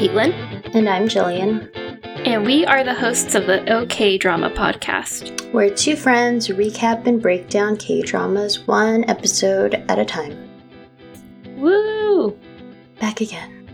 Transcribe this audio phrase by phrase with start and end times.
[0.00, 0.32] Caitlin.
[0.74, 1.68] And I'm Jillian.
[2.26, 5.52] And we are the hosts of the OK Drama podcast.
[5.52, 10.48] Where two friends recap and break down K dramas one episode at a time.
[11.58, 12.34] Woo!
[12.98, 13.68] Back again.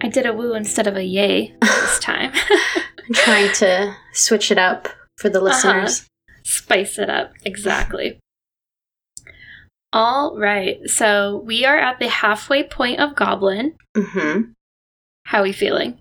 [0.00, 2.30] I did a woo instead of a yay this time.
[2.32, 6.02] I'm trying to switch it up for the listeners.
[6.02, 6.42] Uh-huh.
[6.44, 7.32] Spice it up.
[7.44, 8.20] Exactly.
[9.92, 10.78] All right.
[10.86, 13.74] So we are at the halfway point of Goblin.
[13.96, 14.52] Mm-hmm.
[15.24, 15.98] How are we feeling?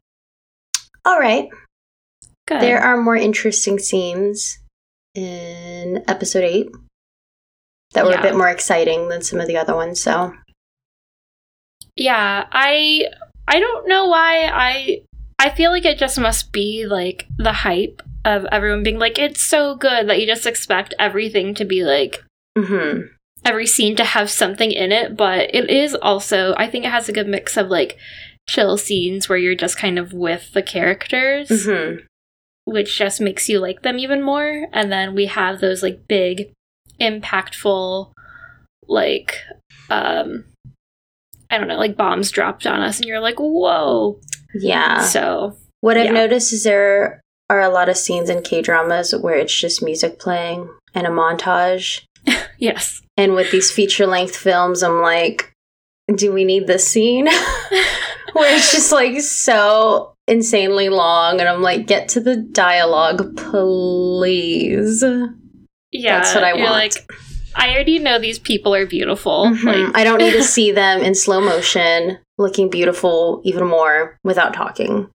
[1.06, 1.50] All right.
[2.48, 2.62] Good.
[2.62, 4.60] There are more interesting scenes
[5.16, 6.70] in episode eight
[7.94, 8.20] that were Yeah.
[8.20, 10.02] a bit more exciting than some of the other ones.
[10.02, 10.34] So
[11.96, 13.08] Yeah, I
[13.48, 15.02] I don't know why I
[15.40, 19.42] I feel like it just must be like the hype of everyone being like it's
[19.42, 22.24] so good that you just expect everything to be like
[22.58, 23.08] mm-hmm.
[23.44, 27.10] every scene to have something in it, but it is also I think it has
[27.10, 27.98] a good mix of like
[28.52, 32.04] chill scenes where you're just kind of with the characters, Mm-hmm.
[32.66, 36.52] which just makes you like them even more, and then we have those like big
[37.00, 38.12] impactful
[38.88, 39.38] like
[39.90, 40.46] um
[41.50, 44.20] I don't know, like bombs dropped on us and you're like, "Whoa."
[44.56, 45.02] Yeah.
[45.02, 46.12] So, What I've Yeah.
[46.12, 50.20] noticed is there are a lot of scenes in K dramas where it's just music
[50.20, 52.04] playing and a montage.
[52.60, 53.02] yes.
[53.18, 55.51] And with these feature length films, I'm like,
[56.16, 57.26] do we need this scene?
[58.34, 61.40] where it's just like so insanely long.
[61.40, 65.04] And I'm like, get to the dialogue, please.
[65.92, 66.18] Yeah.
[66.20, 66.72] That's what I want.
[66.72, 66.94] Like,
[67.56, 69.48] I already know these people are beautiful.
[69.48, 69.64] Mhm.
[69.64, 74.54] Like, I don't need to see them in slow motion looking beautiful even more without
[74.54, 75.10] talking.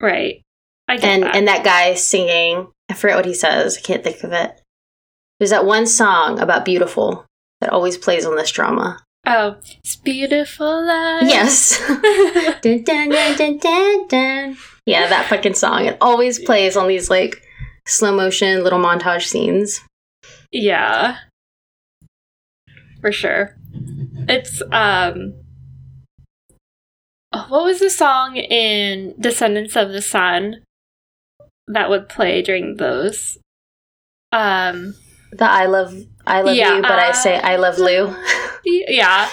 [0.00, 0.42] right.
[0.88, 1.34] I get and that.
[1.34, 4.62] and that guy singing i forget what he says i can't think of it
[5.40, 7.26] there's that one song about beautiful
[7.60, 11.22] that always plays on this drama oh, it's beautiful life.
[11.26, 11.78] yes
[12.62, 13.08] Dun, dun,
[14.08, 14.56] dun,
[14.86, 17.42] yeah that fucking song it always plays on these like
[17.86, 19.80] slow motion little montage scenes
[20.52, 21.18] Yeah.
[23.00, 23.56] For sure.
[24.28, 25.34] It's um
[27.32, 30.62] oh, what was the song in Descendants of the Sun
[31.68, 33.38] that would play during those?
[34.32, 34.94] Um
[35.32, 35.94] the i love
[36.26, 38.14] i love Yeah, you but i say i love lou
[38.64, 39.28] yeah.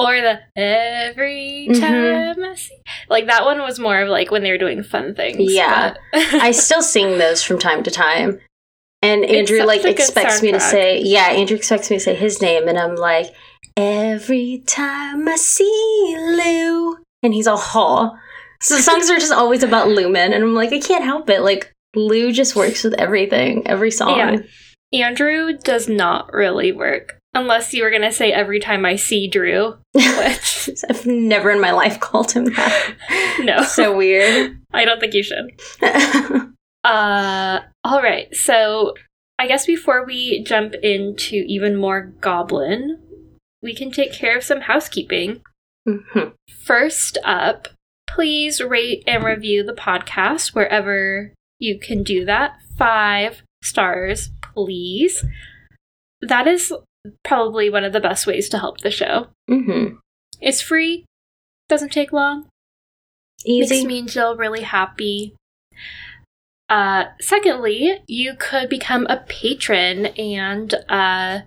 [0.00, 1.80] Or the every Mhm.
[1.80, 2.76] time I see
[3.10, 5.52] like that one was more of like when they were doing fun things.
[5.52, 5.94] Yeah.
[6.14, 8.38] i still sing those from time to time
[9.02, 12.66] and andrew like expects me to say yeah andrew expects me to say his name
[12.68, 13.26] and i'm like
[13.76, 18.10] every time i see lou and he's all haw
[18.60, 21.72] so songs are just always about lumen and i'm like i can't help it like
[21.94, 24.36] lou just works with everything every song Yeah.
[24.92, 27.18] Andrew does not really work.
[27.34, 31.72] Unless you were gonna say every time I see Drew, which i've never in my
[31.72, 32.94] life called him that
[33.40, 35.50] no, so weird I don't think you should.
[36.84, 38.34] Uh, all right.
[38.34, 38.94] So
[39.38, 42.98] I guess before we jump into even more Goblin,
[43.62, 45.42] we can take care of some housekeeping.
[45.86, 46.32] Mhm.
[46.64, 47.68] First up,
[48.06, 52.56] please rate and review the podcast wherever you can do that.
[52.76, 55.24] Five stars, please.
[56.20, 56.72] That is
[57.24, 59.28] probably one of the best ways to help the show.
[59.48, 59.98] Mhm.
[60.40, 61.04] It's free,
[61.68, 62.48] doesn't take long,
[63.44, 65.34] easy makes me and Jill really happy.
[66.68, 71.40] Uh, secondly, you could become a patron and uh,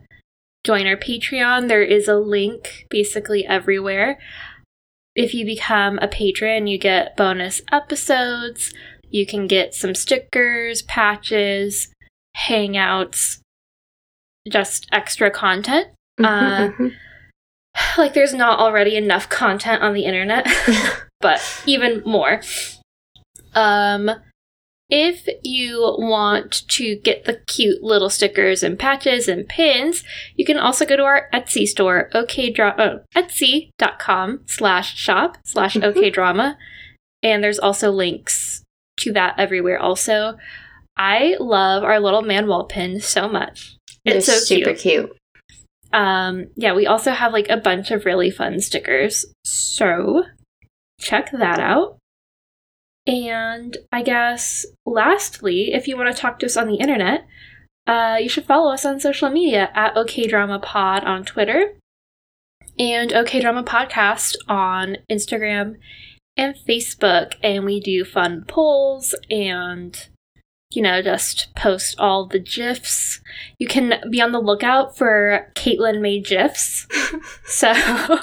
[0.63, 1.67] join our Patreon.
[1.67, 4.17] There is a link basically everywhere.
[5.15, 8.73] If you become a patron, you get bonus episodes.
[9.09, 11.93] You can get some stickers, patches,
[12.37, 13.39] hangouts,
[14.49, 15.87] just extra content.
[16.19, 16.93] Mhm, uh, mhm.
[17.97, 20.45] Like, there's not already enough content on the internet.
[21.21, 22.41] but even more.
[23.53, 24.11] Um,
[24.89, 30.03] if you want to get the cute little stickers and patches and pins,
[30.35, 35.93] you can also go to our Etsy store, okdra- oh, etsy.com slash shop slash Mhm.
[35.93, 36.55] okdrama.
[37.23, 38.63] And there's also links
[38.97, 40.37] to that everywhere also.
[41.03, 43.75] I love our little man wall pin so much.
[44.05, 45.09] they're It's so super cute.
[45.09, 45.17] cute
[45.91, 49.25] Um, yeah, we also have like a bunch of really fun stickers.
[49.43, 50.25] So
[50.99, 51.97] check that out.
[53.07, 57.25] And I guess lastly, if you want to talk to us on the internet,
[57.87, 61.79] uh, you should follow us on social media at OK Drama on Twitter
[62.77, 65.77] and OK Drama Podcast on Instagram
[66.37, 67.33] and Facebook.
[67.41, 70.07] And we do fun polls and
[70.71, 73.21] you know, just post all the GIFs.
[73.57, 76.87] You can be on the lookout for Caitlin made GIFs.
[77.45, 77.73] so,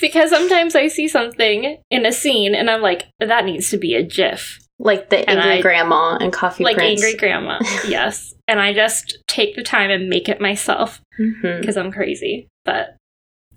[0.00, 3.94] because sometimes I see something in a scene and I'm like, that needs to be
[3.94, 4.58] a GIF.
[4.78, 7.02] Like the angry I- grandma and coffee like prince.
[7.02, 7.58] Angry Grandma.
[7.86, 8.34] yes.
[8.48, 12.48] And I just take the time and make it myself because I'm crazy.
[12.64, 12.96] But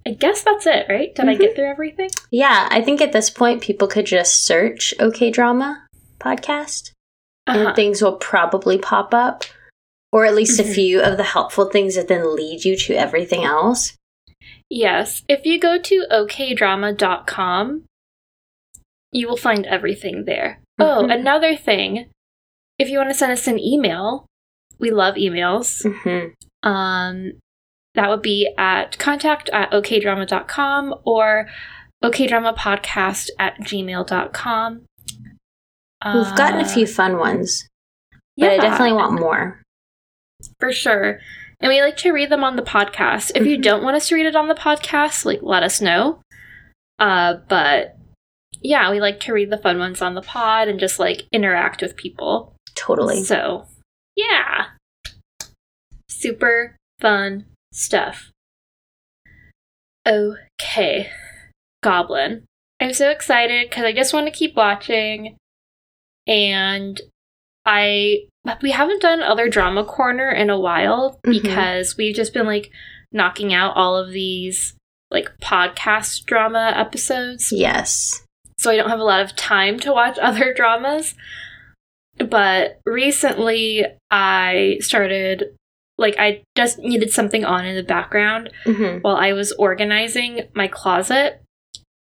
[0.05, 1.15] I guess that's it, right?
[1.15, 1.41] Did I Mm-hmm.
[1.41, 2.09] get through everything?
[2.29, 5.87] Yeah, I think at this point people could just search OK Drama
[6.19, 6.91] podcast
[7.45, 7.67] Uh-huh.
[7.67, 9.43] and things will probably pop up.
[10.13, 10.69] Or at least Mhm.
[10.69, 13.97] a few of the helpful things that then lead you to everything else.
[14.69, 15.23] Yes.
[15.27, 17.83] If you go to okdrama.com,
[19.11, 20.59] you will find everything there.
[20.79, 21.13] Oh, Mhm.
[21.13, 22.09] another thing.
[22.79, 24.25] If you want to send us an email,
[24.79, 25.83] we love emails.
[26.03, 26.29] hmm
[26.67, 27.33] Um,
[27.95, 31.47] that would be at contact at okdrama.com or
[32.03, 34.85] okdramapodcast at gmail.com.
[36.05, 37.67] We've gotten a Uh, few fun ones,
[38.37, 39.61] but I definitely want more.
[40.59, 41.19] For sure.
[41.61, 43.31] And we like to read them on the podcast.
[43.35, 43.63] If you Mhm.
[43.63, 46.21] don't want us to read it on the podcast, like let us know.
[46.99, 47.95] Uh, but
[48.61, 51.81] yeah, we like to read the fun ones on the pod and just like interact
[51.81, 52.53] with people.
[52.75, 53.23] Totally.
[53.23, 53.67] So,
[54.15, 54.71] yeah.
[56.09, 58.29] Super fun stuff.
[60.07, 61.09] Okay.
[61.81, 62.45] Goblin.
[62.79, 65.37] I'm so excited because I just want to keep watching.
[66.27, 66.99] And
[67.65, 68.25] I.
[68.61, 71.41] We haven't done other drama corner in a while Mhm.
[71.41, 72.69] because we've just been like
[73.11, 74.75] knocking out all of these
[75.11, 78.25] like podcast drama episodes Yes.
[78.57, 81.15] so I don't have a lot of time to watch other dramas.
[82.17, 85.55] But recently, I started,
[85.97, 90.67] like, I just needed something on in the background hmm while I was organizing my
[90.67, 91.41] closet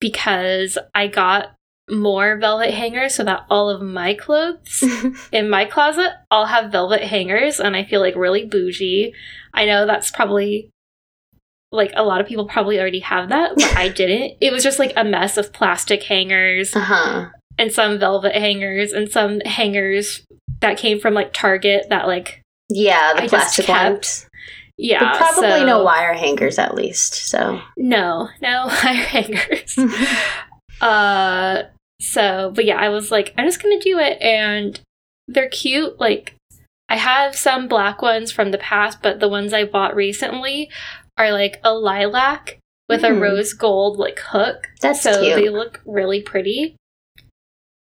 [0.00, 1.54] because I got
[1.90, 4.82] more velvet hangers so that all of my clothes
[5.32, 9.12] in my closet all have velvet hangers, and I feel like really bougie.
[9.52, 10.70] I know that's probably
[11.72, 14.38] like a lot of people probably already have that, but I didn't.
[14.40, 17.26] It was just like a mess of plastic hangers uh huh.
[17.58, 20.24] and some velvet hangers and some hangers
[20.60, 22.40] that came from like Target that like
[22.70, 24.26] Yeah, the I plastic ones.
[24.78, 27.14] yeah But probably so- no wire hangers at least.
[27.28, 29.76] So no no wire hangers
[30.80, 31.62] uh
[32.04, 34.78] so but yeah I was like I'm just gonna do it and
[35.28, 36.34] they're cute like
[36.88, 40.70] I have some black ones from the past but the ones I bought recently
[41.16, 42.58] are like a lilac
[42.88, 43.20] with a Hmm.
[43.20, 45.36] rose gold like hook That's so cute.
[45.36, 46.76] they look really pretty.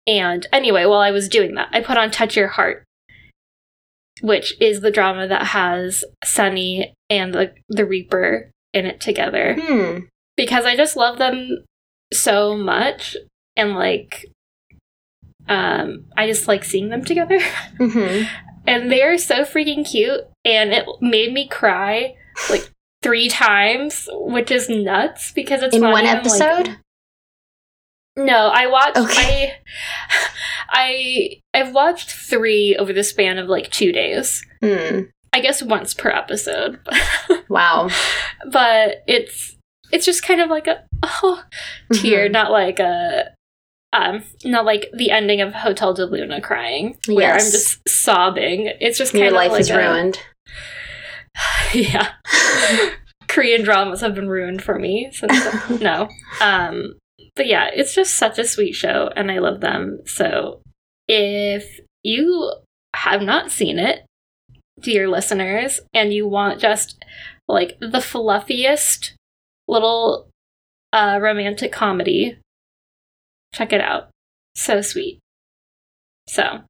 [0.06, 2.84] And anyway, while I was doing that, I put on Touch Your Heart,
[4.22, 9.98] which is the drama that has Sunny and the the Reaper in it together hmm.
[10.36, 11.64] because I just love them
[12.12, 13.16] so much
[13.60, 14.26] and like
[15.48, 17.38] um I just like seeing them together
[17.78, 18.22] hmm
[18.66, 22.14] and they are so freaking cute and it made me cry
[22.50, 22.70] like
[23.02, 26.76] three times which is nuts because it's In one even, like, episode?
[28.16, 28.98] no, I watched.
[28.98, 29.54] Okay.
[30.68, 34.44] I, I, I've watched three over the span of like two days.
[34.62, 35.02] Hmm.
[35.32, 36.80] I guess once per episode,
[37.48, 37.88] Wow.
[38.50, 39.56] but it's
[39.92, 41.42] it's just kind of like a oh
[41.94, 42.32] tear, Mhm.
[42.32, 43.30] not like a
[43.92, 48.72] um, not like the ending of Hotel del Luna crying, where I'm just sobbing.
[48.80, 50.18] It's just kind of life like is a- ruined.
[51.74, 52.08] yeah.
[53.28, 55.32] Korean dramas have been ruined for me since
[55.80, 56.08] no.
[56.40, 56.94] Um
[57.36, 60.00] but yeah, it's just such a sweet show and I love them.
[60.04, 60.60] So
[61.06, 62.52] if you
[62.94, 64.04] have not seen it,
[64.80, 67.04] dear listeners, and you want just
[67.46, 69.12] like the fluffiest
[69.68, 70.28] little
[70.92, 72.36] uh romantic comedy,
[73.54, 74.10] check it out.
[74.54, 75.20] So sweet.
[76.28, 76.60] So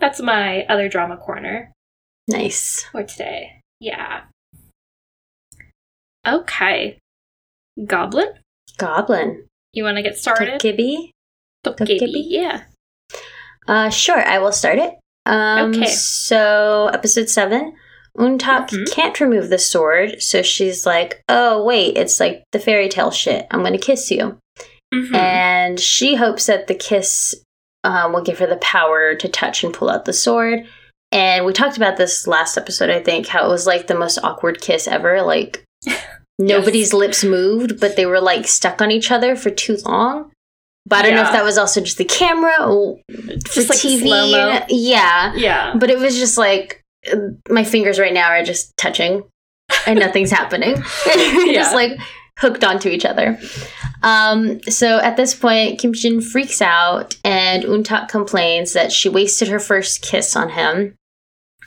[0.00, 1.72] that's my other drama corner
[2.28, 2.84] nice.
[2.92, 3.60] for today.
[3.80, 4.22] Yeah.
[6.26, 6.98] Okay.
[7.86, 8.28] Goblin,
[8.76, 9.46] Goblin.
[9.72, 10.60] you want to get started?
[10.60, 11.12] Gibby.
[11.64, 12.24] Dokkaebi?
[12.26, 12.64] Yeah.
[13.66, 14.94] Uh, sure, I will start it.
[15.26, 15.86] Um, Okay.
[15.86, 17.74] So, episode seven,
[18.16, 18.90] Untak Mhm.
[18.92, 23.46] can't remove the sword, so she's like, "Oh wait, it's like the fairy tale shit.
[23.50, 24.38] I'm gonna kiss you,"
[24.94, 25.14] Mhm.
[25.14, 27.34] and she hopes that the kiss
[27.84, 30.66] um, will give her the power to touch and pull out the sword.
[31.12, 34.18] And we talked about this last episode, I think, how it was like the most
[34.22, 35.22] awkward kiss ever.
[35.22, 35.64] Like
[36.38, 40.30] nobody's lips moved, but they were like stuck on each other for too long.
[40.86, 43.78] But I don't know if that was also just the camera or for Just like
[43.78, 44.00] TV.
[44.06, 44.64] slow-mo.
[44.70, 45.34] Yeah.
[45.34, 45.74] Yeah.
[45.76, 46.80] But it was just like
[47.50, 49.22] my fingers right now are just touching
[49.86, 50.76] and nothing's happening.
[51.06, 51.52] Yeah.
[51.52, 51.92] Just like
[52.38, 53.38] hooked onto each other.
[54.02, 59.48] Um, so at this point, Kim Shin freaks out and Untak complains that she wasted
[59.48, 60.94] her first kiss on him.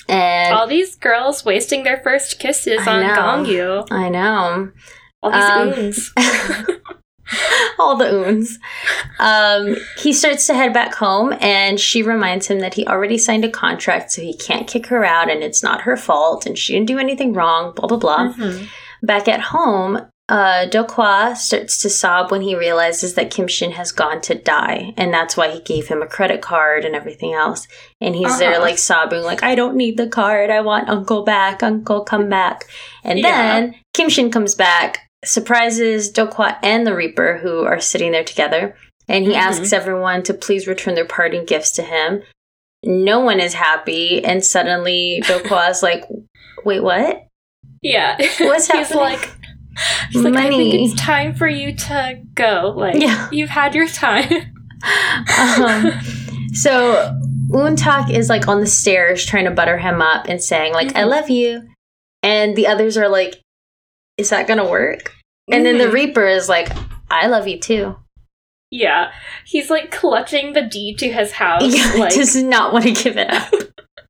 [0.08, 3.16] And All these girls wasting their first kisses I on know.
[3.16, 3.84] Gong Yoo.
[3.92, 4.72] I know.
[5.22, 6.14] All these Um, oons.
[7.80, 8.58] all the oons.
[9.20, 13.46] Um, he starts to head back home, and she reminds him that he already signed
[13.46, 16.74] a contract, so he can't kick her out, and it's not her fault, and she
[16.74, 17.74] didn't do anything wrong.
[17.76, 18.34] Blah blah blah.
[18.34, 18.68] Mhm.
[19.04, 23.92] Back at home, uh, Dokwa starts to sob when he realizes that Kim Shin has
[23.92, 27.68] gone to die, and that's why he gave him a credit card and everything else.
[28.00, 28.62] And he's there, Uh-huh.
[28.62, 30.50] like sobbing, like I don't need the card.
[30.50, 31.62] I want Uncle back.
[31.62, 32.64] Uncle, come back.
[33.04, 33.30] And Yeah.
[33.60, 38.76] then Kim Shin comes back, surprises Dokwa and the Reaper, who are sitting there together,
[39.10, 39.38] and he Mhm.
[39.38, 42.24] asks everyone to please return their parting gifts to him.
[42.84, 46.06] No one is happy, and suddenly Dokwa's like,
[46.64, 47.28] "Wait, what?
[47.82, 48.16] Yeah.
[48.40, 49.30] What's He's happening?" like,
[50.12, 52.74] he's like, I think it's time for you to go.
[52.76, 53.30] Like, Yeah.
[53.32, 54.54] you've had your time.
[55.40, 55.92] um,
[56.54, 57.18] so
[57.52, 61.02] Untak is like on the stairs trying to butter him up and saying like I
[61.04, 61.10] Mhm.
[61.10, 61.64] love you,
[62.24, 63.42] and the others are like,
[64.18, 65.14] is that gonna work?
[65.52, 65.94] And then the Mhm.
[65.94, 66.70] Reaper is like,
[67.10, 67.96] I love you too.
[68.70, 69.12] Yeah.
[69.46, 73.18] He's like clutching the deed to his house, Yeah, like, does not want to give
[73.18, 73.52] it up.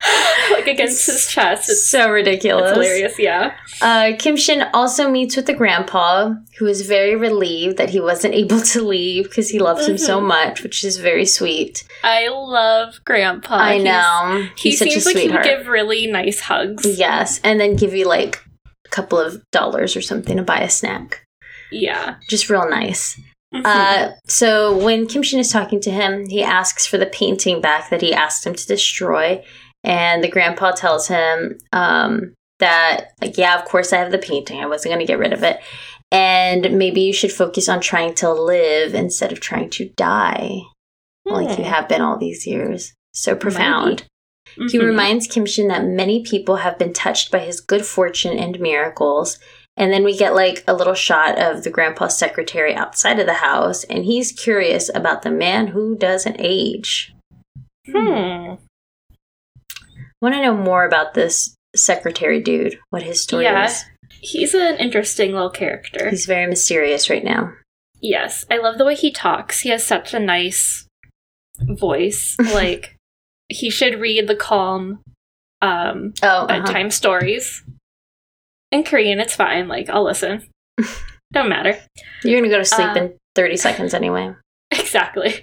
[0.52, 1.70] like against his chest.
[1.70, 2.72] It's, so ridiculous.
[2.72, 3.56] it's hilarious, yeah.
[3.82, 8.34] Uh, Kim Shin also meets with the grandpa, who is very relieved that he wasn't
[8.44, 10.28] able to leave because he loves him so Mhm.
[10.28, 11.84] much, which is very sweet.
[12.04, 13.56] I love Grandpa.
[13.56, 16.86] I He's- know He he's a seems like he would give really nice hugs.
[17.00, 18.40] Yes, and then give you like
[18.86, 21.26] a couple of dollars or something to buy a snack.
[21.72, 22.16] Yeah.
[22.30, 23.20] Just real nice.
[23.54, 23.62] Mhm.
[23.66, 27.90] Uh, so when Kim Shin is talking to him, he asks for the painting back
[27.90, 29.44] that he asked him to destroy,
[29.84, 34.60] and the grandpa tells him um, that, like, yeah, of course I have the painting.
[34.62, 35.60] I wasn't going to get rid of it,
[36.12, 40.60] and maybe you should focus on trying to live instead of trying to die,
[41.26, 41.72] like you Hmm.
[41.72, 42.94] have been all these years.
[43.14, 44.04] So profound.
[44.56, 44.86] He Mhm.
[44.86, 49.40] reminds Kim Shin that many people have been touched by his good fortune and miracles.
[49.78, 53.36] And then we get like a little shot of the grandpa's secretary outside of the
[53.36, 57.14] house, and he's curious about the man who doesn't age.
[57.90, 58.56] Hmm.
[60.22, 62.78] Want to know more about this secretary dude?
[62.90, 63.66] What his story Yeah.
[63.66, 63.84] is?
[64.22, 66.10] He's an interesting little character.
[66.10, 67.54] He's very mysterious right now.
[68.02, 69.62] Yes, I love the way he talks.
[69.62, 70.86] He has such a nice
[71.60, 72.36] voice.
[72.54, 72.96] like
[73.50, 75.00] he should read the calm
[75.62, 76.48] um Oh, uh-huh.
[76.48, 77.64] bedtime stories.
[78.72, 79.68] In Korean, it's fine.
[79.68, 80.48] Like I'll listen.
[81.34, 81.78] Don't matter.
[82.24, 84.34] you're gonna go to sleep uh, in thirty seconds anyway.
[84.74, 85.34] Exactly.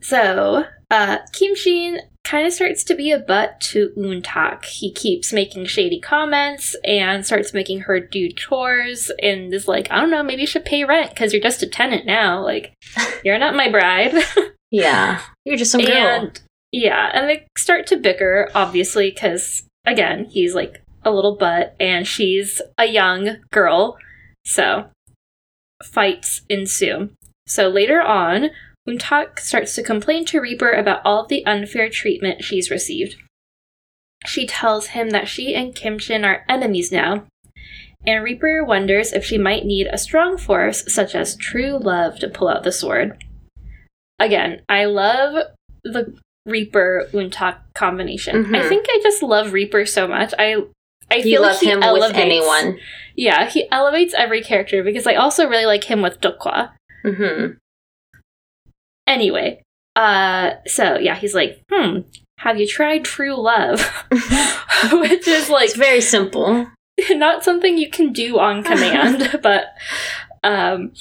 [0.00, 2.00] so, uh, Kim Shin
[2.30, 4.64] kind of starts to be a butt to Untak.
[4.64, 10.00] He keeps making shady comments and starts making her do chores and is like, I
[10.00, 12.40] don't know, maybe you should pay rent because you're just a tenant now.
[12.40, 12.72] Like,
[13.24, 14.14] you're not my bride.
[14.72, 15.96] Yeah, you're just some girl.
[15.96, 21.74] and yeah, and they start to bicker, obviously, because again, he's like a little butt
[21.80, 23.98] and she's a young girl.
[24.44, 24.86] So
[25.82, 27.10] fights ensue.
[27.48, 28.50] So later on,
[28.90, 33.16] Untak starts to complain to Reaper about all of the unfair treatment she's received.
[34.26, 37.24] She tells him that she and Kim Shin are enemies now,
[38.06, 42.28] and Reaper wonders if she might need a strong force such as true love to
[42.28, 43.22] pull out the sword.
[44.18, 45.46] Again, I love
[45.84, 46.14] the
[46.46, 48.44] Reaper Untak combination.
[48.44, 48.56] Mhm.
[48.56, 50.34] I think I just love Reaper so much.
[50.38, 50.56] I
[51.10, 52.78] I you feel like he him elevates, with anyone.
[53.16, 56.72] Yeah, he elevates every character because I also really like him with Dokwa.
[57.04, 57.52] hmm
[59.10, 59.60] Anyway,
[59.96, 61.98] uh, so yeah, he's like, hmm,
[62.38, 63.80] have you tried true love?
[64.92, 66.68] Which is like It's very simple.
[67.10, 69.64] not something you can do on command, but
[70.44, 70.92] um,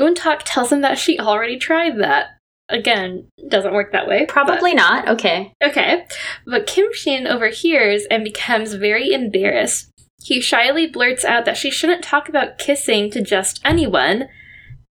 [0.00, 2.38] Untak tells him that she already tried that.
[2.68, 4.20] Again, doesn't work that way.
[4.20, 5.06] but- Probably not.
[5.06, 5.52] Okay.
[5.62, 6.06] Okay,
[6.46, 9.90] but Kim Shin overhears and becomes very embarrassed.
[10.24, 14.28] He shyly blurts out that she shouldn't talk about kissing to just anyone,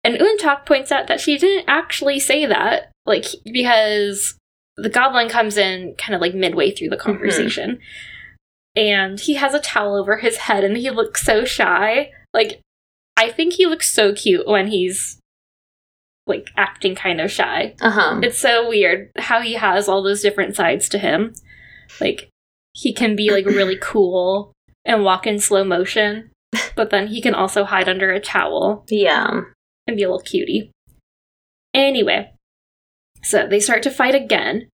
[0.04, 4.36] and Untak points out that she didn't actually say that, like, because
[4.76, 7.80] the goblin comes in kind of like midway through the conversation.
[8.76, 12.12] And he has a towel over his head and he looks so shy.
[12.32, 12.60] Like,
[13.16, 15.18] I think he looks so cute when he's
[16.28, 17.74] like acting kind of shy.
[17.80, 18.20] Uh huh.
[18.22, 21.34] It's so weird how he has all those different sides to him.
[22.00, 22.28] Like
[22.72, 24.52] he can be like really cool
[24.84, 26.30] and walk in slow motion,
[26.76, 29.40] but then he can also hide under a towel Yeah.
[29.88, 30.70] And be a little cutie.
[31.74, 32.32] Anyway,
[33.24, 34.68] so they start to fight again.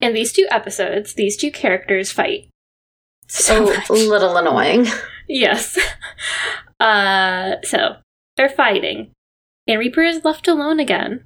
[0.00, 2.48] In these two episodes, these two characters fight.
[3.28, 3.90] So So much.
[3.90, 4.86] little annoying.
[5.28, 5.78] Yes.
[6.80, 7.96] Uh so
[8.36, 9.10] they're fighting.
[9.66, 11.24] And Reaper is left alone again.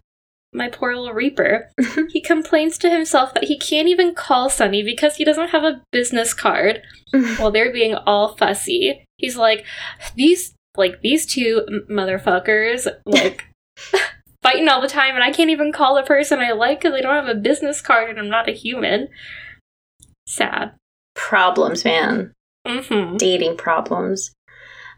[0.54, 1.68] my poor little Reaper.
[2.10, 5.82] he complains to himself that he can't even call Sunny because he doesn't have a
[5.92, 6.80] business card
[7.36, 9.04] while they're being all fussy.
[9.18, 9.66] He's like,
[10.16, 13.46] these like these two motherfuckers like
[14.42, 17.00] fighting all the time and I can't even call the person I like because I
[17.00, 19.08] don't have a business card and I'm not a human.
[20.26, 20.72] Sad.
[21.14, 22.32] Problems, man.
[22.66, 23.16] Mm-hmm.
[23.16, 24.32] Dating problems.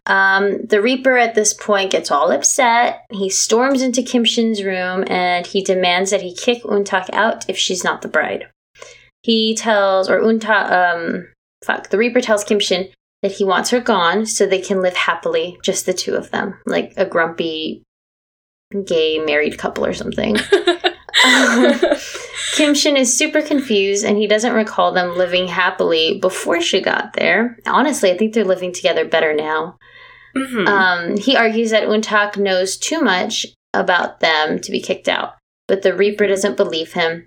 [0.06, 3.06] Um, the Reaper at this point gets all upset.
[3.10, 7.56] He storms into Kim Shin's room and he demands that he kick Untak out if
[7.56, 8.48] she's not the bride.
[9.22, 11.28] He tells, or Untak, um,
[11.64, 12.90] fuck, the Reaper tells Kim Shin
[13.24, 16.58] that he wants her gone so they can live happily, just the two of them,
[16.66, 17.82] like a grumpy
[18.84, 20.36] gay married couple or something.
[21.24, 21.72] um,
[22.54, 27.14] Kim Shin is super confused and he doesn't recall them living happily before she got
[27.14, 27.56] there.
[27.66, 29.78] Honestly, I think they're living together better now.
[30.36, 30.68] Mhm.
[30.68, 35.80] Um, he argues that Untak knows too much about them to be kicked out, but
[35.80, 37.26] the Reaper doesn't believe him.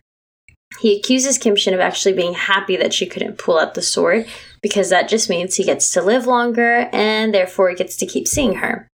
[0.80, 4.28] He accuses Kim Shin of actually being happy that she couldn't pull out the sword
[4.62, 8.28] because that just means he gets to live longer and therefore he gets to keep
[8.28, 8.88] seeing her.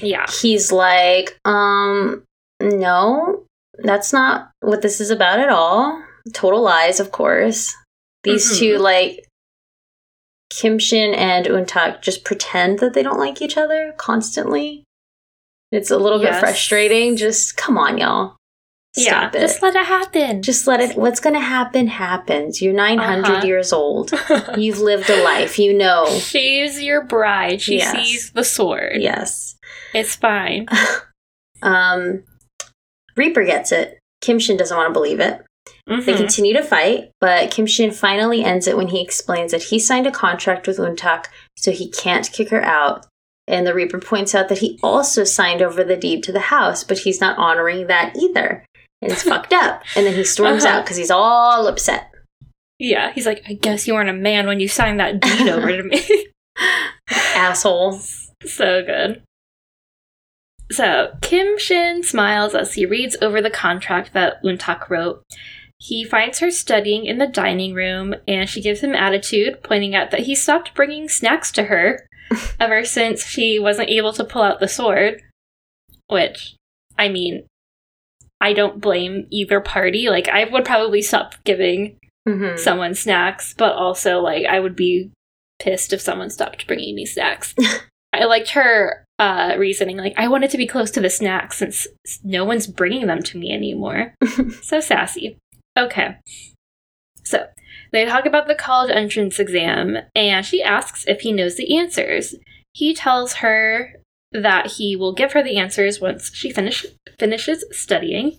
[0.00, 0.26] yeah.
[0.40, 2.24] He's like, um,
[2.60, 3.44] no,
[3.78, 6.02] that's not what this is about at all.
[6.32, 7.74] Total lies, of course.
[8.24, 8.58] These Mhm.
[8.58, 9.24] two, like,
[10.50, 14.84] Kim Shin and Untak just pretend that they don't like each other constantly.
[15.72, 17.16] It's a little bit frustrating.
[17.16, 18.36] Just come on, y'all.
[18.96, 19.10] Yeah.
[19.28, 19.40] Stop it.
[19.40, 20.42] Just let it happen.
[20.42, 20.96] Just let it.
[20.96, 22.62] What's going to happen happens.
[22.62, 23.46] You're 900 Uh-huh.
[23.46, 24.12] years old.
[24.56, 25.58] You've lived a life.
[25.58, 26.06] You know.
[26.18, 27.60] She's your bride.
[27.60, 27.92] She Yes.
[28.06, 28.96] sees the sword.
[29.00, 29.56] Yes.
[29.92, 30.66] It's fine.
[31.62, 32.24] Um,
[33.16, 33.98] Reaper gets it.
[34.20, 35.40] Kim Shin doesn't want to believe it.
[35.86, 36.16] They Mhm.
[36.16, 40.06] continue to fight, but Kim Shin finally ends it when he explains that he signed
[40.06, 43.06] a contract with Untak, so he can't kick her out.
[43.46, 46.84] And the Reaper points out that he also signed over the deed to the house,
[46.84, 48.64] but he's not honoring that either.
[49.04, 49.82] And it's fucked up.
[49.94, 50.78] And then he storms Uh-huh.
[50.78, 52.10] out because he's all upset.
[52.78, 55.68] Yeah, he's like, I guess you weren't a man when you signed that deed over
[55.76, 56.26] to me.
[57.36, 58.00] Asshole.
[58.44, 59.22] so good.
[60.72, 65.22] So, Kim Shin smiles as he reads over the contract that Untak wrote.
[65.78, 70.10] He finds her studying in the dining room, and she gives him attitude, pointing out
[70.10, 72.06] that he stopped bringing snacks to her
[72.60, 75.20] ever since she wasn't able to pull out the sword.
[76.08, 76.56] Which,
[76.98, 77.44] I mean,
[78.44, 80.10] I don't blame either party.
[80.10, 81.96] Like, I would probably stop giving
[82.28, 85.10] hmm someone snacks, but also like I would be
[85.58, 87.54] pissed if someone stopped bringing me snacks.
[88.12, 91.86] I liked her uh, reasoning, like I wanted to be close to the snacks since
[92.22, 94.14] no one's bringing them to me anymore.
[94.62, 95.38] so sassy.
[95.76, 96.16] Okay,
[97.24, 97.46] so
[97.92, 102.34] they talk about the college entrance exam, and she asks if he knows the answers.
[102.74, 103.94] He tells her
[104.34, 106.84] that he will give her the answers once she finish
[107.18, 108.38] finishes studying.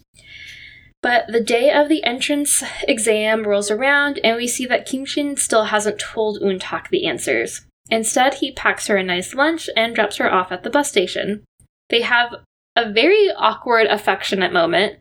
[1.02, 5.38] But the day of the entrance exam rolls around, and we see that Kim Shin
[5.38, 7.62] still hasn't told Untak the answers.
[7.92, 11.44] Instead, he packs her a nice lunch and drops her off at the bus station.
[11.90, 12.34] They have
[12.76, 14.98] a very awkward, affectionate moment.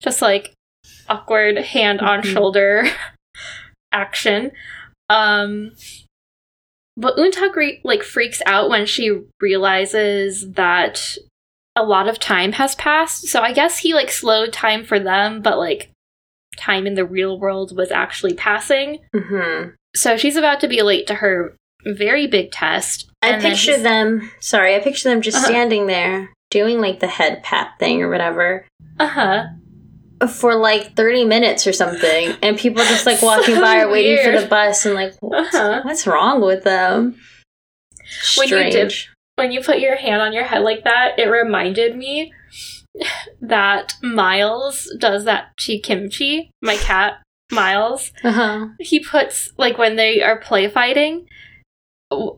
[0.00, 0.52] Just like
[1.08, 2.32] awkward hand on Mhm.
[2.32, 2.84] shoulder
[3.92, 4.52] action.
[5.10, 5.72] Um,
[6.96, 11.16] but Untak re- like freaks out when she realizes that
[11.76, 13.26] a lot of time has passed.
[13.28, 15.90] So I guess he like slowed time for them, but like
[16.56, 18.98] time in the real world was actually passing.
[19.14, 23.10] hmm So she's about to be late to her very big test.
[23.22, 25.46] I picture them, sorry, I picture them just Uh-huh.
[25.46, 28.66] standing there doing like the head pat thing or whatever.
[29.00, 29.46] Uh-huh.
[30.28, 34.24] For like 30 minutes or something and people just like walking So by or waiting
[34.24, 35.82] for the bus and like what- Uh-huh.
[35.84, 37.16] what's wrong with them?
[38.36, 39.10] When you strange.
[39.36, 42.32] When you put your hand on your head like that, it reminded me
[43.40, 47.14] that Miles does that to Kimchi, my cat,
[47.50, 48.12] Miles.
[48.22, 48.68] uh-huh.
[48.78, 51.26] He puts like when they are play fighting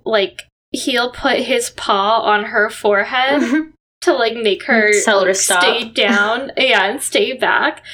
[0.04, 3.42] like he'll put his paw on her forehead
[4.06, 5.62] to like make her Tell her like, stop.
[5.62, 6.52] stay down.
[6.56, 7.84] Yeah and stay back.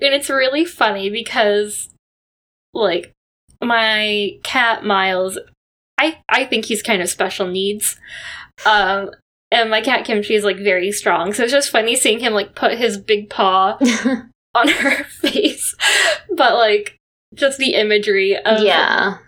[0.00, 1.88] And it's really funny because
[2.74, 3.12] like
[3.62, 5.38] my cat miles
[6.00, 7.96] i i think he's kind of special needs.
[8.66, 9.10] Um
[9.50, 11.32] and my cat kimchi is like very strong.
[11.32, 13.78] So it's just funny seeing him like put his big paw
[14.54, 15.74] on her face.
[16.34, 16.96] But like
[17.34, 19.18] just the imagery of yeah.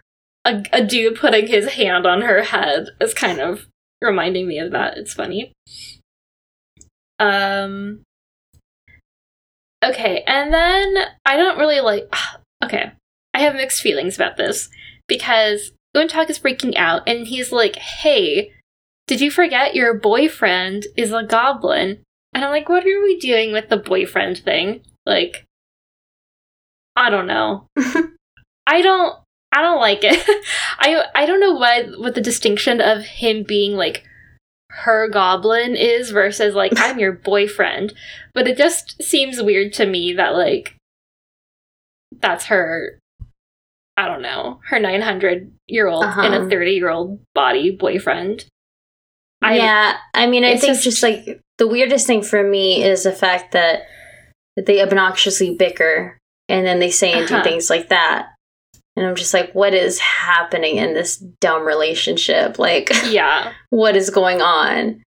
[0.44, 3.66] a, a dude putting his hand on her head is kind of
[4.02, 4.98] reminding me of that.
[4.98, 5.52] It's funny
[7.18, 8.00] um
[9.84, 12.12] okay and then i don't really like
[12.64, 12.92] okay
[13.32, 14.68] i have mixed feelings about this
[15.06, 18.50] because Untak is freaking out and he's like hey
[19.06, 22.02] did you forget your boyfriend is a goblin
[22.34, 24.82] And I'm like, what are we doing with the boyfriend thing?
[25.06, 25.44] Like,
[26.96, 27.68] I don't know.
[28.66, 29.16] I don't
[29.52, 30.18] I don't like it.
[30.78, 34.04] I I don't know what what the distinction of him being like
[34.82, 37.94] her goblin is versus like I'm your boyfriend.
[38.34, 40.76] But it just seems weird to me that like
[42.20, 42.98] that's her
[43.96, 46.22] I don't know, her 900 year old Uh-huh.
[46.22, 48.44] in a 30 year old body boyfriend.
[49.40, 53.04] I, yeah, I mean, I think just- just, like the weirdest thing for me is
[53.04, 53.82] the fact that
[54.56, 57.44] they obnoxiously bicker and then they say and do Uh-huh.
[57.44, 58.33] things like that.
[58.96, 62.58] And I'm just like, what is happening in this dumb relationship?
[62.58, 63.52] Like, Yeah.
[63.70, 65.02] what is going on?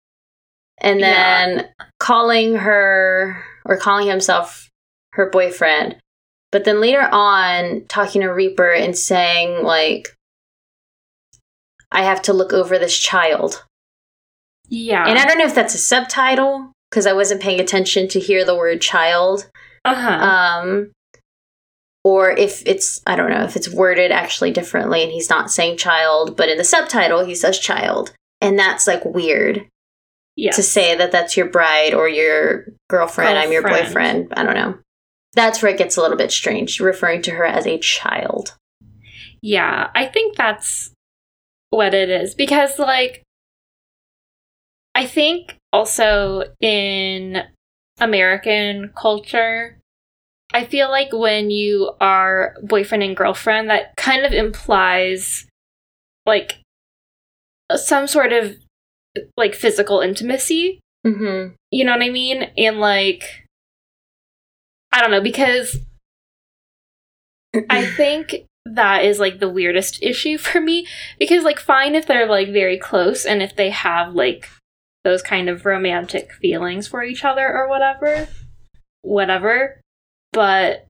[0.80, 1.46] And Yeah.
[1.56, 1.68] then
[2.00, 4.68] calling her or calling himself
[5.12, 5.96] her boyfriend.
[6.50, 10.08] But then later on, talking to Reaper and saying, like,
[11.92, 13.64] I have to look over this child.
[14.68, 15.06] Yeah.
[15.06, 18.44] And I don't know if that's a subtitle because I wasn't paying attention to hear
[18.44, 19.48] the word child.
[19.84, 20.10] uh-huh.
[20.10, 20.90] Um,
[22.04, 25.78] or if it's, I don't know, if it's worded actually differently and he's not saying
[25.78, 28.12] child, but in the subtitle he says child.
[28.40, 29.66] And that's like weird
[30.36, 30.52] yeah.
[30.52, 34.28] to say that that's your bride or your girlfriend, I'm your Girlfriend.
[34.28, 34.34] boyfriend.
[34.36, 34.78] I don't know.
[35.34, 38.54] That's where it gets a little bit strange, referring to her as a child.
[39.42, 40.90] Yeah, I think that's
[41.70, 43.22] what it is because like
[44.94, 47.42] I think also in
[47.98, 49.78] American culture
[50.54, 55.46] I feel like when you are boyfriend and girlfriend that kind of implies
[56.24, 56.60] like
[57.74, 58.56] some sort of
[59.36, 61.54] like physical intimacy Mm-hmm.
[61.70, 62.50] you know what I mean?
[62.56, 63.46] And like,
[64.90, 65.76] I don't know, because
[67.68, 70.86] I think that is like the weirdest issue for me.
[71.18, 74.48] Because, like, fine if they're like very close and if they have like
[75.04, 78.26] those kind of romantic feelings for each other or whatever,
[79.02, 79.80] whatever.
[80.34, 80.86] But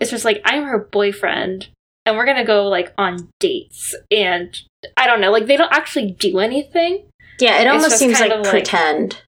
[0.00, 1.68] it's just like, I'm her boyfriend
[2.04, 3.94] and we're gonna go like on dates.
[4.10, 4.54] And
[4.96, 7.04] I don't know, like, they don't actually do anything.
[7.40, 9.22] yeah, it almost seems like pretend.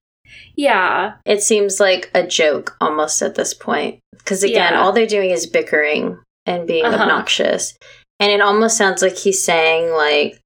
[0.55, 1.13] Yeah.
[1.25, 3.99] It seems like a joke almost at this point.
[4.11, 4.81] Because again, Yeah.
[4.81, 7.01] all they're doing is bickering and being Uh-huh.
[7.03, 7.73] obnoxious.
[8.19, 10.37] And it almost sounds like he's saying, like,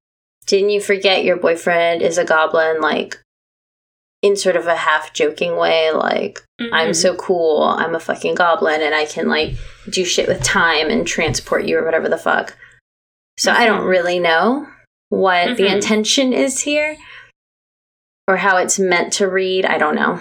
[0.45, 2.79] didn't you forget your boyfriend is a goblin?
[2.81, 3.19] Like,
[4.25, 6.95] in sort of a half joking way, like, I'm Mhm.
[6.95, 9.51] so cool, I'm a fucking goblin, and I can, like,
[9.89, 12.57] do shit with time and transport you or whatever the fuck.
[13.38, 13.89] So I don't Mhm.
[13.89, 14.67] really know
[15.09, 15.73] what the Mhm.
[15.75, 16.97] intention is here
[18.27, 19.65] or how it's meant to read.
[19.65, 20.19] I don't know.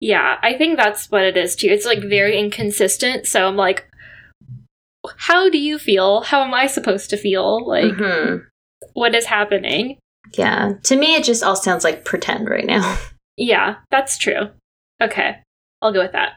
[0.00, 1.68] Yeah, I think that's what it is too.
[1.68, 3.26] It's like very inconsistent.
[3.26, 3.86] So I'm like,
[5.16, 6.20] how do you feel?
[6.22, 7.66] How am I supposed to feel?
[7.66, 8.44] Like, Mhm.
[8.92, 9.96] what is happening?
[10.34, 10.72] Yeah.
[10.84, 12.98] To me, it just all sounds like pretend right now.
[13.40, 14.50] Yeah, that's true.
[15.02, 15.36] Okay,
[15.80, 16.34] I'll go with that.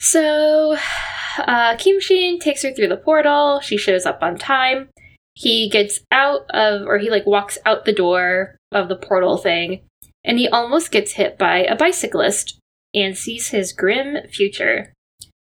[0.00, 0.76] So,
[1.36, 3.58] uh, Kim Shin takes her through the portal.
[3.60, 4.88] She shows up on time.
[5.34, 9.82] He gets out of, or he like walks out the door of the portal thing,
[10.24, 12.58] and he almost gets hit by a bicyclist
[12.94, 14.92] and sees his grim future.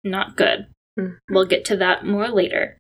[0.03, 0.69] Not good.
[0.99, 1.19] Mhm.
[1.31, 2.79] We'll get to that more later.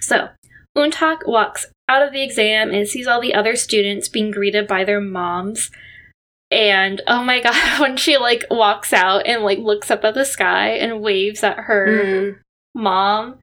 [0.00, 0.30] So,
[0.76, 4.82] Untak walks out of the exam and sees all the other students being greeted by
[4.84, 5.70] their moms.
[6.52, 10.24] And oh my god, when she like walks out and like looks up at the
[10.24, 12.38] sky and waves at her Mm.
[12.74, 13.38] mom,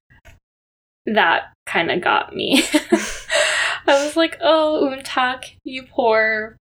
[1.05, 2.63] that kind of got me.
[3.87, 6.55] I was like, "Oh, Untak, you poor,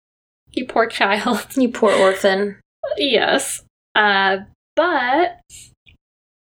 [0.52, 2.58] you poor child." You poor orphan.
[2.96, 3.62] yes.
[3.94, 4.38] Uh,
[4.74, 5.40] but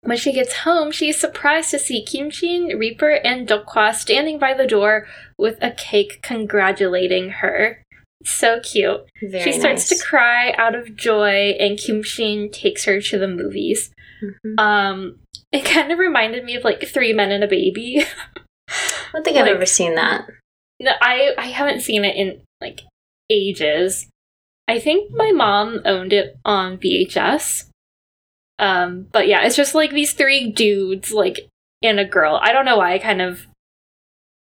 [0.02, 4.54] when she gets home, she's surprised to see Kim Shin, Reaper, and Dokwa standing by
[4.54, 7.82] the door with a cake congratulating her.
[8.26, 9.08] So cute.
[9.22, 10.00] Very she starts nice.
[10.00, 13.92] to cry out of joy, and Kim Kimshin takes her to the movies.
[14.22, 14.58] Mhm.
[14.60, 15.20] Um,
[15.52, 18.04] it kind of reminded me of like Three Men and a Baby.
[18.68, 18.74] I
[19.12, 20.26] don't think I've ever seen that.
[20.80, 22.80] No, I I haven't seen it in like
[23.30, 24.08] ages.
[24.68, 27.68] I think my mom owned it on VHS.
[28.58, 31.48] Um, but yeah, it's just like these three dudes like
[31.82, 32.40] and a girl.
[32.42, 33.46] I don't know why I kind of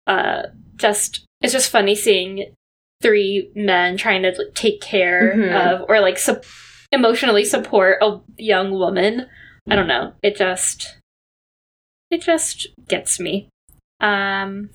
[0.06, 0.42] uh
[0.76, 2.52] just it's just funny seeing
[3.00, 5.54] three men trying to like, take care Mhm.
[5.82, 6.44] of or like sup-
[6.92, 9.26] emotionally support a young woman.
[9.70, 10.14] I don't know.
[10.22, 10.96] It just
[12.11, 13.48] it just gets me.
[14.00, 14.70] Um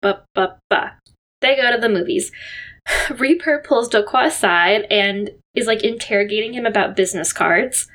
[0.00, 0.92] but but but
[1.40, 2.30] they go to the movies.
[3.18, 7.88] Reaper pulls Dokwa aside and is like interrogating him about business cards.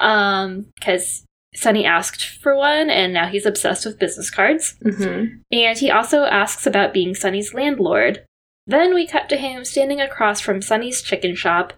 [0.00, 4.76] Um, because Sunny asked for one and now he's obsessed with business cards.
[4.82, 8.24] hmm And he also asks about being Sunny's landlord.
[8.66, 11.72] Then we cut to him standing across from Sunny's chicken shop,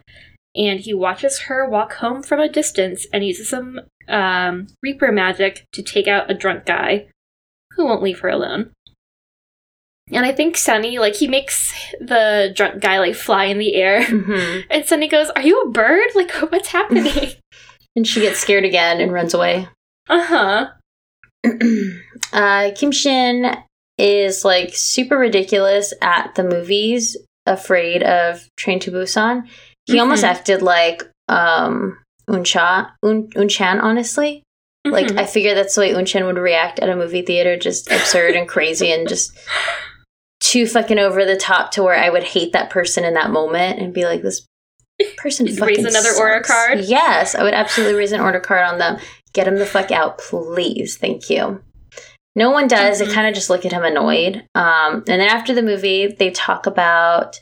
[0.55, 5.65] and he watches her walk home from a distance and uses some um, Reaper magic
[5.73, 7.07] to take out a drunk guy
[7.77, 8.73] who won't leave her alone.
[10.11, 14.03] And I think Sunny, like, he makes the drunk guy, like, fly in the air.
[14.03, 14.65] Mhm.
[14.71, 16.09] And Sunny goes, Are you a bird?
[16.15, 17.33] Like, what's happening?
[17.97, 19.69] And she gets scared again and runs away.
[20.09, 20.69] uh huh.
[22.33, 23.57] uh, Kim Shin
[23.99, 29.47] is like super ridiculous at the movies, afraid of Train to Busan.
[29.87, 30.29] He almost Mhm.
[30.29, 34.43] acted like um, Uncha, Un, Unchan, honestly.
[34.85, 35.19] Like, Mhm.
[35.19, 38.49] I figure that's the way Unchan would react at a movie theater, just absurd and
[38.49, 39.33] crazy and just
[40.41, 43.79] too fucking over the top to where I would hate that person in that moment
[43.79, 44.45] and be like, this
[45.17, 46.81] person fucking raise another order card?
[46.81, 48.99] Yes, I would absolutely raise an order card on them.
[49.33, 50.97] Get him the fuck out, please.
[50.97, 51.62] Thank you.
[52.35, 52.99] No one does.
[52.99, 53.15] They Mhm.
[53.15, 54.45] kind of just look at him annoyed.
[54.55, 57.38] Um, and then after the movie, they talk about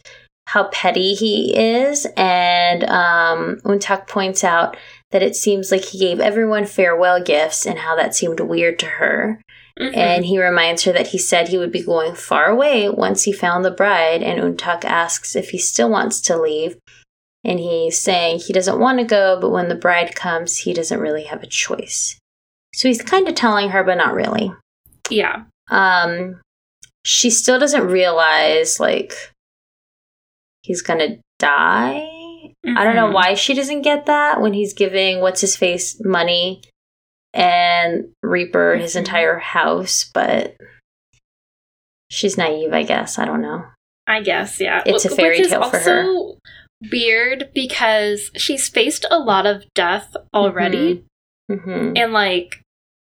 [0.49, 4.77] how petty he is, and um, Untak points out
[5.13, 8.87] that it seems like he gave everyone farewell gifts and how that seemed weird to
[8.87, 9.41] her.
[9.79, 9.97] Mhm.
[9.97, 13.33] And he reminds her that he said he would be going far away once he
[13.33, 16.77] found the bride, and Untak asks if he still wants to leave.
[17.45, 21.01] And he's saying he doesn't want to go, but when the bride comes, he doesn't
[21.01, 22.19] really have a choice.
[22.75, 24.53] So he's kind of telling her, but not really.
[25.09, 25.45] yeah.
[25.71, 26.41] Um,
[27.05, 29.15] she still doesn't realize, like,
[30.63, 32.03] he's gonna die.
[32.67, 33.15] I don't know Mhm.
[33.15, 36.63] why she doesn't get that when he's giving what's his face money
[37.33, 38.99] and Reaper his Mhm.
[38.99, 40.57] entire house, but
[42.11, 43.19] she's naive, I guess.
[43.19, 43.65] I don't know.
[44.07, 44.83] I guess, yeah.
[44.85, 46.05] It's a fairy tale for her.
[46.91, 51.05] Weird because she's faced a lot of death already,
[51.51, 52.63] hmm and like,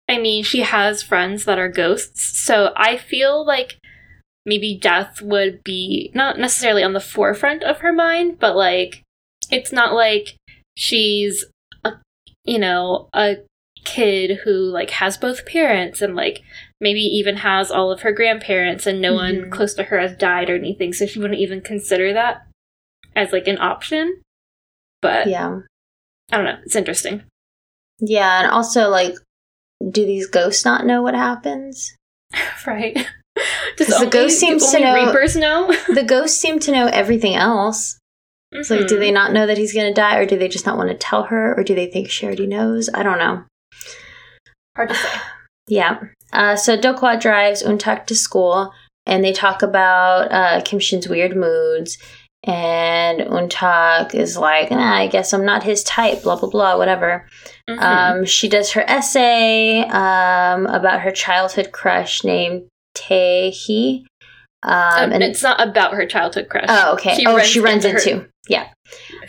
[0.08, 3.78] I mean, she has friends that are ghosts, so I feel like
[4.46, 9.02] maybe death would be not necessarily on the forefront of her mind, but like,
[9.50, 10.36] it's not like
[10.78, 11.46] she's
[11.84, 11.94] a,
[12.44, 13.38] you know, a
[13.84, 16.42] kid who like has both parents and like
[16.82, 19.52] maybe even has all of her grandparents and no one Mhm.
[19.52, 22.45] close to her has died or anything so she wouldn't even consider that
[23.16, 24.22] as like an option
[25.02, 25.60] but Yeah.
[26.32, 27.24] i don't know it's interesting
[28.00, 29.16] Yeah, and also, like,
[29.92, 31.96] do these ghosts not know what happens?
[32.68, 32.94] right
[33.78, 37.36] Does the only, ghost seems to know- reapers know the ghosts seem to know everything
[37.36, 37.98] else.
[38.52, 39.00] It's like, do Mhm.
[39.00, 40.96] they not know that he's going to die, or do they just not want to
[40.98, 42.90] tell her, or do they think she already knows?
[42.94, 43.44] I don't know.
[44.76, 45.10] hard to say
[45.68, 46.00] Yeah.
[46.34, 48.72] Uh, so Dokwa drives Untak to school,
[49.06, 51.98] and they talk about uh, Kim Shin's weird moods.
[52.48, 57.28] And Untak is like, nah, I guess I'm not his type, blah, blah, blah, whatever.
[57.68, 57.82] Mhm.
[57.82, 64.06] Um, she does her essay um, about her childhood crush named Taehi.
[64.62, 67.16] Um, Um, and it's not about her childhood crush Oh, okay.
[67.16, 68.30] She oh, runs she runs into into.
[68.48, 68.68] Yeah.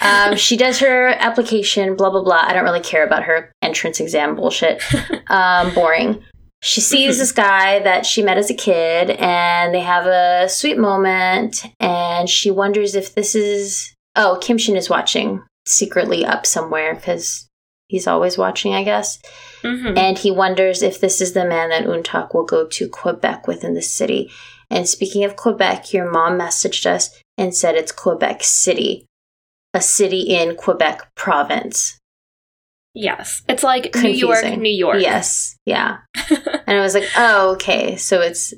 [0.00, 2.42] Um, she does her application, blah, blah, blah.
[2.42, 4.82] I don't really care about her entrance exam bullshit.
[5.28, 6.22] Um, boring.
[6.66, 10.78] She sees this guy that she met as a kid, and they have a sweet
[10.78, 13.94] moment, and she wonders if this is.
[14.16, 17.46] Oh, Kim Shin is watching secretly up somewhere because
[17.86, 19.20] he's always watching, I guess.
[19.62, 19.96] Mhm.
[19.96, 23.62] And he wonders if this is the man that Untak will go to Quebec with
[23.62, 24.32] in the city.
[24.68, 29.06] And speaking of Quebec, your mom messaged us and said it's Quebec City,
[29.72, 31.96] a city in Quebec province.
[32.96, 33.42] Yes.
[33.48, 35.00] It's like new york new york.
[35.00, 35.98] Yes, yeah.
[36.66, 38.54] and I was like, oh, okay, so it's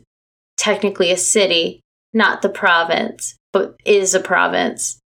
[0.56, 1.80] technically a city,
[2.14, 4.98] not the province, but is a province.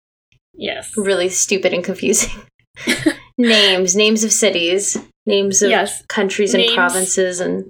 [0.53, 0.91] yes.
[0.95, 2.43] Really stupid and confusing.
[3.37, 6.03] names, names of cities, names of yes.
[6.07, 7.65] countries and Names- provinces and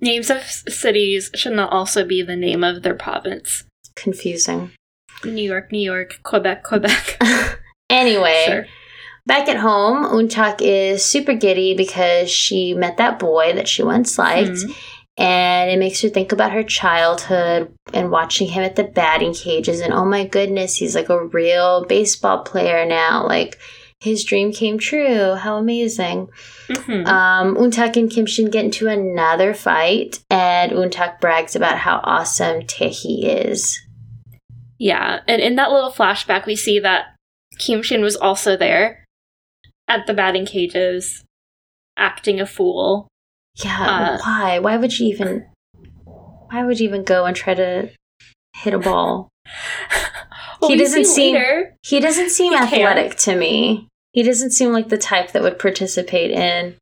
[0.00, 3.64] names of cities should not also be the name of their province.
[3.96, 4.70] Confusing.
[5.24, 7.18] new york new york quebec quebec.
[7.90, 8.66] Anyway, sure
[9.26, 14.18] back at home, Untak is super giddy because she met that boy that she once
[14.18, 14.74] liked, Mhm.
[15.18, 19.80] and it makes her think about her childhood and watching him at the batting cages.
[19.80, 23.26] And oh my goodness, he's like a real baseball player now.
[23.26, 23.58] Like
[24.00, 25.34] his dream came true.
[25.34, 26.28] How amazing!
[26.68, 27.06] Mhm.
[27.06, 32.62] Um, Untak and Kim Shin get into another fight, and Untak brags about how awesome
[32.62, 33.78] Taehi is.
[34.78, 37.14] Yeah, and in that little flashback, we see that
[37.58, 38.99] Kim Shin was also there
[39.90, 41.24] at the batting cages,
[41.96, 43.08] acting a fool.
[43.62, 44.58] Yeah, Uh, why?
[44.60, 45.46] Why would you even?
[46.04, 47.90] Why would you even go and try to
[48.56, 49.28] hit a ball?
[50.60, 51.36] Well, He doesn't seem-.
[51.82, 52.66] He doesn't seem He can.
[52.68, 53.88] athletic to me.
[54.12, 56.76] He doesn't seem like the type that would participate in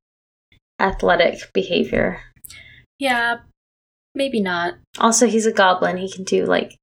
[0.81, 2.21] athletic behavior.
[2.99, 3.37] Yeah,
[4.16, 4.75] maybe not.
[4.99, 5.97] Also, he's a goblin.
[5.99, 6.75] He can do like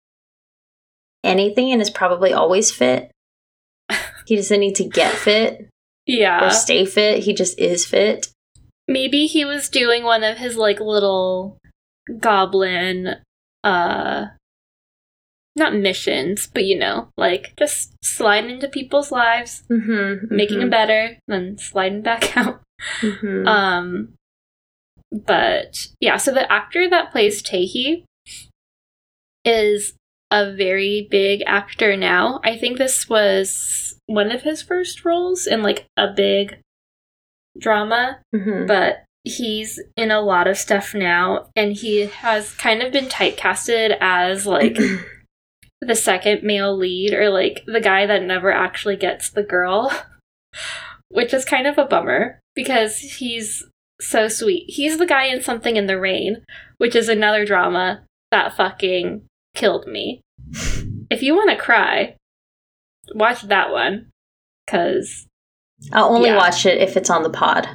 [1.22, 3.12] anything and is probably always fit.
[4.26, 5.68] He doesn't need to get fit
[6.06, 6.46] Yeah.
[6.48, 7.24] or stay fit.
[7.24, 8.28] He just is fit.
[8.88, 11.58] Maybe he was doing one of his like little
[12.20, 13.16] goblin
[13.64, 14.26] uh
[15.56, 20.36] not missions, but you know, like just sliding into people's lives, Mm-hmm.
[20.36, 22.62] making them better, then sliding back out.
[23.02, 24.14] hmm Um
[25.12, 28.04] but yeah, so the actor that plays Taehi
[29.46, 29.94] is
[30.32, 32.42] a very big actor now.
[32.44, 36.60] I think this was one of his first roles in like a big
[37.60, 42.94] drama, hmm but he's in a lot of stuff now and he has kind of
[42.94, 44.78] been typecasted as like
[45.82, 49.92] the second male lead or like the guy that never actually gets the girl,
[51.10, 53.64] which is kind of a bummer because he's
[54.00, 54.66] so sweet.
[54.68, 56.44] He's the guy in Something in the Rain,
[56.78, 59.24] which is another drama that fucking
[59.56, 60.22] killed me.
[61.10, 62.16] If you want to cry,
[63.14, 64.10] watch that one
[64.68, 65.28] cuz
[65.92, 66.38] I'll only Yeah.
[66.38, 67.68] watch it if it's on the pod.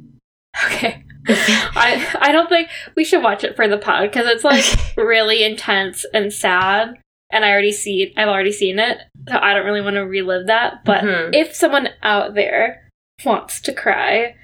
[0.66, 1.04] okay.
[1.28, 4.64] I I don't think we should watch it for the pod because it's like
[4.96, 6.94] really intense and sad
[7.30, 8.98] and I already see I've already seen it.
[9.28, 11.34] So I don't really want to relive that, but Mhm.
[11.34, 12.88] if someone out there
[13.24, 14.34] wants to cry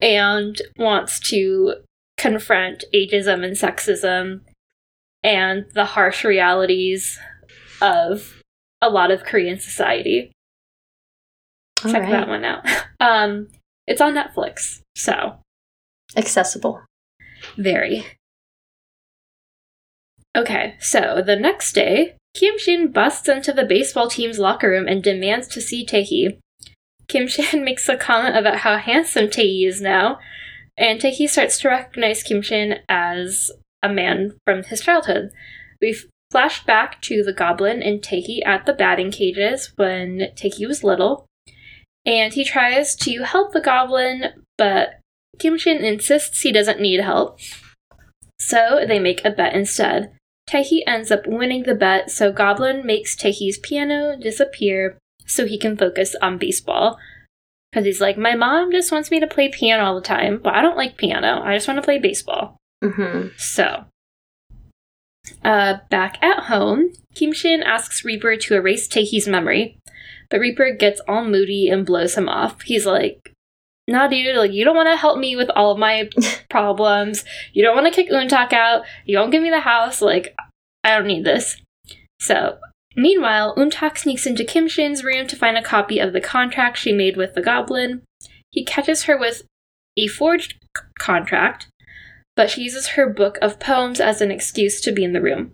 [0.00, 1.76] and wants to
[2.18, 4.40] confront ageism and sexism
[5.22, 7.18] and the harsh realities
[7.80, 8.42] of
[8.84, 10.30] a lot of Korean society,
[11.84, 12.10] All check right.
[12.10, 12.64] that one out.
[13.00, 13.48] Um,
[13.86, 15.36] it's on Netflix, so
[16.16, 16.80] Accessible.
[17.58, 18.06] very.
[20.34, 25.02] Okay, so the next day, Kim Shin busts into the baseball team's locker room and
[25.02, 26.38] demands to see Taehi.
[27.08, 30.18] Kim Shin makes a comment about how handsome Taehi is now,
[30.78, 33.50] and Taehi starts to recognize Kim Shin as
[33.82, 35.30] a man from his childhood.
[35.80, 40.82] We've flashed back to the goblin and Taehi at the batting cages when Taehi was
[40.82, 41.26] little,
[42.04, 44.98] and he tries to help the goblin, but
[45.38, 47.38] Kim Shin insists he doesn't need help.
[48.40, 50.10] So they make a bet instead.
[50.50, 55.76] Taehi ends up winning the bet, so Goblin makes Taehi's piano disappear so he can
[55.76, 56.98] focus on baseball.
[57.70, 60.52] Because he's like, My mom just wants me to play piano all the time, but
[60.54, 61.40] I don't like piano.
[61.44, 62.56] I just want to play baseball.
[62.82, 63.84] hmm So,
[65.42, 69.78] uh, back at home, Kim Shin asks Reaper to erase Taehi's memory,
[70.30, 72.62] but Reaper gets all moody and blows him off.
[72.62, 73.32] He's like,
[73.88, 76.08] "Nah, dude, like you don't want to help me with all of my
[76.50, 77.24] problems.
[77.52, 78.84] You don't want to kick Untak out.
[79.04, 80.02] You don't give me the house.
[80.02, 80.34] Like,
[80.82, 81.60] I don't need this."
[82.20, 82.58] So,
[82.96, 86.92] meanwhile, Untak sneaks into Kim Shin's room to find a copy of the contract she
[86.92, 88.02] made with the Goblin.
[88.50, 89.42] He catches her with
[89.96, 91.66] a forged c- contract
[92.36, 95.52] but she uses her book of poems as an excuse to be in the room.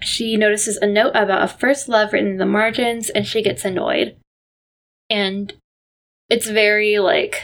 [0.00, 3.64] She notices a note about a first love written in the margins and she gets
[3.64, 4.16] annoyed.
[5.08, 5.52] And
[6.28, 7.42] it's very like,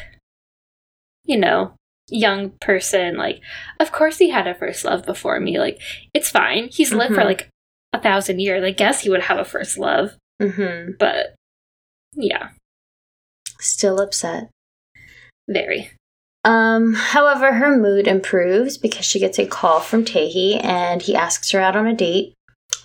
[1.24, 1.74] you know,
[2.09, 3.40] young person, like,
[3.79, 5.59] of course he had a first love before me.
[5.59, 5.79] Like,
[6.14, 6.68] it's fine.
[6.72, 7.27] He's lived for Mhm.
[7.27, 7.48] like
[7.92, 8.64] a thousand years.
[8.64, 10.16] I guess he would have a first love.
[10.40, 11.35] hmm But
[12.14, 12.51] yeah,
[13.61, 14.51] Still upset.
[15.48, 15.90] very.
[16.49, 21.51] Um, however, her mood improves because she gets a call from Taehi and he asks
[21.51, 22.33] her out on a date.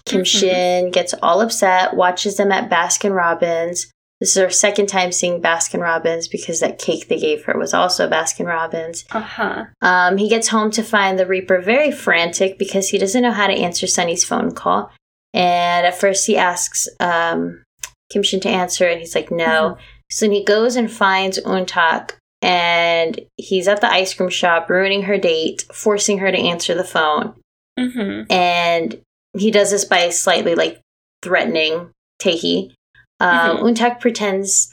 [0.06, 0.26] Kim Mhm.
[0.28, 3.88] Shin gets all upset, watches them at Baskin Robbins.
[4.20, 7.74] This is her second time seeing Baskin Robbins because that cake they gave her was
[7.74, 9.06] also Baskin Robbins.
[9.12, 9.66] Uh huh.
[9.82, 13.48] Um, he gets home to find the Reaper very frantic because he doesn't know how
[13.48, 14.92] to answer Sunny's phone call.
[15.34, 17.64] And at first he asks um,
[18.12, 19.78] Kim Shin to answer, and he's like, no.
[20.12, 22.12] So then he goes and finds Untak,
[22.44, 26.84] and he's at the ice cream shop, ruining her date, forcing her to answer the
[26.84, 27.34] phone.
[27.80, 28.32] Mm hmm.
[28.32, 29.02] And
[29.36, 30.82] he does this by slightly like
[31.24, 31.90] threatening
[32.22, 32.74] Taehi.
[33.20, 33.62] Um, Mhm.
[33.62, 34.70] Untak pretends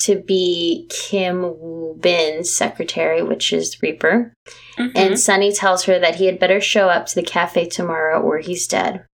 [0.00, 4.34] to be Kim Woo Bin's secretary, which is Reaper.
[4.78, 4.96] Mm-hmm.
[4.96, 8.38] And Sunny tells her that he had better show up to the cafe tomorrow or
[8.38, 9.06] he's dead.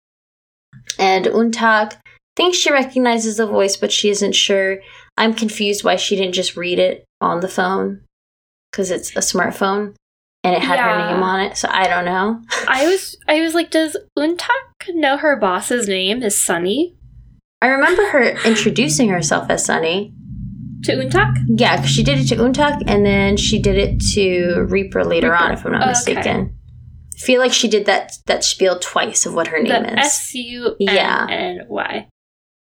[0.98, 1.98] And Untak
[2.36, 4.78] thinks she recognizes the voice, but she isn't sure.
[5.16, 8.02] I'm confused why she didn't just read it on the phone
[8.70, 9.94] because it's a smartphone
[10.44, 11.56] and it had her name on it.
[11.56, 12.42] So I don't know.
[12.68, 16.96] I was I was like, does Untak know her boss's name is Sunny?
[17.60, 20.12] I remember her introducing herself as Sunny.
[20.84, 21.32] To Untak?
[21.46, 25.32] Yeah, 'cause she did it to Untak and then she did it to Reaper later
[25.34, 25.90] on, if I'm not oh, Okay.
[25.90, 26.58] mistaken.
[27.14, 30.06] I feel like she did that that spiel twice of what her name The is.
[30.06, 31.26] S U Yeah.
[31.30, 32.08] N N Y.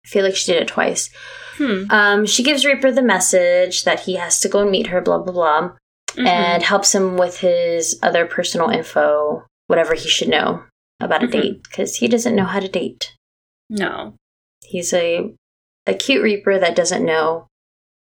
[0.04, 1.10] I feel like she did it twice.
[1.56, 1.84] Hmm.
[1.90, 5.18] Um, she gives Reaper the message that he has to go and meet her, blah,
[5.18, 5.72] blah, blah,
[6.16, 6.26] Mhm.
[6.26, 10.64] and helps him with his other personal info, whatever he should know
[11.00, 11.32] about a Mhm.
[11.32, 13.12] date, because he doesn't know how to date.
[13.70, 14.14] no.
[14.62, 15.34] He's a
[15.86, 17.46] a cute Reaper that doesn't know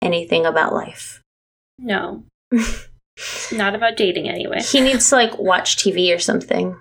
[0.03, 1.21] anything about life.
[1.79, 2.25] No.
[3.53, 4.61] Not about dating anyway.
[4.61, 6.77] He needs to like watch TV or something.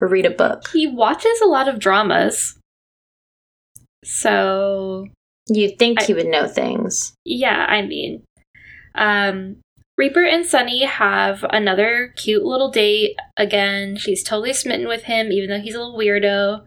[0.00, 0.68] Or read a book.
[0.72, 2.58] He watches a lot of dramas.
[4.04, 5.06] So
[5.48, 7.14] You'd think I- he would know things.
[7.24, 8.22] yeah, I mean,
[8.94, 9.56] um,
[9.96, 13.16] Reaper and Sunny have another cute little date.
[13.36, 16.66] Again, she's totally smitten with him, even though he's a little weirdo.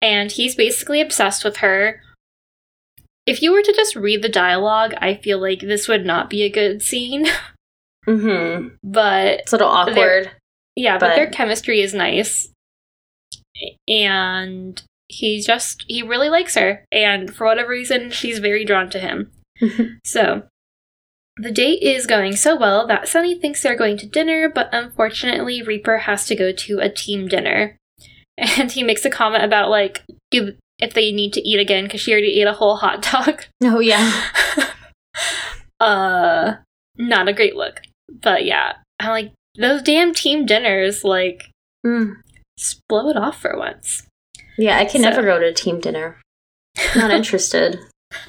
[0.00, 2.00] And he's basically obsessed with her.
[3.26, 6.42] If you were to just read the dialogue, I feel like this would not be
[6.42, 7.26] a good scene.
[8.08, 8.68] Mm-hmm.
[8.82, 10.32] but It's a little awkward.
[10.74, 12.48] yeah, but, But- their chemistry is nice.
[13.86, 14.82] And
[15.12, 16.84] he just, he really likes her.
[16.90, 19.30] And for whatever reason, she's very drawn to him.
[20.04, 20.42] So,
[21.36, 25.62] the date is going so well that Sunny thinks they're going to dinner, but unfortunately,
[25.62, 27.76] Reaper has to go to a team dinner.
[28.38, 30.02] And he makes a comment about, like,
[30.32, 33.44] if if they need to eat again because she already ate a whole hot dog.
[33.62, 34.10] oh yeah.
[35.80, 36.54] uh,
[36.96, 37.80] not a great look.
[38.10, 41.50] But yeah, I'm like, those damn team dinners, like,
[41.84, 42.16] Mm.
[42.58, 44.06] just blow it off for once.
[44.58, 46.20] Yeah, I can So- never go to a team dinner.
[46.96, 47.78] Not interested.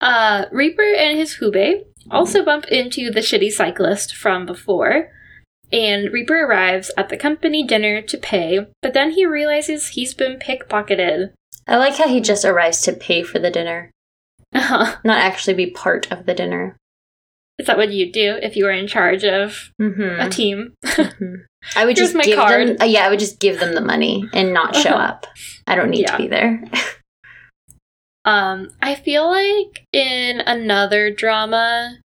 [0.00, 5.12] Uh, Reaper and his Hube also bump into the shitty cyclist from before,
[5.72, 10.40] and Reaper arrives at the company dinner to pay, but then he realizes he's been
[10.40, 11.30] pickpocketed.
[11.68, 13.92] I like how he just arrives to pay for the dinner,
[14.52, 14.96] Uh-huh.
[15.04, 16.76] not actually be part of the dinner.
[17.62, 20.20] Is that what you'd do if you were in charge of Mm-hmm.
[20.20, 20.74] a team?
[21.76, 22.68] I would just my give card.
[22.68, 22.76] them.
[22.80, 25.04] uh, yeah, I would just give them the money and not show Uh-huh.
[25.04, 25.26] up.
[25.66, 26.16] I don't need Yeah.
[26.16, 26.64] to be there.
[28.24, 31.98] Um, I feel like in another drama,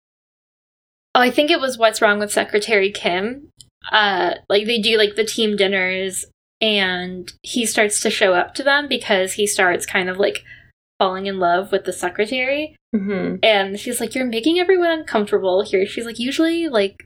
[1.14, 3.48] oh, I think it was What's Wrong with Secretary Kim.
[3.90, 6.24] Uh, like they do like the team dinners,
[6.60, 10.44] and he starts to show up to them because he starts kind of like
[11.00, 15.84] falling in love with the secretary, hmm and she's like, "You're making everyone uncomfortable here."
[15.86, 16.96] She's like, "Usually, like,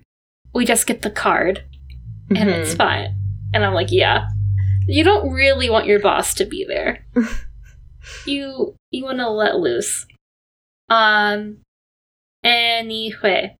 [0.55, 1.64] we just get the card
[2.30, 3.14] and it's fine,"
[3.55, 4.28] and I'm like, "Yeah."
[4.91, 7.05] You don't really want your boss to be there
[8.26, 10.07] you you want to let loose.
[10.89, 11.59] Um.
[12.45, 13.57] Anyway,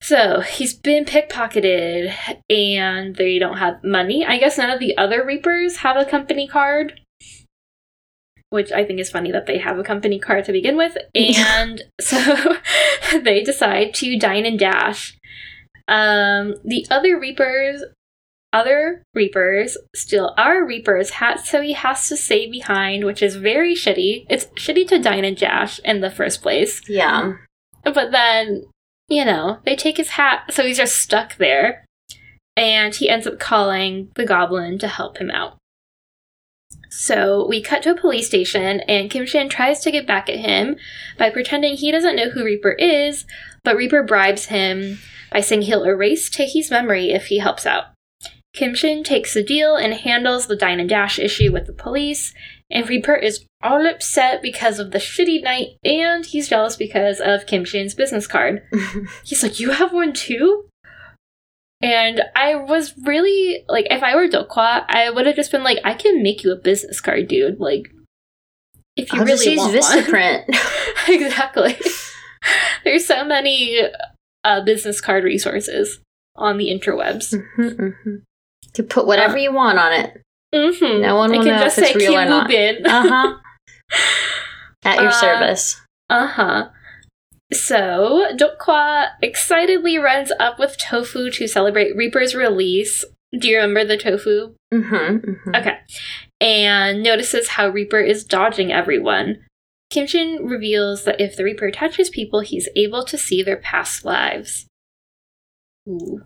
[0.00, 2.14] so he's been pickpocketed,
[2.48, 4.24] and they don't have money.
[4.24, 7.00] I guess none of the other Reapers have a company card,
[8.52, 10.96] which I think is funny that they have a company card to begin with.
[11.14, 12.56] And so
[13.22, 15.16] they decide to dine and dash.
[15.88, 17.82] Um, the other Reapers
[18.52, 23.74] other Reapers steal our Reaper's hat, so he has to stay behind, which is very
[23.74, 24.26] shitty.
[24.28, 26.82] It's shitty to dine and dash in the first place.
[26.88, 27.34] Yeah.
[27.82, 28.64] But then,
[29.08, 31.86] you know, they take his hat, so he's just stuck there.
[32.54, 35.56] And he ends up calling the goblin to help him out.
[36.94, 40.38] So we cut to a police station, and Kim Shin tries to get back at
[40.38, 40.76] him
[41.16, 43.24] by pretending he doesn't know who Reaper is,
[43.64, 44.98] but Reaper bribes him
[45.32, 47.84] by saying he'll erase Taehee's memory if he helps out.
[48.52, 52.34] Kim Shin takes the deal and handles the dine and dash issue with the police,
[52.70, 57.46] and Reaper is all upset because of the shitty night, and he's jealous because of
[57.46, 58.62] Kim Shin's business card.
[59.24, 60.66] He's like, You have one too?
[61.82, 65.78] And I was really like, if I were Dokwa, I would have just been like,
[65.84, 67.58] I can make you a business card, dude.
[67.58, 67.92] Like,
[68.96, 70.44] if you I'll really want one.
[71.08, 71.76] Exactly.
[72.84, 73.80] There's so many
[74.44, 75.98] uh, business card resources
[76.36, 77.34] on the interwebs.
[77.56, 78.16] hmm hmm
[78.76, 80.22] You put whatever Uh, you want on it.
[80.54, 81.00] Mm-hmm.
[81.02, 82.50] No one will know if it's real or not.
[82.86, 83.34] Uh huh.
[84.84, 85.80] At your Uh, service.
[86.10, 86.68] Uh huh.
[87.52, 93.04] So, Dokwa excitedly runs up with Tofu to celebrate Reaper's release.
[93.38, 94.54] Do you remember the Tofu?
[94.72, 95.78] Mm-hmm, hmm Okay.
[96.40, 99.44] And notices how Reaper is dodging everyone.
[99.92, 104.66] Kimshin reveals that if the Reaper touches people, he's able to see their past lives.
[105.88, 106.22] Ooh.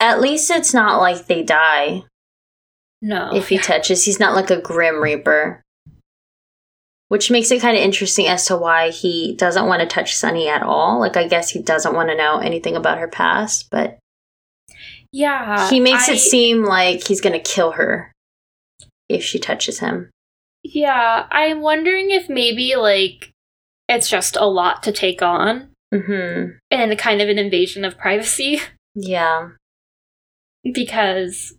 [0.00, 2.02] At least it's not like they die
[3.00, 3.30] No.
[3.34, 4.04] if he touches.
[4.04, 5.62] He's not like a Grim Reaper.
[7.08, 10.48] Which makes it kind of interesting as to why he doesn't want to touch Sunny
[10.48, 10.98] at all.
[10.98, 13.98] Like, I guess he doesn't want to know anything about her past, but
[15.12, 15.70] yeah.
[15.70, 18.10] he makes I- it seem like he's going to kill her
[19.08, 20.10] if she touches him.
[20.64, 23.30] Yeah, I'm wondering if maybe, like,
[23.88, 28.60] it's just a lot to take on hmm and kind of an invasion of privacy.
[28.98, 29.50] Yeah.
[30.64, 31.54] because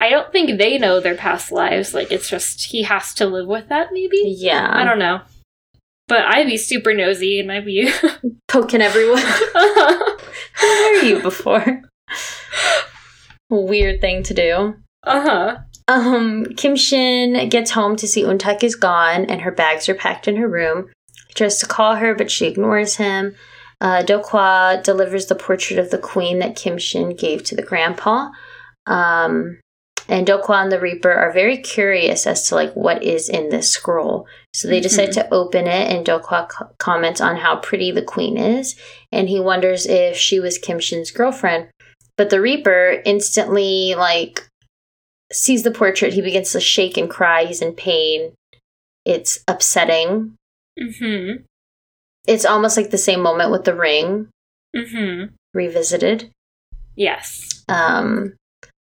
[0.00, 1.94] I don't think they know their past lives.
[1.94, 3.88] Like it's just he has to live with that.
[3.92, 4.68] Maybe Yeah.
[4.72, 5.20] I don't know.
[6.08, 7.90] But I'd be super nosy and I'd be.
[8.48, 9.22] Poking everyone.
[10.60, 11.82] Who were you before?
[13.48, 14.74] Weird thing to do.
[15.02, 15.56] Uh huh.
[15.88, 20.26] Um, Kim Shin gets home to see Untak is gone and her bags are packed
[20.28, 20.90] in her room.
[21.28, 23.34] He tries to call her, but she ignores him.
[23.80, 28.30] Uh, Dokwa delivers the portrait of the queen that Kim Shin gave to the grandpa.
[28.86, 29.58] Um,
[30.08, 33.70] and Dokwa and the Reaper are very curious as to like what is in this
[33.70, 34.26] scroll.
[34.54, 38.36] So they decide to open it, and Dokwa co- comments on how pretty the queen
[38.36, 38.74] is,
[39.12, 41.68] and he wonders if she was Kim Shin's girlfriend.
[42.16, 44.48] But the Reaper instantly like
[45.32, 46.14] sees the portrait.
[46.14, 47.44] He begins to shake and cry.
[47.44, 48.32] He's in pain.
[49.04, 50.34] It's upsetting.
[50.80, 51.42] Mm-hmm.
[52.26, 54.28] It's almost like the same moment with the ring
[54.74, 55.34] Mm-hmm.
[55.54, 56.30] revisited.
[56.96, 57.64] Yes.
[57.68, 58.34] Um,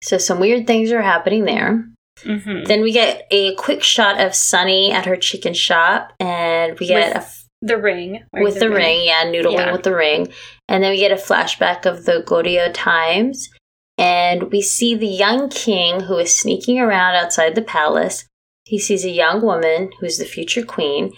[0.03, 1.85] so some weird things are happening there.
[2.21, 2.65] Mm-hmm.
[2.65, 7.09] Then we get a quick shot of Sunny at her chicken shop, and we get
[7.09, 8.25] With a f- The ring.
[8.33, 9.73] with the ring, yeah, noodling Yeah.
[9.73, 10.29] with the ring,
[10.69, 13.51] and then we get a flashback of the Goryeo times,
[13.99, 18.25] and we see the young king who is sneaking around outside the palace.
[18.65, 21.13] He sees a young woman who's the future queen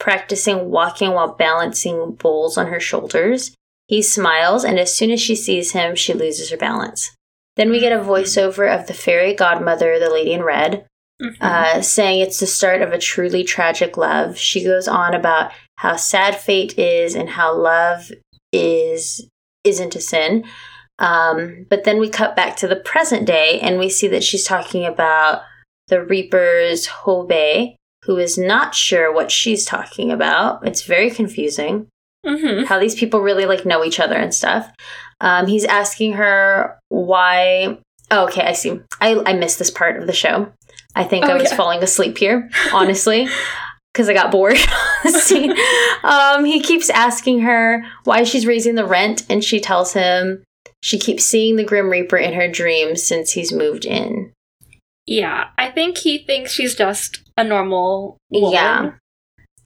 [0.00, 3.54] practicing walking while balancing bowls on her shoulders.
[3.86, 7.10] He smiles, and as soon as she sees him, she loses her balance.
[7.56, 10.86] Then we get a voiceover of the fairy godmother, the lady in red,
[11.22, 11.36] Mhm.
[11.40, 14.36] uh, saying it's the start of a truly tragic love.
[14.36, 18.10] She goes on about how sad fate is and how love
[18.52, 19.26] is
[19.64, 20.44] isn't a sin.
[20.98, 24.44] Um, but then we cut back to the present day and we see that she's
[24.44, 25.42] talking about
[25.88, 27.74] the Reaper's Hobe,
[28.04, 30.66] who is not sure what she's talking about.
[30.66, 31.88] It's very confusing
[32.26, 32.66] Mhm.
[32.66, 34.70] how these people really like know each other and stuff.
[35.20, 37.78] Um, he's asking her why.
[38.10, 38.80] Oh, okay, I see.
[39.00, 40.52] I, I missed this part of the show.
[40.94, 41.56] I think Oh, I was yeah.
[41.56, 43.26] falling asleep here, honestly,
[43.92, 44.56] because I got bored.
[45.04, 45.54] scene.
[46.02, 50.42] Um, he keeps asking her why she's raising the rent, and she tells him
[50.82, 54.32] she keeps seeing the Grim Reaper in her dreams since he's moved in.
[55.06, 55.48] Yeah.
[55.58, 58.52] I think he thinks she's just a normal woman.
[58.52, 58.90] Yeah.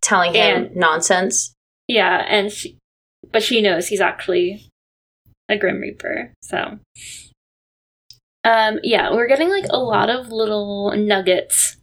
[0.01, 1.53] Telling him And- nonsense.
[1.88, 2.76] Yeah, and she,
[3.32, 4.68] but she knows he's actually
[5.49, 6.32] a Grim Reaper.
[6.42, 6.78] So,
[8.44, 11.76] um, yeah, we're getting like a lot of little nuggets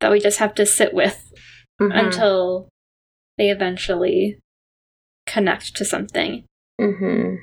[0.00, 1.32] that we just have to sit with
[1.80, 2.06] Mhm.
[2.06, 2.68] until
[3.38, 4.38] they eventually
[5.26, 6.44] connect to something.
[6.80, 7.38] Mhm.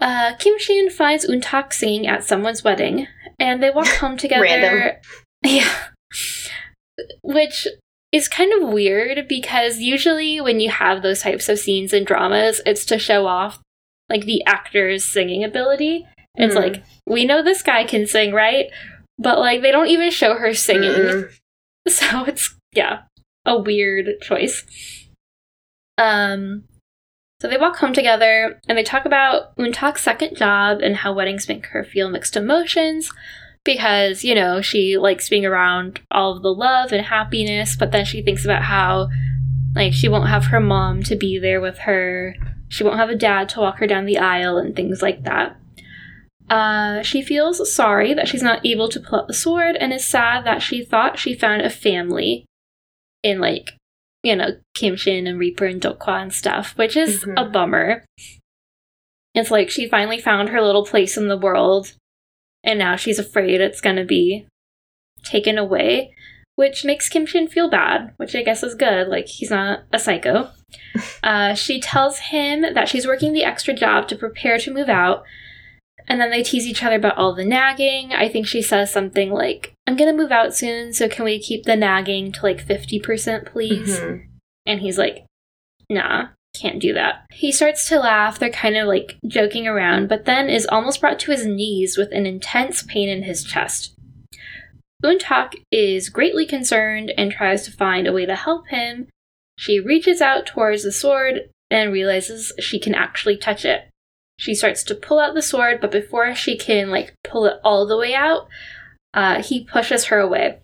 [0.00, 3.06] Uh, Kim Shin finds Untak singing at someone's wedding,
[3.38, 4.42] and they walk home together.
[4.42, 4.96] Random.
[5.44, 5.88] Yeah.
[7.22, 7.66] Which
[8.10, 12.60] is kind of weird because usually when you have those types of scenes in dramas,
[12.66, 13.60] it's to show off
[14.08, 16.06] like the actor's singing ability.
[16.36, 16.60] It's Hmm.
[16.60, 18.66] like, we know this guy can sing, right?
[19.18, 20.90] But like they don't even show her singing.
[20.92, 21.32] Mm-mm.
[21.88, 23.02] So it's yeah,
[23.44, 24.64] a weird choice.
[25.98, 26.64] Um
[27.40, 31.48] so they walk home together and they talk about Untak's second job and how weddings
[31.48, 33.10] make her feel mixed emotions
[33.64, 38.04] because, you know, she likes being around all of the love and happiness, but then
[38.04, 39.08] she thinks about how
[39.74, 42.34] like she won't have her mom to be there with her.
[42.68, 45.56] She won't have a dad to walk her down the aisle and things like that.
[46.48, 50.04] Uh, she feels sorry that she's not able to pull out the sword and is
[50.06, 52.44] sad that she thought she found a family
[53.22, 53.72] in, like,
[54.22, 57.34] you know, Kim Shin and Reaper and Dokwa and stuff, which is Mhm.
[57.36, 58.04] a bummer.
[59.34, 61.92] It's like she finally found her little place in the world
[62.64, 64.46] and now she's afraid it's gonna be
[65.24, 66.14] taken away,
[66.56, 69.08] which makes Kim Shin feel bad, which I guess is good.
[69.08, 70.50] Like, he's not a psycho.
[71.22, 75.22] Uh, she tells him that she's working the extra job to prepare to move out,
[76.08, 78.12] and then they tease each other about all the nagging.
[78.12, 81.64] I think she says something like, I'm gonna move out soon, so can we keep
[81.64, 83.98] the nagging to like 50%, please?
[84.00, 84.26] Mhm.
[84.66, 85.26] And he's like,
[85.90, 87.26] nah, can't do that.
[87.32, 88.38] He starts to laugh.
[88.38, 92.10] They're kind of like joking around, but then is almost brought to his knees with
[92.12, 93.94] an intense pain in his chest.
[95.04, 99.08] Untak is greatly concerned and tries to find a way to help him.
[99.58, 103.88] She reaches out towards the sword and realizes she can actually touch it.
[104.38, 107.86] She starts to pull out the sword, but before she can like pull it all
[107.86, 108.48] the way out,
[109.14, 110.58] uh, he pushes her away.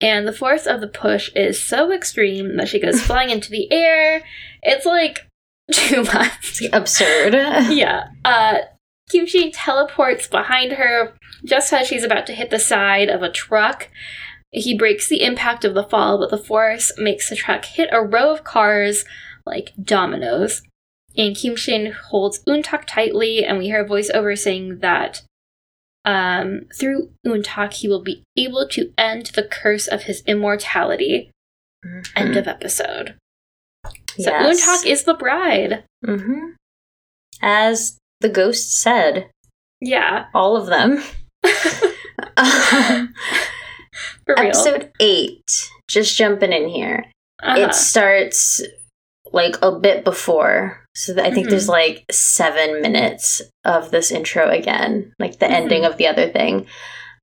[0.00, 3.70] And the force of the push is so extreme that she goes flying into the
[3.72, 4.22] air.
[4.62, 5.26] It's like
[5.72, 6.62] too much.
[6.72, 7.34] Absurd.
[7.70, 8.08] yeah.
[8.24, 8.58] Uh,
[9.10, 11.14] Kim Shin teleports behind her
[11.44, 13.88] just as she's about to hit the side of a truck.
[14.52, 18.02] He breaks the impact of the fall, but the force makes the truck hit a
[18.02, 19.04] row of cars
[19.46, 20.62] like dominoes.
[21.16, 25.22] And Kim Shin holds Untak tightly, and we hear a voiceover saying that
[26.04, 31.30] um, through Untak he will be able to end the curse of his immortality.
[32.16, 33.14] End of episode.
[33.86, 34.60] So Yes.
[34.66, 35.84] Untak is the bride.
[36.04, 36.50] hmm
[37.40, 39.30] As the ghost said,
[39.80, 40.26] Yeah.
[40.34, 41.02] all of them.
[42.36, 43.12] Um,
[44.46, 45.42] episode eight,
[45.88, 47.04] just jumping in here.
[47.42, 47.60] Uh-huh.
[47.60, 48.62] It starts
[49.32, 50.82] like a bit before.
[50.94, 51.50] So I think Mhm.
[51.50, 55.88] there's like seven minutes of this intro again, like the ending Mhm.
[55.90, 56.66] of the other thing.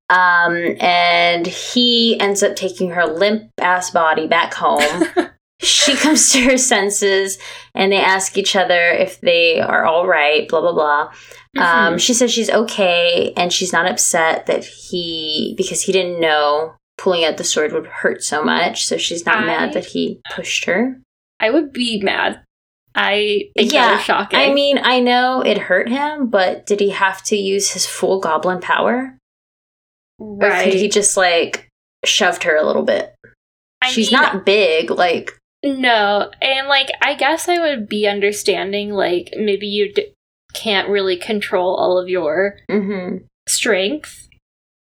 [0.09, 4.81] Um, and he ends up taking her limp ass body back home.
[5.61, 7.37] she comes to her senses
[7.73, 11.01] and they ask each other if they are all right, blah, blah, blah.
[11.57, 11.99] Um, Mhm.
[11.99, 17.23] she says she's okay and she's not upset that he, because he didn't know pulling
[17.23, 18.85] out the sword would hurt so much.
[18.85, 20.97] So she's not I- mad that he pushed her.
[21.39, 22.41] I would be mad.
[22.95, 24.39] I Yeah, shocking.
[24.39, 28.19] I mean, I know it hurt him, but did he have to use his full
[28.19, 29.15] goblin power?
[30.19, 30.63] Or right.
[30.63, 31.67] could he just like
[32.03, 33.13] shoved her a little bit?
[33.83, 38.91] I she's mean, not big, like, No, and like I guess I would be understanding
[38.91, 40.13] like maybe you d-
[40.53, 44.27] can't really control all of your hmm strength,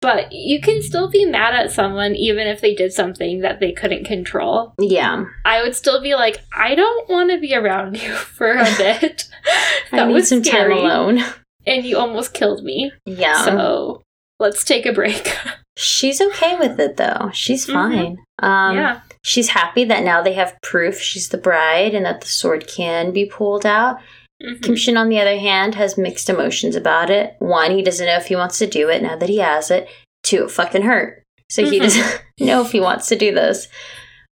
[0.02, 3.72] but you can still be mad at someone even if they did something that they
[3.72, 4.74] couldn't control.
[4.80, 5.26] yeah.
[5.46, 9.28] I would still be like, I don't want to be around you for a bit.
[9.92, 11.24] I that need was some scary, time alone.
[11.66, 12.92] and you almost killed me.
[13.06, 13.44] Yeah.
[13.46, 14.02] So
[14.40, 15.36] let's take a break.
[15.78, 17.32] She's okay with it though.
[17.34, 17.74] She's Mhm.
[17.74, 18.18] fine.
[18.40, 19.02] Um, yeah.
[19.24, 23.12] She's happy that now they have proof she's the bride and that the sword can
[23.12, 23.98] be pulled out.
[24.42, 24.62] Mhm.
[24.62, 27.36] Kim Shin, on the other hand, has mixed emotions about it.
[27.40, 29.88] One, he doesn't know if he wants to do it now that he has it.
[30.24, 31.24] Two, it fucking hurt.
[31.50, 31.84] So he Mhm.
[31.84, 33.68] doesn't know if he wants to do this.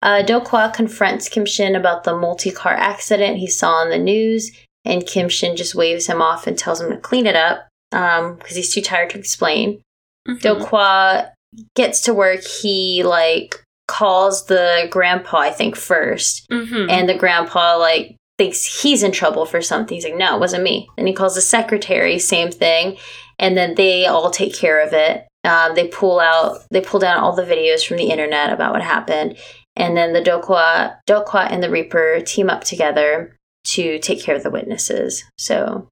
[0.01, 3.97] Uh, Do Kwa confronts Kim Shin about the multi car accident he saw on the
[3.99, 4.51] news,
[4.85, 8.55] and Kim Shin just waves him off and tells him to clean it up because
[8.55, 9.81] he's too tired to explain.
[10.27, 10.41] Mhm.
[10.41, 11.31] Do Kwa
[11.75, 12.43] gets to work.
[12.43, 16.89] He like calls the grandpa, I think, first, Mhm.
[16.89, 19.95] and the grandpa like thinks he's in trouble for something.
[19.95, 22.97] He's like, "No, it wasn't me." And he calls the secretary, same thing,
[23.37, 25.25] and then they all take care of it.
[25.43, 28.81] Um, they pull out, they pull down all the videos from the internet about what
[28.81, 29.37] happened,
[29.75, 33.35] and then the Dokwa, Dokwa and the Reaper team up together
[33.75, 35.23] to take care of the witnesses.
[35.37, 35.87] So,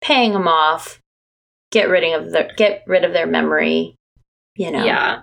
[0.00, 0.98] paying them off,
[1.72, 3.94] get rid of their get rid of their memory.
[4.56, 5.20] You know, Yeah.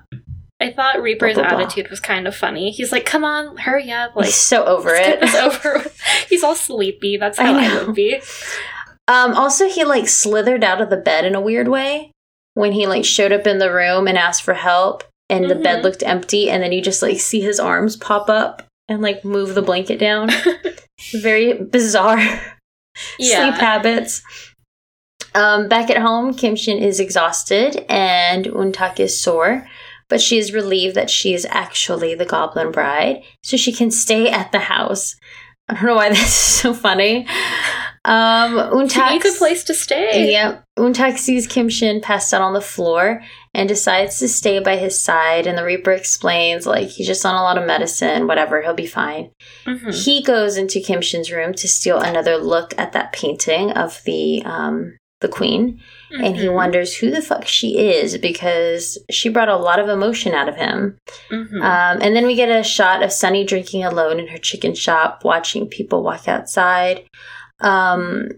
[0.68, 1.66] I thought Reaper's Blah, blah, blah.
[1.66, 2.72] attitude was kind of funny.
[2.72, 5.24] He's like, "Come on, hurry up!" Like, he's so over it.
[5.36, 5.86] over.
[6.30, 7.18] He's all sleepy.
[7.18, 7.86] That's I how I, know.
[7.88, 8.22] would be.
[9.08, 12.12] Um, also, he like slithered out of the bed in a weird way
[12.56, 15.80] when he like showed up in the room and asked for help, and the bed
[15.80, 15.84] Mhm.
[15.84, 19.56] looked empty, and then you just like see his arms pop up and like move
[19.56, 20.30] the blanket down.
[21.14, 22.20] Very bizarre
[23.20, 23.50] Yeah.
[23.50, 24.22] sleep habits.
[25.36, 29.68] Um, back at home, Kim Shin is exhausted and Untak is sore,
[30.10, 34.30] but she is relieved that she is actually the Goblin Bride, so she can stay
[34.30, 35.16] at the house.
[35.70, 37.28] I don't know why this is so funny.
[38.06, 40.32] Um, Untak needs a place to stay.
[40.32, 40.64] Yep.
[40.80, 43.22] Untak sees Kim Shin passed out on the floor
[43.54, 45.46] and decides to stay by his side.
[45.46, 48.88] And the Reaper explains, like, he's just on a lot of medicine, whatever, he'll be
[48.88, 49.32] fine.
[49.66, 49.94] Mhm.
[50.06, 54.42] He goes into Kim Shin's room to steal another look at that painting of the
[54.46, 56.54] um the queen, and he Mhm.
[56.54, 60.56] wonders who the fuck she is because she brought a lot of emotion out of
[60.56, 60.98] him.
[61.32, 61.56] Mhm.
[61.56, 65.24] Um, and then we get a shot of Sunny drinking alone in her chicken shop,
[65.24, 67.04] watching people walk outside.
[67.62, 68.30] Um,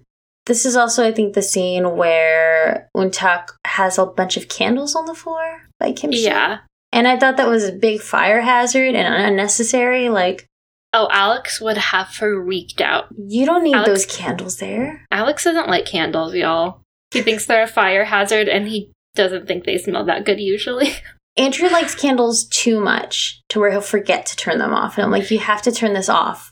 [0.45, 5.05] this is also, I think, the scene where Untak has a bunch of candles on
[5.05, 6.59] the floor by Kim yeah.
[6.91, 10.09] And I thought that was a big fire hazard and unnecessary.
[10.09, 10.45] Like,
[10.91, 13.07] Oh, Alex would have freaked out.
[13.15, 15.05] you don't need Alex- those candles there.
[15.11, 16.81] Alex doesn't like candles, y'all.
[17.11, 20.91] He thinks they're a fire hazard, and he doesn't think they smell that good usually.
[21.37, 24.97] Andrew likes candles too much to where he'll forget to turn them off.
[24.97, 26.51] And I'm like, you have to turn this off.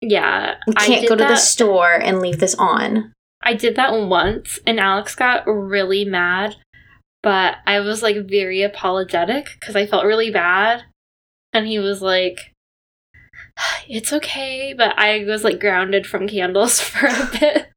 [0.00, 3.12] yeah, We I can't go to the store and leave this on.
[3.42, 6.56] I did that once, and Alex got really mad,
[7.22, 10.84] but I was like very apologetic because I felt really bad.
[11.52, 12.53] And he was like,
[13.86, 17.68] It's okay, but I was like grounded from candles for a bit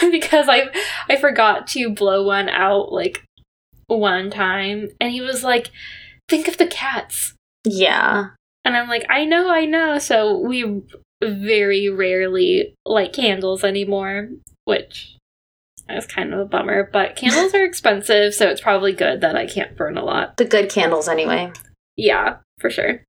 [0.10, 0.68] because I
[1.08, 3.22] I forgot to blow one out like
[3.86, 5.70] one time, and he was like,
[6.28, 7.34] "Think of the cats."
[7.64, 8.30] Yeah.
[8.64, 9.98] And I'm like, I know, I know.
[9.98, 10.82] So we
[11.22, 14.28] very rarely light candles anymore,
[14.64, 15.16] which
[15.88, 16.88] is kind of a bummer.
[16.92, 20.36] But candles are expensive, so it's probably good that I can't burn a lot.
[20.36, 21.52] The good candles, anyway.
[21.96, 23.04] Yeah, for sure.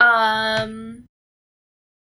[0.00, 1.04] Um,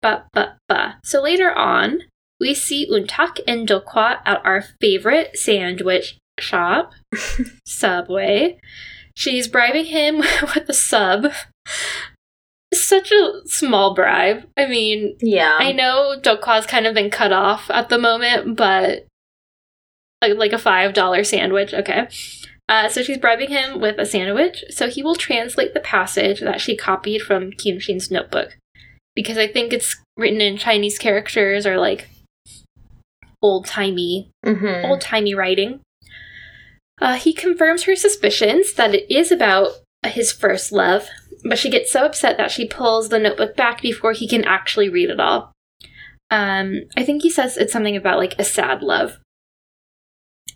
[0.03, 0.97] but but but.
[1.05, 2.01] So later on,
[2.39, 6.93] we see Untak and Dokwa at our favorite sandwich shop,
[7.67, 8.59] Subway.
[9.15, 10.17] She's bribing him
[10.55, 11.27] with a sub.
[12.73, 14.45] Such a small bribe.
[14.57, 15.57] I mean, Yeah.
[15.59, 19.07] I know Dokwa's kind of been cut off at the moment, but
[20.23, 22.09] like like a five dollar sandwich, okay.
[22.71, 26.61] Uh, so she's bribing him with a sandwich, so he will translate the passage that
[26.61, 28.57] she copied from Kim Shin's notebook.
[29.17, 32.09] Because I think it's written in Chinese characters or like
[33.43, 34.89] old timey, Mm-hmm.
[34.89, 35.81] old timey writing.
[37.01, 39.73] Uh, he confirms her suspicions that it is about
[40.07, 41.09] his first love,
[41.45, 44.89] but she gets so upset that she pulls the notebook back before he can actually
[44.89, 45.51] read it all.
[46.31, 49.19] Um, I think he says it's something about like a sad love.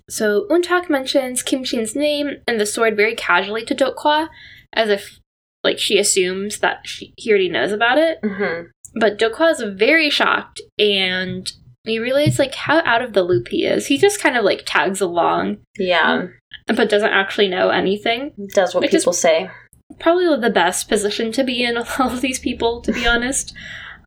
[0.09, 4.29] So Untak mentions Kim Shin's name and the sword very casually to Dokwa,
[4.73, 5.19] as if
[5.63, 8.19] like she assumes that she, he already knows about it.
[8.23, 8.69] Mm-hmm.
[9.01, 11.51] But Dokwa is very shocked, and
[11.85, 13.87] you realize like how out of the loop he is.
[13.87, 16.27] He just kind of like tags along, Yeah,
[16.67, 18.33] but doesn't actually know anything.
[18.55, 19.51] does what people say.
[19.99, 23.55] Probably the best position to be in of all of these people, to be honest.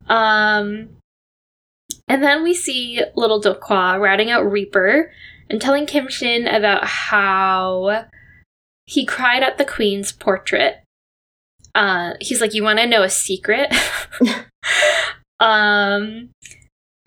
[0.07, 0.89] Um,
[2.07, 5.11] and then we see little Dokwa ratting out Reaper
[5.49, 8.05] and telling Kim Shin about how
[8.85, 10.83] he cried at the queen's portrait.
[11.75, 13.73] Uh, he's like, "You want to know a secret?"
[15.39, 16.29] um,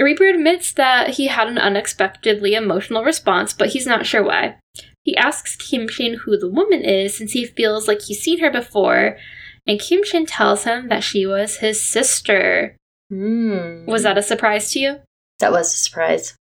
[0.01, 4.57] Reaper admits that he had an unexpectedly emotional response, but he's not sure why.
[5.05, 8.51] He asks Kim Shin who the woman is since he feels like he's seen her
[8.51, 9.19] before,
[9.67, 12.77] and Kim Shin tells him that she was his sister.
[13.13, 13.87] Mm.
[13.87, 15.01] Was that a surprise to you?
[15.39, 16.37] That was a surprise.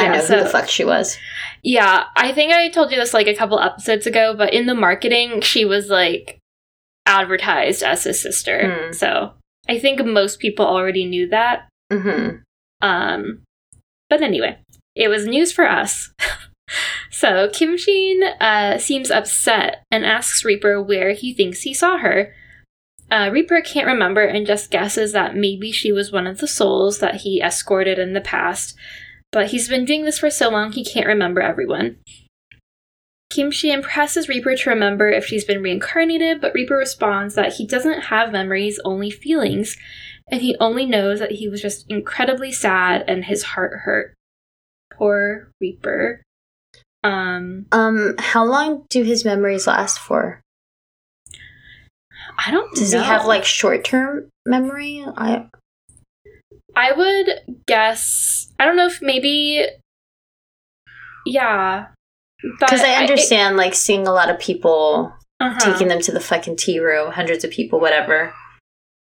[0.00, 1.18] I know so- who the fuck she was.
[1.62, 4.74] Yeah, I think I told you this like a couple episodes ago, but in the
[4.74, 6.38] marketing, she was like
[7.06, 8.86] advertised as his sister.
[8.86, 8.92] Hmm.
[8.92, 9.32] So
[9.68, 11.68] I think most people already knew that.
[11.92, 12.36] Mm-hmm.
[12.80, 13.42] Um,
[14.08, 14.58] but anyway,
[14.94, 16.12] it was news for us.
[17.10, 22.34] so Kim Shin uh, seems upset and asks Reaper where he thinks he saw her.
[23.10, 26.98] Uh, Reaper can't remember and just guesses that maybe she was one of the souls
[27.00, 28.74] that he escorted in the past,
[29.32, 31.96] but he's been doing this for so long he can't remember everyone.
[33.30, 38.02] Kim impresses Reaper to remember if she's been reincarnated, but Reaper responds that he doesn't
[38.02, 39.78] have memories, only feelings,
[40.30, 44.14] and he only knows that he was just incredibly sad and his heart hurt.
[44.92, 46.22] Poor Reaper.
[47.02, 50.42] Um, Um, how long do his memories last for?
[52.38, 53.00] I don't Does know.
[53.00, 55.04] he have like short term memory?
[55.16, 55.48] I
[56.74, 58.52] I would guess.
[58.58, 59.66] I don't know if maybe.
[61.26, 61.86] Yeah.
[62.58, 65.60] Because I understand like seeing a lot of people uh-huh.
[65.60, 68.32] taking them to the fucking tea room, hundreds of people, whatever.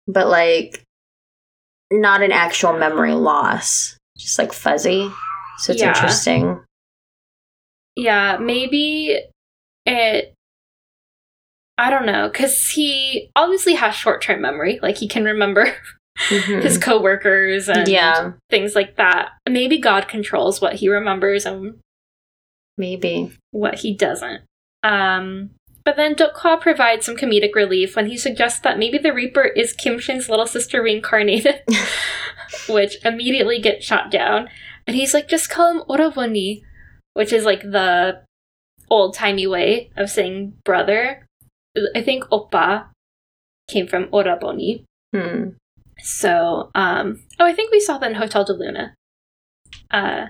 [0.07, 0.83] But like,
[1.91, 5.11] not an actual memory loss, just like fuzzy.
[5.59, 5.89] So it's Yeah.
[5.89, 6.63] interesting.
[7.97, 9.19] Yeah, maybe
[9.85, 10.35] it.
[11.81, 14.81] I don't know, because he obviously has short term memory.
[14.83, 15.73] Like, he can remember
[16.29, 16.63] Mhm.
[16.63, 19.31] his coworkers and yeah, things like that.
[19.49, 21.79] Maybe God controls what he remembers and
[22.77, 23.33] maybe.
[23.53, 24.43] what he doesn't.
[24.83, 25.51] Um,
[25.85, 29.73] but then Dokwa provides some comedic relief when he suggests that maybe the Reaper is
[29.73, 31.63] Kim Shin's little sister reincarnated,
[32.69, 34.49] which immediately gets shot down.
[34.87, 36.63] And he's like, just call him Oraboni,
[37.15, 38.23] which is like the
[38.91, 41.25] old timey way of saying brother.
[41.95, 42.87] I think Oppa
[43.69, 44.85] came from Oraboni.
[45.15, 45.51] Hmm.
[46.09, 48.95] So, um, oh, I think we saw that in Hotel del Luna.
[49.91, 50.29] Uh,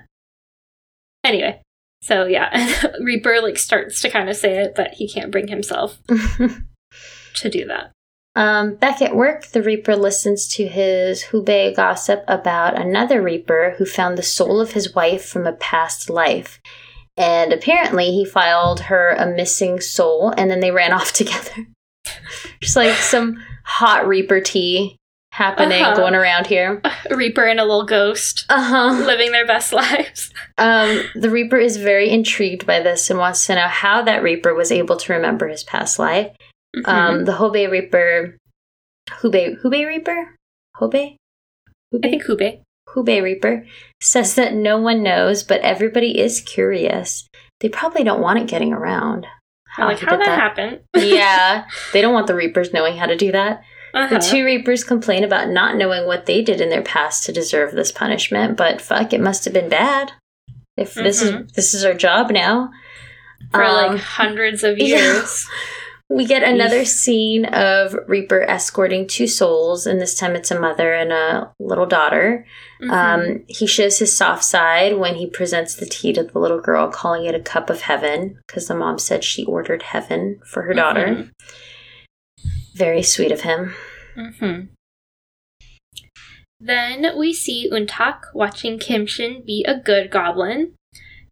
[1.23, 1.63] anyway,
[2.03, 2.51] so yeah,
[3.01, 7.65] Reaper like starts to kind of say it, but he can't bring himself to do
[7.67, 7.93] that.
[8.35, 13.87] um, back at work, the Reaper listens to his Hubei gossip about another Reaper who
[13.87, 16.59] found the soul of his wife from a past life.
[17.17, 21.69] And apparently, he filed her a missing soul, and then they ran off together.
[22.61, 24.98] Just like some hot Reaper tea
[25.39, 25.95] happening Uh-huh.
[25.97, 26.83] going around here.
[27.11, 29.05] A Reaper and a little ghost Uh huh.
[29.07, 30.31] living their best lives.
[30.59, 34.53] Um, the Reaper is very intrigued by this and wants to know how that Reaper
[34.55, 36.31] was able to remember his past life.
[36.77, 36.89] Mhm.
[36.89, 38.37] Um, the Hobei Reaper,
[39.23, 40.35] Hubei, Hubei Reaper,
[40.81, 41.17] Hobei,
[41.95, 42.61] Hubei, I think Hubei.
[42.95, 43.67] Hubei Reaper
[44.03, 47.27] says that no one knows, but everybody is curious.
[47.61, 49.27] They probably don't want it getting around.
[49.77, 50.81] I'm like, how did that, happen?
[50.97, 53.63] yeah, they don't want the Reapers knowing how to do that.
[53.95, 54.09] Uh-huh.
[54.09, 57.73] The two Reapers complain about not knowing what they did in their past to deserve
[57.73, 60.13] this punishment, but fuck, it must have been bad.
[60.77, 62.71] If this is this is our job now.
[63.53, 64.97] For Um, like hundreds of yeah.
[64.97, 65.47] years.
[66.11, 70.95] We get another scene of Reaper escorting two souls, and this time it's a mother
[70.95, 72.47] and a little daughter.
[72.81, 72.91] Mhm.
[72.91, 76.89] Um, he shows his soft side when he presents the tea to the little girl,
[76.89, 80.73] calling it a cup of heaven, because the mom said she ordered heaven for her
[80.73, 81.07] daughter.
[81.09, 81.31] Mhm.
[82.79, 83.75] Very sweet of him.
[84.17, 84.61] hmm
[86.61, 90.75] Then we see Untak watching Kim Shin be a good goblin.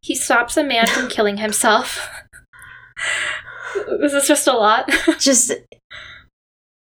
[0.03, 2.09] He stops a man from killing himself.
[4.01, 4.91] this is just a lot.
[5.19, 5.53] just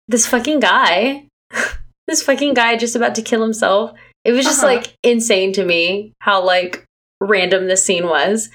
[0.09, 1.27] this fucking guy.
[2.07, 3.93] this fucking guy just about to kill himself.
[4.25, 4.75] It was just Uh-huh.
[4.77, 6.85] like insane to me how like
[7.21, 8.51] random this scene was.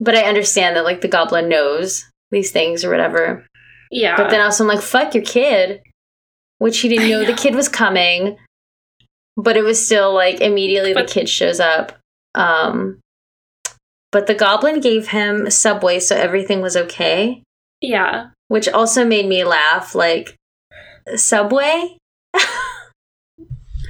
[0.00, 3.46] But I understand that like the goblin knows these things or whatever.
[3.90, 4.16] Yeah.
[4.16, 5.80] But then also I'm like, fuck your kid.
[6.58, 8.36] Which he didn't I know, the kid was coming.
[9.36, 11.92] But it was still like immediately But- the kid shows up.
[12.34, 13.00] Um
[14.12, 17.42] but the goblin gave him Subway so everything was okay.
[17.80, 18.28] yeah.
[18.48, 19.94] Which also made me laugh.
[19.94, 20.36] Like
[21.16, 21.96] Subway?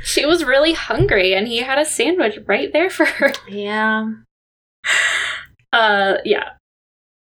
[0.06, 3.32] She was really hungry and he had a sandwich right there for her.
[3.48, 4.10] Yeah.
[5.72, 6.50] Uh yeah.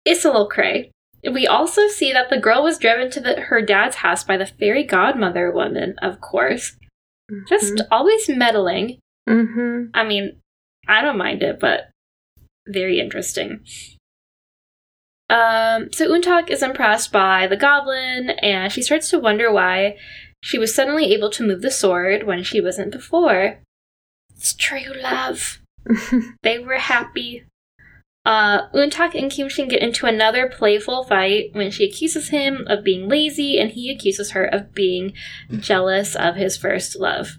[0.05, 0.91] It's a little cray.
[1.31, 4.47] We also see that the girl was driven to the, her dad's house by the
[4.47, 6.77] fairy godmother woman, of course.
[7.49, 8.99] Just always meddling.
[9.29, 9.91] Mm-hmm.
[9.95, 10.41] I mean,
[10.89, 11.91] I don't mind it, but
[12.67, 13.65] very interesting.
[15.31, 19.97] Um, so Untak is impressed by the goblin, and she starts to wonder why
[20.43, 23.61] she was suddenly able to move the sword when she wasn't before.
[24.37, 25.61] It's true love.
[26.43, 27.45] They were happy.
[28.25, 33.09] Uh, Untak and Kimshin get into another playful fight when she accuses him of being
[33.09, 35.13] lazy, and he accuses her of being
[35.59, 37.39] jealous of his first love.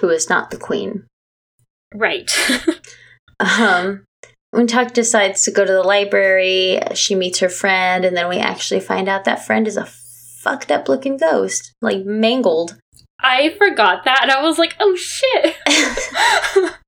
[0.00, 1.06] Who is not the queen.
[1.94, 2.30] Right.
[3.40, 4.04] Um
[4.54, 6.78] Untak decides to go to the library.
[6.94, 10.70] She meets her friend, and then we actually find out that friend is a fucked
[10.70, 12.78] up looking ghost, like mangled.
[13.18, 15.56] I forgot that, and I was like, oh shit.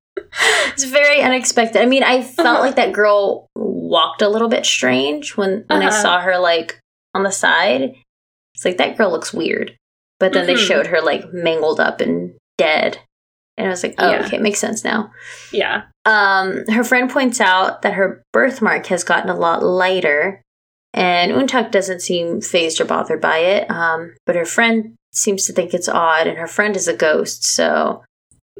[0.68, 1.80] it's very unexpected.
[1.82, 2.60] I mean, I felt Uh-huh.
[2.60, 6.02] like that girl walked a little bit strange when when I Uh-huh.
[6.02, 6.78] saw her like
[7.14, 7.94] on the side.
[8.54, 9.76] It's like that girl looks weird.
[10.20, 10.66] But then they Mhm.
[10.68, 12.98] showed her like mangled up and dead.
[13.56, 14.24] And I was like, oh, Yeah.
[14.26, 15.10] okay, it makes sense now.
[15.52, 15.82] yeah.
[16.06, 20.42] Um, her friend points out that her birthmark has gotten a lot lighter,
[20.92, 23.70] and Untak doesn't seem phased or bothered by it.
[23.70, 27.44] Um, but her friend seems to think it's odd, and her friend is a ghost,
[27.44, 28.02] so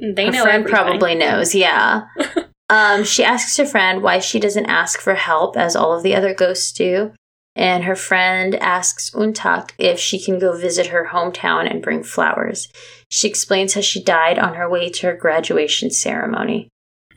[0.01, 0.73] They her know friend everything.
[0.73, 1.55] probably knows.
[1.55, 2.07] Yeah.
[2.71, 6.15] um, she asks her friend why she doesn't ask for help, as all of the
[6.15, 7.13] other ghosts do.
[7.57, 12.69] And her friend asks Untak if she can go visit her hometown and bring flowers.
[13.11, 16.69] She explains how she died on her way to her graduation ceremony.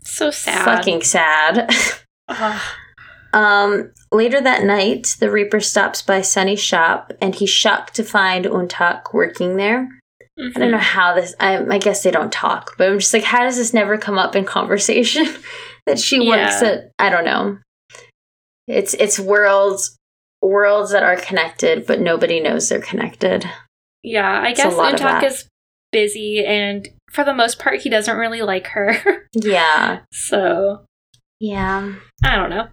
[0.03, 0.63] So sad.
[0.63, 1.73] Fucking sad.
[3.33, 8.45] Um, later that night, the Reaper stops by Sunny's shop, and he's shocked to find
[8.45, 9.89] Untak working there.
[10.39, 11.33] I don't know how this.
[11.39, 14.17] I, I guess they don't talk, but I'm just like, how does this never come
[14.19, 15.25] up in conversation
[15.87, 16.67] that she works Yeah.
[16.69, 16.91] at?
[16.99, 17.57] I don't know.
[18.67, 19.95] It's it's worlds
[20.41, 23.45] worlds that are connected, but nobody knows they're connected.
[24.03, 25.47] Yeah, I It's guess Untak is
[25.91, 29.23] busy, and for the most part, he doesn't really like her.
[29.33, 30.85] Yeah, so
[31.39, 31.93] yeah.
[32.23, 32.67] I don't know.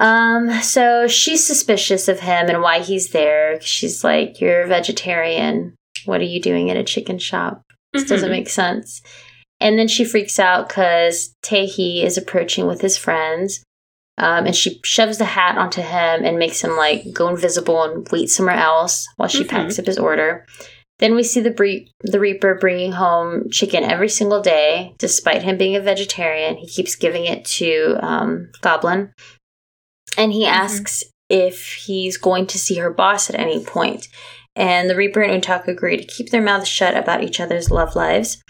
[0.00, 3.60] Um, so she's suspicious of him and why he's there.
[3.60, 5.74] She's like, "You're a vegetarian.
[6.06, 8.32] What are you doing at a chicken shop?" This doesn't Mhm.
[8.32, 9.02] make sense.
[9.60, 13.62] And then she freaks out because Taehi is approaching with his friends.
[14.18, 18.06] Um, and she shoves the hat onto him and makes him like go invisible and
[18.12, 19.48] wait somewhere else while she Mhm.
[19.48, 20.44] packs up his order.
[21.00, 25.56] Then we see the bre- the Reaper bringing home chicken every single day, despite him
[25.56, 26.56] being a vegetarian.
[26.56, 29.12] He keeps giving it to um, Goblin,
[30.16, 30.48] and he Mhm.
[30.50, 34.06] asks if he's going to see her boss at any point.
[34.56, 37.96] And the Reaper and Untak agree to keep their mouths shut about each other's love
[37.96, 38.42] lives.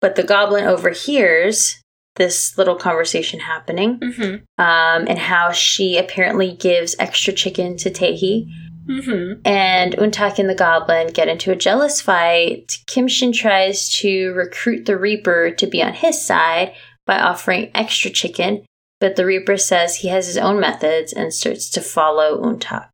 [0.00, 1.78] But the Goblin overhears
[2.16, 4.42] this little conversation happening, Mhm.
[4.58, 8.46] um, and how she apparently gives extra chicken to Taehi.
[8.86, 9.40] Mhm.
[9.46, 12.78] And Untak and the Goblin get into a jealous fight.
[12.90, 16.74] Kimshin tries to recruit the Reaper to be on his side
[17.06, 18.64] by offering extra chicken,
[19.00, 22.90] but the Reaper says he has his own methods and starts to follow Untak.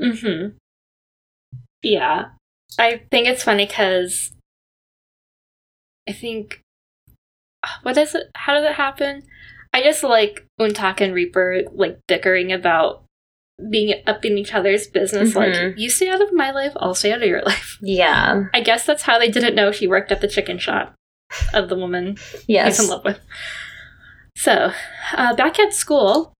[0.00, 0.54] Mhm.
[1.84, 2.26] Yeah,
[2.78, 4.32] I think it's funny because
[6.08, 6.60] I think
[7.82, 8.24] what is it?
[8.34, 9.22] How does it happen?
[9.72, 13.04] I just like Untak and Reaper like bickering about
[13.70, 15.32] being up in each other's business.
[15.32, 15.36] Mhm.
[15.36, 17.78] Like, you stay out of my life, I'll stay out of your life.
[17.80, 18.44] Yeah.
[18.52, 20.94] I guess that's how they didn't know she worked at the chicken shop
[21.52, 22.16] of the woman
[22.48, 22.78] Yes.
[22.78, 23.20] he's in love with.
[24.36, 24.72] So,
[25.12, 26.32] uh, back at school,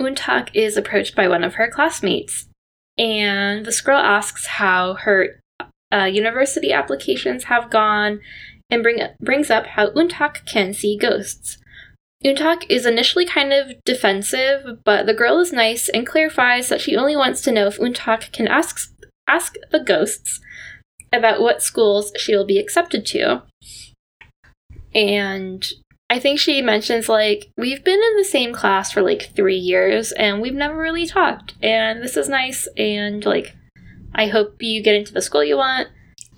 [0.00, 2.48] Untak is approached by one of her classmates,
[2.98, 5.40] and this girl asks how her
[5.92, 8.20] uh, university applications have gone,
[8.70, 11.58] and bring brings up how Untak can see ghosts.
[12.24, 16.96] Untak is initially kind of defensive, but the girl is nice and clarifies that she
[16.96, 18.90] only wants to know if Untak can ask
[19.28, 20.40] ask the ghosts
[21.12, 23.42] about what schools she will be accepted to.
[24.94, 25.66] And
[26.08, 30.12] I think she mentions like we've been in the same class for like three years
[30.12, 32.68] and we've never really talked, and this is nice.
[32.76, 33.54] And like,
[34.14, 35.88] I hope you get into the school you want,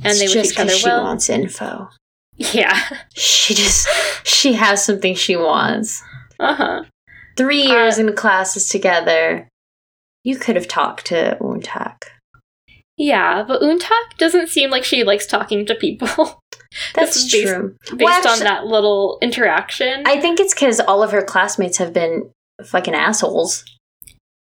[0.03, 1.05] and It's they wish each other she well.
[1.05, 1.89] wants info.
[2.37, 2.79] Yeah.
[3.15, 3.89] She just
[4.25, 6.03] she has something she wants.
[6.41, 6.83] Uh huh.
[7.37, 9.49] Three Uh, years in classes together.
[10.25, 12.05] You could have talked to Untak.
[12.97, 16.43] Yeah, but Untak doesn't seem like she likes talking to people
[16.95, 17.77] That's based- true.
[17.97, 20.03] based Well, on that little interaction.
[20.07, 22.31] I think it's because all of her classmates have been
[22.65, 23.65] fucking assholes.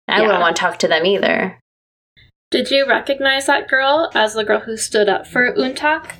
[0.07, 0.21] I Yeah.
[0.27, 1.59] wouldn't want to talk to them either.
[2.51, 6.11] Did you recognize that girl as the girl who stood up for Untak?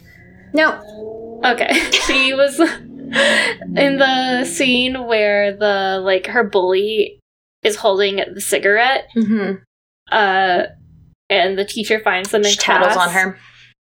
[0.54, 1.42] No.
[1.46, 1.74] Okay.
[2.08, 7.20] she was in the scene where the like her bully
[7.64, 9.56] is holding the cigarette, Mm-hmm.
[10.12, 10.64] uh
[11.30, 13.08] and the teacher finds them in She tattles class.
[13.08, 13.40] on her.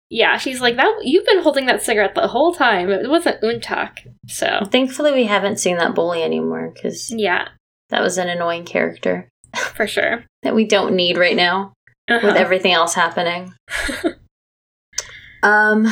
[0.09, 2.89] Yeah, she's like, That you've been holding that cigarette the whole time.
[2.89, 4.07] It wasn't Untak.
[4.27, 7.49] So Thankfully, we haven't seen that bully anymore because yeah,
[7.89, 9.27] that was an annoying character
[9.75, 10.25] for sure.
[10.43, 11.73] that we don't need right now
[12.09, 12.25] Uh-huh.
[12.27, 13.53] with everything else happening.
[15.43, 15.87] um,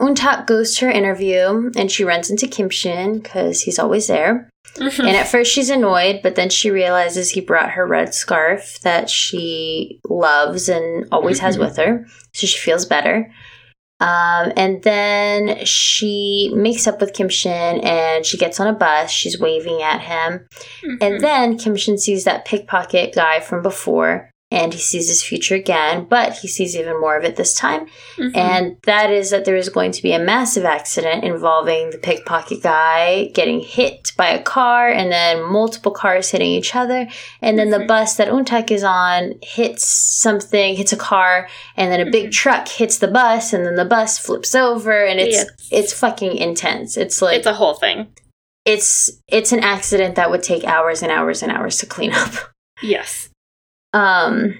[0.00, 4.48] Untak goes to her interview and she runs into Kim Shin because he's always there.
[4.78, 9.08] And at first she's annoyed, but then she realizes he brought her red scarf that
[9.08, 12.04] she loves and always has with her.
[12.34, 13.32] So she feels better.
[13.98, 19.10] Um, and then she makes up with Kim Shin and she gets on a bus.
[19.10, 20.46] She's waving at him.
[20.84, 20.98] Mhm.
[21.00, 25.56] And then Kim Shin sees that pickpocket guy from before and he sees his future
[25.56, 27.86] again, but he sees even more of it this time.
[28.16, 28.36] Mhm.
[28.36, 32.62] And that is that there is going to be a massive accident involving the pickpocket
[32.62, 37.08] guy getting hit by a car and then multiple cars hitting each other.
[37.42, 37.88] And then the Mhm.
[37.88, 42.32] bus that Untak is on hits something, hits a car, and then a big Mhm.
[42.32, 45.46] truck hits the bus, and then the bus flips over, and it's Yes.
[45.72, 46.96] it's fucking intense.
[46.96, 48.06] It's like it's a whole thing.
[48.64, 52.32] it's it's an accident that would take hours and hours and hours to clean up.
[52.82, 53.25] Yes.
[53.96, 54.58] Um,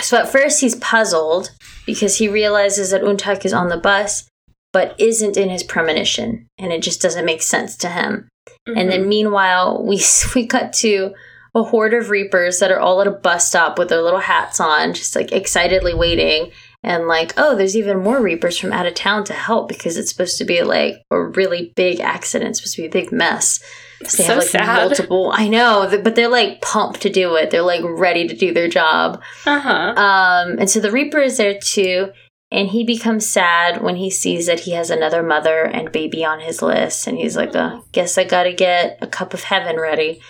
[0.00, 1.50] so at first he's puzzled
[1.86, 4.28] because he realizes that Untak is on the bus,
[4.72, 8.28] but isn't in his premonition, and it just doesn't make sense to him.
[8.66, 8.88] And Mm-hmm.
[8.90, 10.02] then meanwhile, we
[10.34, 11.14] we cut to
[11.54, 14.60] a horde of reapers that are all at a bus stop with their little hats
[14.60, 16.50] on, just like excitedly waiting.
[16.84, 20.10] And like, oh, there's even more reapers from out of town to help because it's
[20.10, 22.50] supposed to be like a really big accident.
[22.50, 23.58] It's supposed to be a big mess.
[24.04, 24.88] So they So have like sad.
[24.88, 25.32] multiple.
[25.34, 27.50] I know, but they're like pumped to do it.
[27.50, 29.20] They're like ready to do their job.
[29.44, 29.94] Uh huh.
[29.96, 32.12] Um, and so the Reaper is there too,
[32.52, 36.40] and he becomes sad when he sees that he has another mother and baby on
[36.40, 40.20] his list, and he's like, uh, "Guess I gotta get a cup of heaven ready."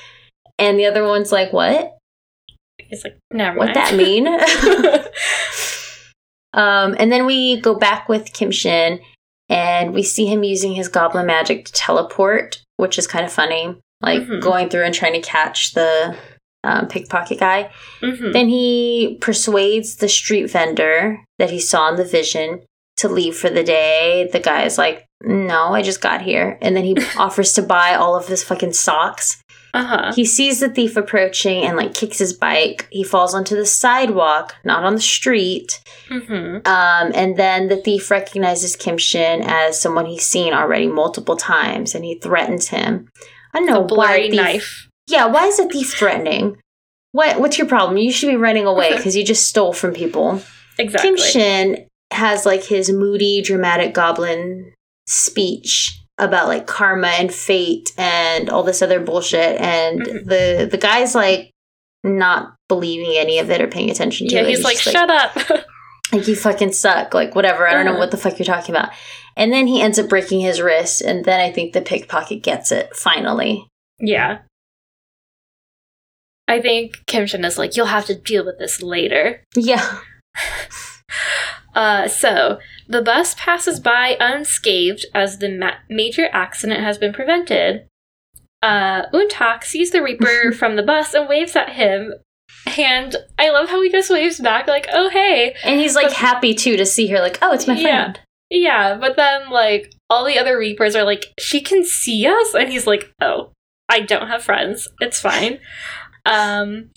[0.58, 1.94] And the other one's like, "What?
[2.78, 4.26] He's like, never What that mean?"
[6.54, 9.00] um, and then we go back with Kim Shin,
[9.48, 13.76] and we see him using his goblin magic to teleport, which is kind of funny,
[14.00, 14.40] like Mhm.
[14.40, 16.16] going through and trying to catch the
[16.64, 17.70] um, pickpocket guy.
[18.02, 18.32] Mhm.
[18.32, 22.62] Then he persuades the street vendor that he saw in the vision
[22.96, 24.28] to leave for the day.
[24.32, 26.58] The guy is like, No, I just got here.
[26.60, 29.40] And then he offers to buy all of his fucking socks.
[29.78, 30.12] Uh huh.
[30.14, 32.88] He sees the thief approaching and like kicks his bike.
[32.90, 35.80] He falls onto the sidewalk, not on the street.
[36.08, 36.66] Mm-hmm.
[36.66, 41.94] Um, and then the thief recognizes Kim Shin as someone he's seen already multiple times
[41.94, 43.08] and he threatens him.
[43.54, 44.88] I don't know A why thief- knife.
[45.06, 46.56] yeah, why is a thief threatening?
[47.12, 47.96] What what's your problem?
[47.98, 50.42] You should be running away because you just stole from people.
[50.78, 51.10] Exactly.
[51.10, 54.72] Kim Shin has like his moody, dramatic goblin
[55.06, 60.24] speech about like karma and fate and all this other bullshit, and Mhm.
[60.26, 61.50] the the guy's like
[62.04, 64.48] not believing any of it or paying attention to yeah, it.
[64.48, 65.36] he's like, just shut up.
[66.12, 67.66] like you fucking suck, like whatever.
[67.68, 68.90] I don't know what the fuck you're talking about.
[69.36, 72.72] And then he ends up breaking his wrist, and then I think the pickpocket gets
[72.72, 73.66] it finally.
[74.00, 74.38] yeah.
[76.50, 79.42] I think Kim Shin is like, you'll have to deal with this later.
[79.54, 79.98] Yeah.
[81.74, 82.58] Uh, so
[82.88, 87.86] the bus passes by unscathed as the ma- major accident has been prevented.
[88.62, 92.12] Uh, Untak sees the Reaper from the bus and waves at him,
[92.78, 96.14] and I love how he just waves back like, "Oh hey." And he's like But-
[96.16, 98.02] happy too to see her, like, oh, it's my Yeah.
[98.04, 98.20] friend.
[98.50, 102.70] Yeah, but then like all the other Reapers are like, "She can see us," and
[102.70, 103.52] he's like, "Oh,
[103.90, 104.88] I don't have friends.
[105.00, 105.60] It's fine."
[106.26, 106.90] Um.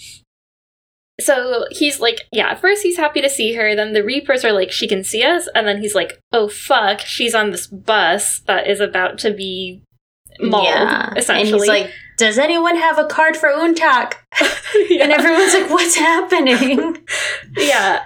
[1.22, 3.76] So he's like, yeah, at first he's happy to see her.
[3.76, 5.48] Then the Reapers are like, she can see us.
[5.56, 9.82] And then he's like, oh, fuck, she's on this bus that is about to be
[10.40, 11.42] mauled, essentially.
[11.42, 14.14] And he's like, does anyone have a card for Untak?
[14.90, 15.04] yeah.
[15.04, 16.98] And everyone's like, what's happening?
[17.58, 18.04] yeah.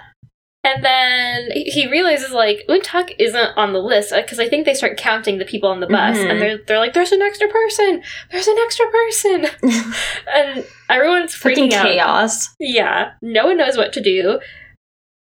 [0.66, 4.96] And then he realizes like Untak isn't on the list because I think they start
[4.96, 6.28] counting the people on the bus, Mhm.
[6.30, 8.02] and they're they're like, "There's an extra person.
[8.32, 9.46] There's an extra person,"
[10.34, 11.86] and everyone's freaking out.
[11.86, 12.48] chaos.
[12.58, 14.40] Yeah, no one knows what to do.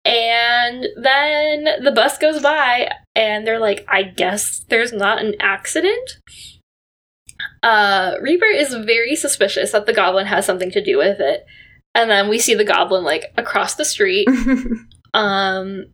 [0.05, 6.19] And then the bus goes by, and they're like, I guess there's not an accident.
[7.63, 11.45] Uh, Reaper is very suspicious that the goblin has something to do with it.
[11.95, 14.27] And then we see the goblin like across the street.
[15.15, 15.87] Um,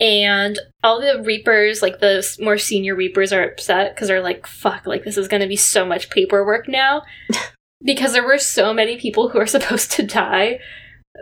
[0.00, 4.86] and all the Reapers, like the more senior Reapers, are upset because they're like, fuck,
[4.86, 7.02] like this is going to be so much paperwork now.
[7.84, 10.60] because there were so many people who are supposed to die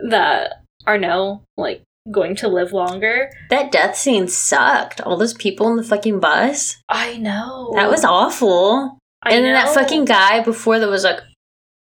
[0.09, 3.29] that are now, like, going to live longer.
[3.49, 5.01] that death scene sucked.
[5.01, 6.77] All those people in the fucking bus.
[6.87, 7.71] I know.
[7.75, 8.97] That was awful.
[9.23, 11.19] I and then that fucking guy before that was like,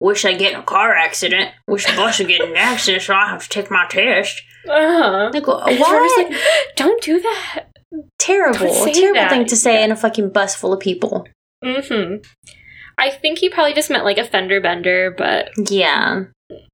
[0.00, 1.50] wish I get in a car accident.
[1.68, 4.42] Wish the bus would get in an accident so I have to take my test.
[4.68, 5.30] Uh-huh.
[5.32, 6.24] Like, why?
[6.28, 6.38] Like,
[6.76, 7.64] don't do that.
[8.18, 8.58] terrible.
[8.58, 9.30] Terrible that.
[9.30, 11.26] thing to say in a fucking bus full of people.
[11.64, 12.16] hmm
[12.98, 16.24] I think he probably just meant like a fender bender, but Yeah.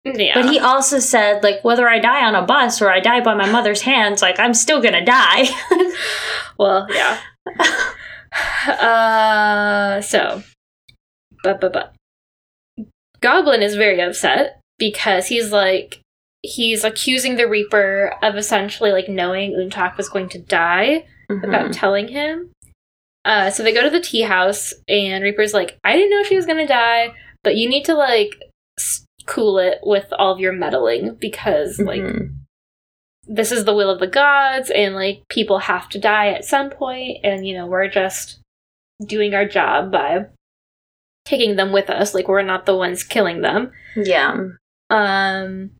[0.04, 0.34] yeah.
[0.40, 3.34] But he also said, like, whether I die on a bus or I die by
[3.34, 5.48] my mother's hands, like, I'm still gonna die.
[6.58, 7.18] well, yeah.
[8.68, 10.42] uh, so,
[11.42, 11.94] but but but,
[13.20, 16.00] Goblin is very upset because he's like
[16.42, 21.72] he's accusing the Reaper of essentially like knowing Untak was going to die without Mhm.
[21.72, 22.50] telling him.
[23.24, 26.26] Uh, so they go to the tea house, and Reaper's like, I didn't know if
[26.26, 27.14] she was gonna die,
[27.44, 28.34] but you need to like
[29.26, 32.34] cool it with all of your meddling because like Mhm.
[33.28, 36.70] this is the will of the gods and like people have to die at some
[36.70, 38.40] point and you know we're just
[39.06, 40.26] doing our job by
[41.24, 44.34] taking them with us like we're not the ones killing them Yeah.
[44.90, 45.70] um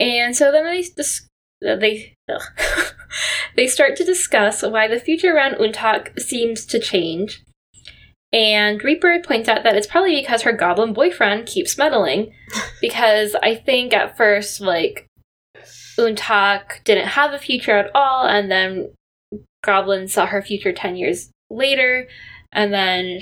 [0.00, 1.26] and so then they dis-
[1.60, 2.14] they
[3.56, 7.42] they start to discuss why the future around Untak seems to change.
[8.32, 12.32] And Reaper points out that it's probably because her goblin boyfriend keeps meddling.
[12.80, 15.06] Because I think at first like
[15.98, 18.92] Untak didn't have a future at all, and then
[19.62, 22.08] Goblin saw her future 10 years later,
[22.52, 23.20] and then,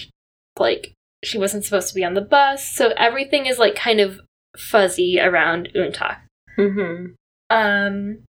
[0.58, 0.92] like,
[1.24, 4.20] she wasn't supposed to be on the bus, so everything is, like, kind of
[4.56, 6.18] fuzzy around Untak.
[6.58, 7.12] Mm-hmm.
[7.50, 8.24] Um,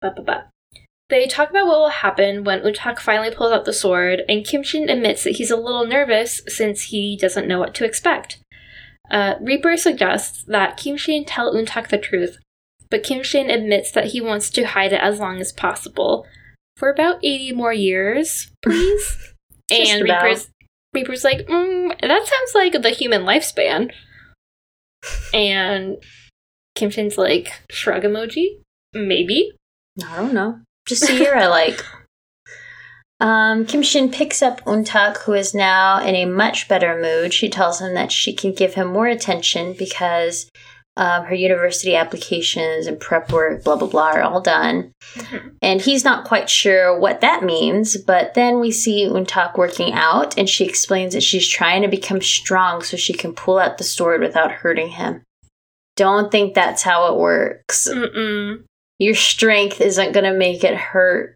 [0.00, 0.48] but, but, but.
[1.08, 4.62] They talk about what will happen when Untak finally pulls out the sword, and Kim
[4.62, 8.38] Shin admits that he's a little nervous since he doesn't know what to expect.
[9.10, 12.38] Uh, Reaper suggests that Kim Shin tell Untak the truth,
[12.90, 16.26] but Kim Shin admits that he wants to hide it as long as possible.
[16.76, 19.34] For about 80 more years, please?
[19.68, 20.22] And about.
[20.22, 20.48] Reaper's,
[20.94, 23.90] Reaper's like, mm, that sounds like the human lifespan.
[25.34, 25.96] and
[26.80, 28.62] Kim Shin's like, shrug emoji?
[28.94, 29.52] Maybe.
[30.02, 30.60] I don't know.
[30.86, 31.84] Just a year I like.
[33.20, 37.34] Um, Kim Shin picks up Untak, who is now in a much better mood.
[37.34, 40.48] She tells him that she can give him more attention because
[40.96, 44.90] um, her university applications and prep work, blah, blah, blah, are all done.
[45.16, 45.56] Mhm.
[45.60, 50.38] And he's not quite sure what that means, but then we see Untak working out,
[50.38, 53.84] and she explains that she's trying to become strong so she can pull out the
[53.84, 55.24] sword without hurting him.
[55.96, 57.88] Don't think that's how it works.
[57.90, 58.64] Mm-mm.
[58.98, 61.34] Your strength isn't going to make it hurt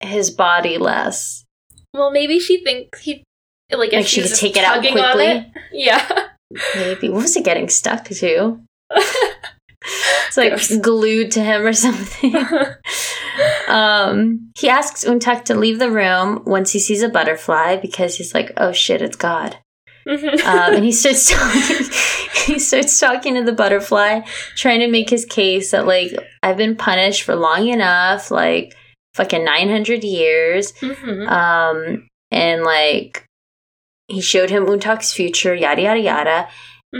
[0.00, 1.44] his body less.
[1.92, 3.24] Well, maybe she thinks he,
[3.72, 5.24] like, if Like she she's could take it out quickly.
[5.26, 6.26] it- Yeah.
[6.74, 7.08] Maybe.
[7.08, 8.60] What was it getting stuck to?
[8.92, 10.76] It's like Gross.
[10.78, 12.34] glued to him or something.
[13.68, 18.34] um, he asks Untak to leave the room once he sees a butterfly because he's
[18.34, 19.58] like, "Oh shit, it's God."
[20.10, 20.40] Mhm.
[20.44, 21.86] Um, and he starts talking.
[22.46, 24.20] he starts talking to the butterfly,
[24.56, 26.10] trying to make his case that like
[26.42, 28.74] I've been punished for long enough, like
[29.14, 30.72] fucking nine hundred years.
[30.80, 31.28] Mhm.
[31.30, 33.24] Um, and like
[34.08, 36.48] he showed him Untak's future, yada yada yada.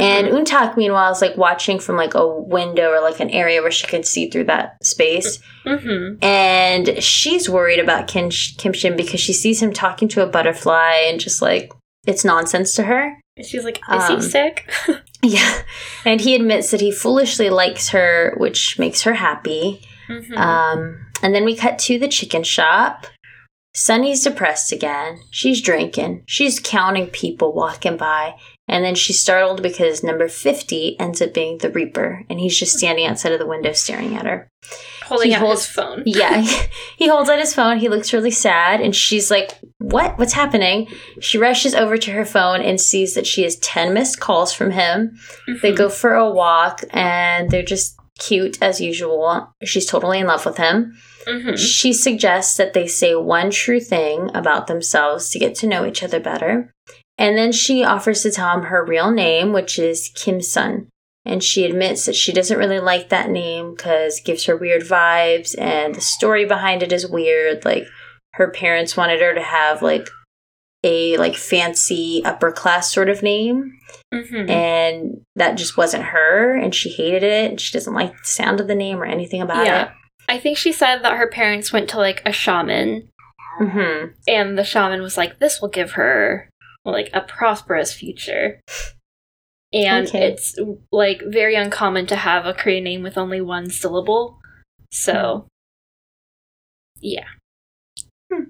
[0.01, 0.45] And Mhm.
[0.45, 3.89] Untak, meanwhile, is like watching from like a window or like an area where she
[3.89, 5.41] can see through that space.
[5.67, 6.23] Mhm.
[6.25, 11.07] And she's worried about Kim, Kim Shin because she sees him talking to a butterfly
[11.09, 11.73] and just like
[12.07, 13.19] it's nonsense to her.
[13.43, 14.71] She's like, is Um, he sick?
[15.23, 15.63] Yeah.
[16.07, 19.83] And he admits that he foolishly likes her, which makes her happy.
[20.09, 20.35] Mhm.
[20.37, 23.07] Um, and then we cut to the chicken shop.
[23.77, 25.21] Sunny's depressed again.
[25.31, 26.23] She's drinking.
[26.27, 28.37] She's counting people walking by.
[28.71, 32.25] And then she's startled because number 50 ends up being the Reaper.
[32.31, 34.49] And he's just standing outside of the window staring at her.
[35.05, 36.03] Holding he out holds- his phone.
[36.07, 36.41] Yeah.
[36.97, 37.79] he holds out his phone.
[37.79, 38.81] He looks really sad.
[38.81, 40.19] And she's like, What?
[40.19, 40.87] What's happening?
[41.21, 44.71] She rushes over to her phone and sees that she has 10 missed calls from
[44.71, 45.19] him.
[45.63, 45.77] They Mhm.
[45.77, 49.49] go for a walk and they're just cute as usual.
[49.65, 50.93] She's totally in love with him.
[51.27, 51.59] Mhm.
[51.59, 56.03] She suggests that they say one true thing about themselves to get to know each
[56.03, 56.73] other better.
[57.21, 60.89] And then she offers to tell him her real name, which is Kim Sun.
[61.27, 64.83] And she admits that she doesn't really like that name because it gives her weird
[64.83, 67.65] vibes and the story behind it is weird.
[67.65, 67.85] Like
[68.35, 70.09] her parents wanted her to have like
[70.83, 73.77] a like fancy upper class sort of name
[74.15, 74.49] Mhm.
[74.49, 78.61] and that just wasn't her and she hated it and she doesn't like the sound
[78.61, 79.91] of the name or anything about yeah.
[80.27, 82.89] I think she said that her parents went to like a shaman
[83.61, 83.65] it.
[83.65, 84.15] Mhm.
[84.27, 86.49] and the shaman was like this will give her
[86.85, 88.61] like a prosperous future
[89.73, 90.27] and Okay.
[90.27, 90.59] it's
[90.91, 94.39] like very uncommon to have a korean name with only one syllable
[94.91, 95.47] so
[97.01, 97.27] yeah
[98.33, 98.45] Hmm.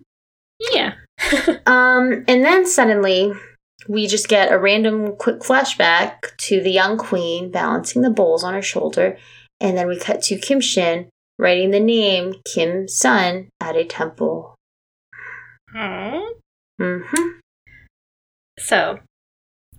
[0.73, 0.95] yeah
[1.67, 3.33] Um, and then suddenly
[3.89, 8.55] we just get a random quick flashback to the young queen balancing the bowls on
[8.55, 9.17] her shoulder,
[9.61, 11.09] and then we cut to Kim Shin
[11.39, 14.55] writing the name Kim Sun at a temple.
[15.75, 16.31] Aw.
[16.81, 17.40] Mm-hmm.
[18.61, 19.01] So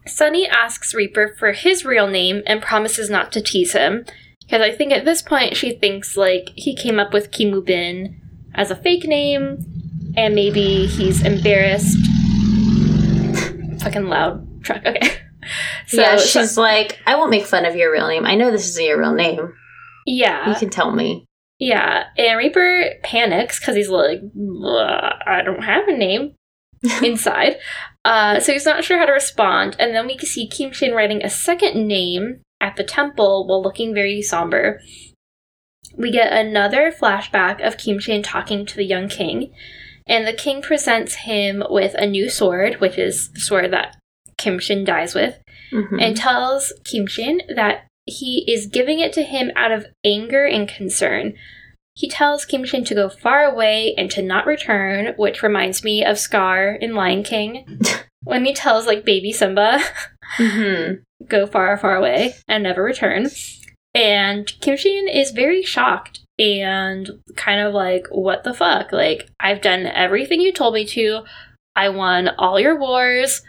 [0.08, 4.04] sunny asks reaper for his real name and promises not to tease him
[4.42, 8.20] because i think at this point she thinks like he came up with Kim Woo-bin
[8.56, 9.64] as a fake name
[10.18, 11.98] and maybe he's embarrassed
[13.82, 15.08] fucking loud truck okay
[15.88, 18.26] so yeah, so- she's like, I won't make fun of your real name.
[18.26, 19.54] I know this isn't your real name.
[20.06, 21.26] yeah You can tell me.
[21.60, 24.20] yeah and reaper panics because he's like
[25.28, 26.34] i don't have a name
[27.04, 27.58] inside
[28.06, 30.94] uh, so he's not sure how to respond and then we can see kim shin
[30.94, 34.80] writing a second name at the temple while looking very somber
[35.98, 39.54] we get another flashback of kim shin talking to the young king
[40.08, 43.98] and the king presents him with a new sword which is the sword that
[44.38, 45.38] kim shin dies with
[45.72, 46.02] Mhm.
[46.02, 50.68] and tells Kim Shin that he is giving it to him out of anger and
[50.68, 51.34] concern.
[52.02, 56.04] He tells Kim Shin to go far away and to not return, which reminds me
[56.04, 57.80] of Scar in Lion King.
[58.24, 59.80] when he tells like baby Simba,
[60.36, 61.04] Mhm.
[61.28, 63.28] go far, far away and never return.
[63.94, 68.92] And Kim Shin is very shocked and kind of like, what the fuck?
[68.92, 71.22] Like, I've done everything you told me to.
[71.76, 73.44] I won all your wars.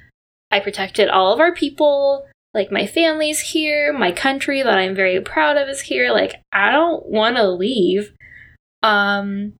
[0.50, 2.26] I protected all of our people.
[2.52, 3.94] Like, my family's here.
[3.94, 6.12] My country that I'm very proud of is here.
[6.12, 8.12] Like, I don't want to leave.
[8.82, 9.54] Um,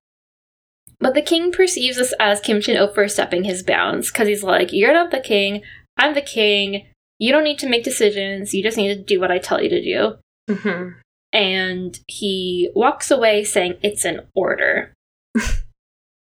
[1.01, 4.93] but the king perceives this as Kim Shin overstepping his bounds because he's like, You're
[4.93, 5.63] not the king.
[5.97, 6.87] I'm the king.
[7.19, 8.53] You don't need to make decisions.
[8.55, 10.15] You just need to do what I tell you to do.
[10.51, 10.95] Mhm.
[11.33, 14.93] And he walks away saying it's an order.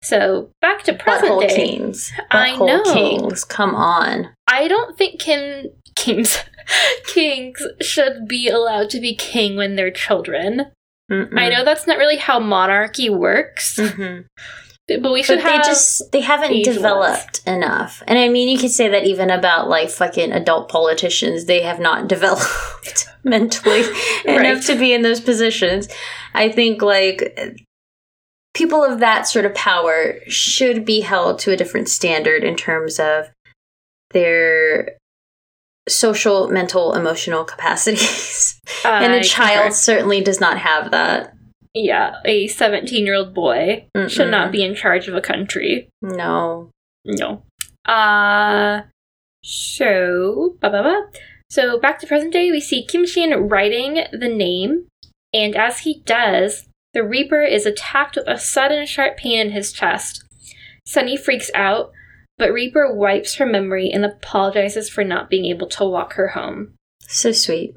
[0.03, 1.55] so back to present day.
[1.55, 2.11] kings.
[2.31, 2.83] I know.
[2.93, 3.43] kings.
[3.43, 4.29] Come on.
[4.47, 6.37] I don't think Kim kings
[7.05, 10.67] kings should be allowed to be king when they're children.
[11.09, 11.37] Mm-mm.
[11.39, 14.25] I know that's not really how monarchy works, Mhm.
[14.87, 18.57] but we should but they have just they haven't developed enough and i mean you
[18.57, 23.81] could say that even about like fucking adult politicians they have not developed mentally
[24.25, 24.39] Right.
[24.45, 25.87] enough to be in those positions
[26.33, 27.37] i think like
[28.55, 32.99] people of that sort of power should be held to a different standard in terms
[32.99, 33.29] of
[34.11, 34.97] their
[35.89, 41.33] social mental emotional capacities and a child certainly does not have that
[41.73, 44.31] Yeah, a seventeen-year-old boy should Mm-mm.
[44.31, 45.89] not be in charge of a country.
[46.01, 46.69] no
[47.05, 47.43] No.
[47.85, 48.81] Uh
[49.43, 50.55] so.
[51.49, 54.85] So back to present day, we see Kim Shin writing the name,
[55.33, 59.71] and as he does, the Reaper is attacked with a sudden sharp pain in his
[59.71, 60.23] chest.
[60.85, 61.91] Sunny freaks out,
[62.39, 66.73] but Reaper wipes her memory and apologizes for not being able to walk her home.
[67.01, 67.75] so sweet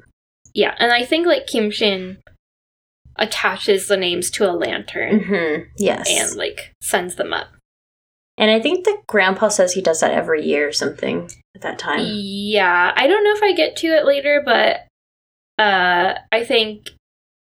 [0.55, 2.17] Yeah, and I think like Kim Shin
[3.17, 7.47] attaches the names to a lantern hmm yes and like sends them up.
[8.39, 11.77] And I think that Grandpa says he does that every year or something at that
[11.77, 11.99] time.
[12.03, 14.77] Yeah, I don't know if I get to it later, but
[15.63, 16.89] uh I think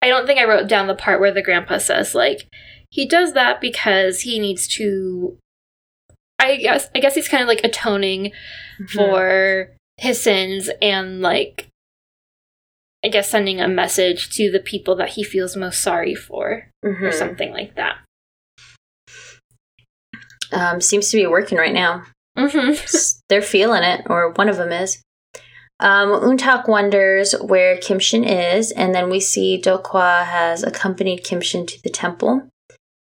[0.02, 2.46] I don't think I wrote down the part where the grandpa says like
[2.90, 5.38] he does that because he needs to
[6.38, 8.32] I guess I guess he's kind of like atoning
[8.80, 8.90] Mhm.
[8.90, 11.68] for his sins and like
[13.04, 16.92] I guess sending a message to the people that he feels most sorry for or
[16.92, 17.12] Mhm.
[17.14, 17.98] something like that.
[20.52, 22.04] Um, seems to be working right now.
[22.38, 23.20] Mhm.
[23.30, 25.00] They're feeling it, or one of them is.
[25.80, 31.40] Um, Untak wonders where Kim Shin is, and then we see Dokwa has accompanied Kim
[31.40, 32.48] Shin to the temple.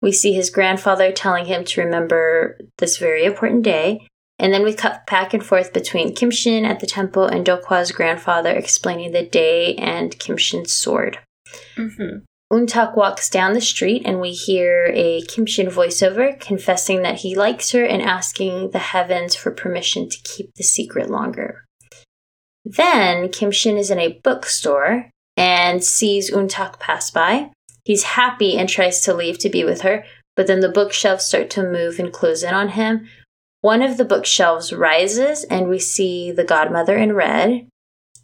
[0.04, 4.06] We see his grandfather telling him to remember this very important day,
[4.38, 7.94] and then we cut back and forth between Kim Shin at the temple and Dokwa's
[7.94, 11.20] grandfather explaining the day and Kim Shin's sword.
[11.78, 12.24] Mhm.
[12.52, 17.34] Untak walks down the street and we hear a Kim Shin voiceover confessing that he
[17.34, 21.64] likes her and asking the heavens for permission to keep the secret longer.
[22.66, 27.52] Then Kim Shin is in a bookstore and sees Untak pass by.
[27.84, 30.04] He's happy and tries to leave to be with her,
[30.36, 33.08] but then the bookshelves start to move and close in on him.
[33.62, 37.68] One of the bookshelves rises and we see the godmother in red.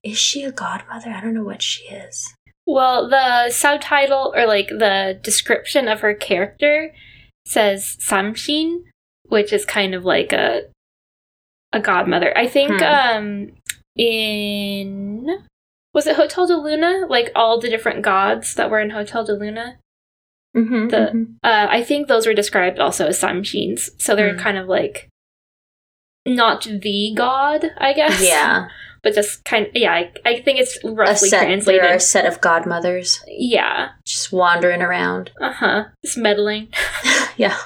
[0.03, 1.09] Is she a godmother?
[1.11, 2.33] I don't know what she is.
[2.65, 6.93] Well, the subtitle or like the description of her character
[7.45, 8.83] says Samshin,
[9.23, 10.63] which is kind of like a
[11.73, 12.35] a godmother.
[12.37, 12.83] I think Hmm.
[12.83, 13.51] um
[13.95, 15.27] in
[15.99, 17.05] was it Hotel del Luna?
[17.09, 19.77] Like all the different gods that were in Hotel del Luna.
[20.55, 23.89] Mm-hmm, The- Uh, I think those were described also as Samshins.
[23.97, 24.39] So they're Hmm.
[24.39, 25.09] kind of like
[26.25, 28.21] not the god, I guess.
[28.25, 28.67] Yeah,
[29.03, 31.43] But just kind of yeah, I, I think it's a roughly set.
[31.45, 31.81] translated.
[31.83, 33.89] There are a set of godmothers Yeah.
[34.05, 35.31] just wandering around.
[35.39, 35.85] Uh-huh.
[36.03, 36.67] Just meddling.
[37.37, 37.57] yeah.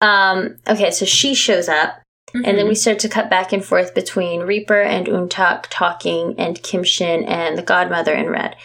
[0.00, 0.56] Um.
[0.68, 2.00] Okay, so she shows up,
[2.34, 2.56] and Mm-hmm.
[2.56, 6.82] then we start to cut back and forth between Reaper and Untak talking, and Kim
[6.82, 8.56] Shin and the godmother in red.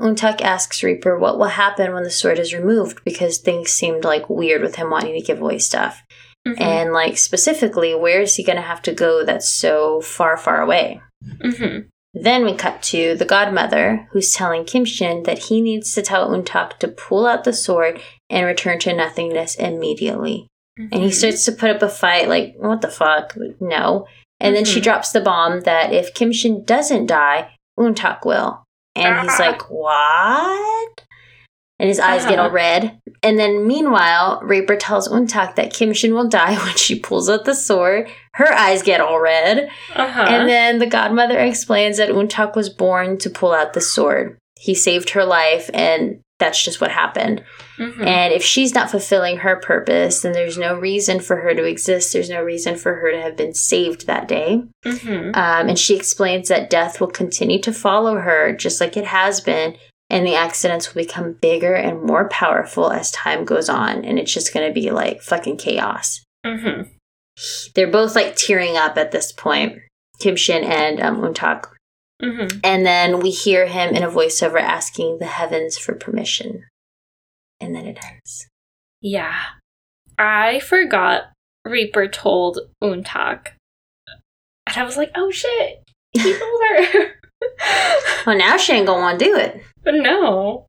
[0.00, 4.28] Untak asks Reaper what will happen when the sword is removed because things seemed like
[4.30, 6.02] weird with him wanting to give away stuff.
[6.46, 6.60] Mhm.
[6.60, 10.60] And like specifically, where is he going to have to go that's so far, far
[10.60, 11.00] away?
[11.42, 11.86] Mhm.
[12.14, 16.30] Then we cut to the godmother who's telling Kim Shin that he needs to tell
[16.30, 18.00] Untak to pull out the sword
[18.30, 20.46] and return to nothingness immediately.
[20.78, 21.14] And he Mhm.
[21.14, 23.34] starts to put up a fight like, what the fuck?
[23.60, 24.06] No.
[24.40, 24.84] And then she Mhm.
[24.84, 28.62] drops the bomb that if Kim Shin doesn't die, Untak will.
[28.94, 29.42] And he's Ah.
[29.44, 31.02] like, what?
[31.78, 32.54] And his eyes get all Uh-huh.
[32.54, 32.98] red.
[33.22, 37.44] And then meanwhile, Reaper tells Untak that Kim Shin will die when she pulls out
[37.44, 38.08] the sword.
[38.34, 39.68] Her eyes get all red.
[39.94, 40.22] Uh-huh.
[40.22, 44.38] And then the godmother explains that Untak was born to pull out the sword.
[44.58, 47.42] He saved her life, and that's just what happened.
[47.78, 48.06] Mhm.
[48.06, 52.12] And if she's not fulfilling her purpose, then there's no reason for her to exist.
[52.12, 54.62] There's no reason for her to have been saved that day.
[54.84, 55.28] Mhm.
[55.36, 59.40] Um, and she explains that death will continue to follow her, just like it has
[59.40, 59.76] been,
[60.10, 64.04] and the accidents will become bigger and more powerful as time goes on.
[64.04, 66.22] And it's just going to be like fucking chaos.
[66.44, 66.88] Mhm.
[67.74, 69.78] They're both like tearing up at this point,
[70.20, 71.64] Kim Shin and um, Untak.
[72.22, 72.60] Mhm.
[72.64, 76.64] And then we hear him in a voiceover asking the heavens for permission.
[77.60, 78.48] And then it ends.
[79.02, 79.34] Yeah.
[80.18, 81.24] I forgot
[81.64, 83.48] Reaper told Untak.
[84.66, 85.82] And I was like, oh shit.
[86.12, 87.12] He told her.
[88.26, 89.60] Well, now she ain't gonna want to do it.
[89.84, 90.66] but no.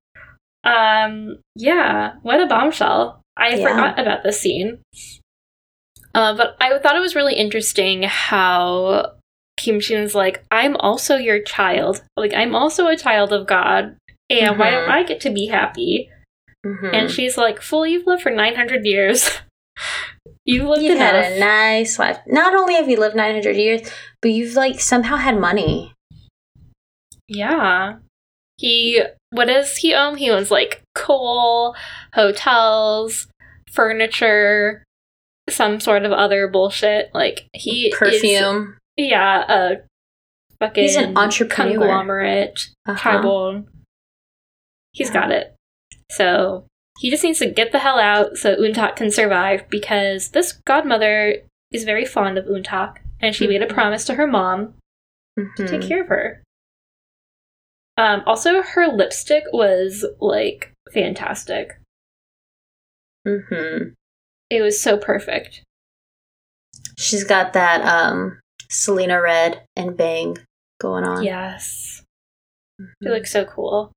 [0.66, 2.16] Um, yeah.
[2.24, 3.22] What a bombshell.
[3.38, 3.70] I Yeah.
[3.70, 4.80] forgot about this scene.
[6.14, 9.14] Uh, but I thought it was really interesting how
[9.58, 12.04] Kim Shin's like, I'm also your child.
[12.16, 13.96] Like, I'm also a child of God.
[14.30, 14.92] And why don't Mhm.
[14.92, 16.10] I get to be happy?
[16.66, 16.94] Mhm.
[16.94, 19.30] And she's like, Fool, you've lived for 900 years.
[20.46, 21.14] you've lived You've enough.
[21.14, 22.20] had a nice life.
[22.28, 23.82] Not only have you lived 900 years,
[24.22, 25.94] but you've like somehow had money.
[27.28, 27.96] yeah.
[28.58, 30.18] He, what does he own?
[30.18, 31.76] He owns like coal,
[32.16, 33.28] hotels,
[33.72, 34.84] furniture,
[35.50, 37.12] some sort of other bullshit.
[37.14, 38.77] Like, he is- Perfume.
[38.98, 39.76] Yeah, a
[40.60, 41.72] fucking He's an entrepreneur.
[41.80, 43.00] conglomerate, Uh-huh.
[43.00, 43.66] tribal.
[44.92, 45.54] He's got it.
[46.12, 46.66] So
[47.00, 51.36] he just needs to get the hell out so Untak can survive because this godmother
[51.72, 53.74] is very fond of Untak and she made a Mhm.
[53.74, 54.74] promise to her mom
[55.38, 55.68] to Mhm.
[55.70, 56.42] take care of her.
[57.98, 61.80] Um, also, her lipstick was like fantastic.
[63.28, 63.94] Mm Mhm.
[64.50, 65.64] It was so perfect.
[66.98, 70.38] She's got that um Selena Red and Bang
[70.80, 71.24] going on.
[71.24, 72.04] Yes.
[72.82, 72.92] Mhm.
[73.02, 73.92] They look so cool.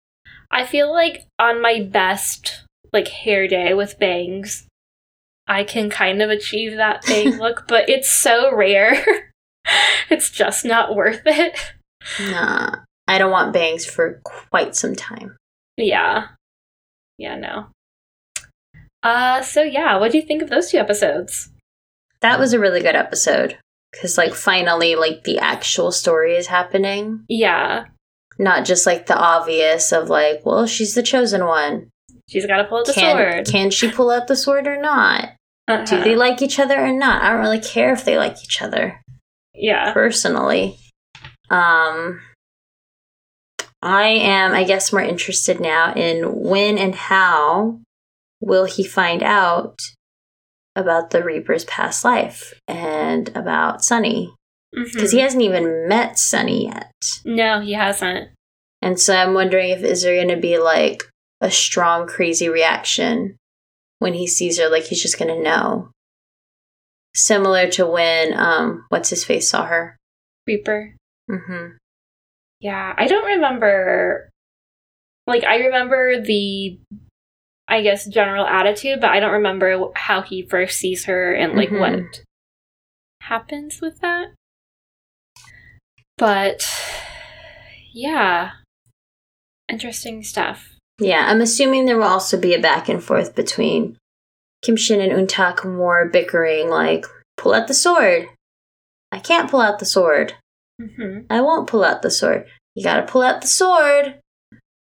[0.50, 4.66] I feel like on my best like hair day with bangs,
[5.46, 9.04] I can kind of achieve that bang look, but it's so rare.
[10.10, 11.74] it's just not worth it.
[12.20, 12.76] Nah.
[13.06, 15.36] I don't want bangs for quite some time.
[15.76, 16.28] Yeah.
[17.18, 17.66] Yeah, no.
[19.02, 21.50] Uh so yeah, what do you think of those two episodes?
[22.20, 23.58] That was a really good episode.
[23.98, 27.24] Cause like finally like the actual story is happening.
[27.28, 27.86] Yeah.
[28.38, 31.88] Not just like the obvious of like, well, she's the chosen one.
[32.28, 33.46] She's gotta pull out the can, sword.
[33.46, 35.30] Can she pull out the sword or not?
[35.66, 36.04] Do Uh-huh.
[36.04, 37.22] they like each other or not?
[37.22, 39.00] I don't really care if they like each other
[39.54, 39.92] Yeah.
[39.92, 40.78] personally.
[41.50, 42.20] Um,
[43.82, 47.80] I am, I guess, more interested now in when and how
[48.40, 49.78] will he find out
[50.76, 54.34] about the Reaper's past life and about Sunny
[54.72, 55.12] because Mhm.
[55.12, 56.92] he hasn't even met Sunny yet.
[57.24, 58.30] No, he hasn't.
[58.80, 61.02] And so I'm wondering if is there going to be like
[61.40, 63.36] a strong, crazy reaction
[63.98, 64.68] when he sees her.
[64.68, 65.90] Like he's just gonna know.
[67.14, 69.96] Similar to when um what's his face saw her.
[70.46, 70.94] Reaper.
[71.30, 71.76] Mm-hmm.
[72.60, 74.28] Yeah, I don't remember.
[75.26, 76.78] Like, I remember the,
[77.70, 81.70] I guess, general attitude, but I don't remember how he first sees her and, like,
[81.70, 81.78] Mhm.
[81.80, 82.22] what
[83.22, 84.32] happens with that.
[86.18, 86.66] But,
[87.92, 88.50] yeah.
[89.70, 90.76] Interesting stuff.
[90.98, 93.96] Yeah, I'm assuming there will also be a back and forth between
[94.62, 97.06] Kim Shin and Untak more bickering, like,
[97.36, 98.28] pull out the sword.
[99.12, 100.34] I can't pull out the sword.
[100.78, 102.48] hmm I won't pull out the sword.
[102.74, 104.18] You gotta pull out the sword.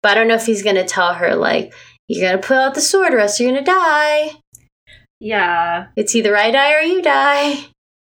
[0.02, 1.72] But I don't know if he's gonna tell her, like,
[2.10, 4.32] you gotta pull out the sword or else you're gonna die.
[5.20, 5.86] Yeah.
[5.94, 7.66] It's either I die or you die.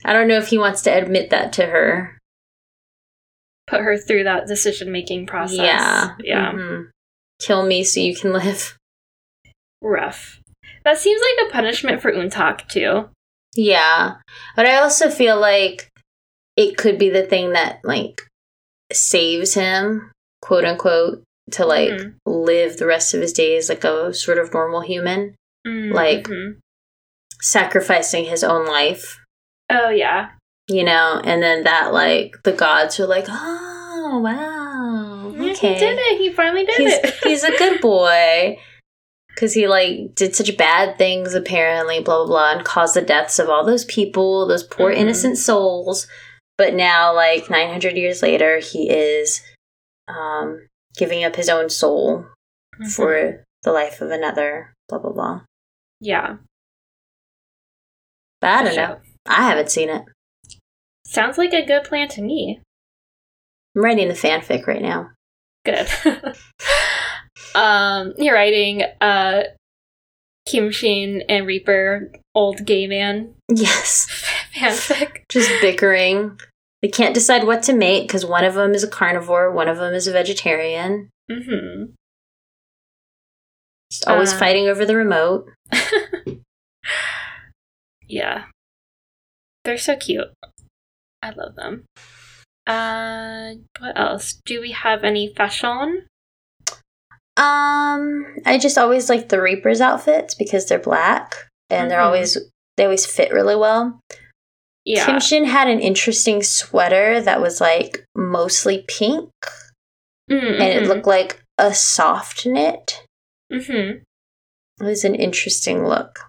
[0.04, 2.18] I don't know if he wants to admit that to her.
[3.68, 5.60] Put her through that decision making process.
[5.60, 6.16] Yeah.
[6.20, 6.52] Yeah.
[6.52, 6.90] Mhm.
[7.40, 8.78] Kill me so you can live.
[9.82, 10.42] Rough.
[10.84, 13.10] That seems like a punishment for Untak, too.
[13.56, 14.16] Yeah.
[14.58, 15.88] But I also feel like
[16.58, 18.28] it could be the thing that, like,
[18.92, 20.12] saves him,
[20.42, 22.16] quote unquote, to, like, Mhm.
[22.26, 25.36] live the rest of his days like a sort of normal human,
[25.66, 26.58] Like- Mhm.
[27.42, 29.20] sacrificing his own life,
[29.70, 30.30] Oh, yeah.
[30.68, 31.22] you know?
[31.24, 35.34] And then that, like, the gods are like, oh, wow.
[35.38, 35.74] Okay.
[35.74, 36.18] He did it.
[36.20, 37.14] He finally did he's it.
[37.24, 38.58] he's a good boy
[39.30, 43.38] because he like did such bad things apparently blah blah blah and caused the deaths
[43.38, 44.98] of all those people those poor Mhm.
[44.98, 46.08] innocent souls
[46.58, 49.42] but now like 900 years later he is
[50.08, 50.68] um
[50.98, 52.26] giving up his own soul
[52.80, 52.92] Mhm.
[52.96, 55.42] for the life of another blah blah blah
[56.02, 56.38] yeah.
[58.42, 60.04] but i don't know i haven't seen it
[61.08, 62.60] Sounds like a good plan to me.
[63.76, 65.12] i'm writing the fanfic right now
[65.66, 65.88] Good.
[67.56, 69.44] um, you're writing uh
[70.48, 74.06] Kim Shin and Reaper, old gay man yes
[74.56, 75.22] fanfic.
[75.30, 76.40] just bickering
[76.82, 79.78] they can't decide what to make because one of them is a carnivore one of
[79.78, 81.92] them is a vegetarian Mm-hmm.
[83.92, 84.38] Just always Uh.
[84.38, 85.48] fighting over the remote.
[88.08, 88.46] Yeah.
[89.64, 90.28] They're so cute.
[91.24, 91.86] I love them.
[92.68, 94.40] Uh, what else?
[94.46, 96.06] Do we have any fashion?
[97.38, 101.36] Um, I just always like the Reapers outfits because they're black
[101.72, 102.06] and they're Mhm.
[102.06, 102.38] always
[102.78, 104.00] they always fit really well.
[104.86, 105.06] Yeah.
[105.06, 109.32] Kim Shin had an interesting sweater that was like mostly pink
[110.30, 110.62] mm-hmm.
[110.62, 113.04] and it looked like a soft knit.
[113.52, 114.04] Mm-hmm.
[114.82, 116.20] It was an interesting look.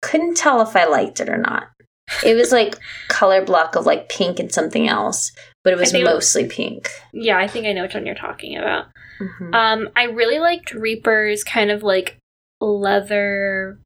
[0.00, 1.68] Couldn't tell if I liked it or not.
[2.24, 2.78] It was like
[3.08, 5.32] color block of like pink and something else,
[5.62, 6.88] but it was think it was- mostly pink.
[7.12, 8.86] Yeah, I think I know which one you're talking about.
[9.20, 9.54] Mhm.
[9.54, 12.18] Um, I really liked Reaper's kind of like
[12.60, 13.78] leather.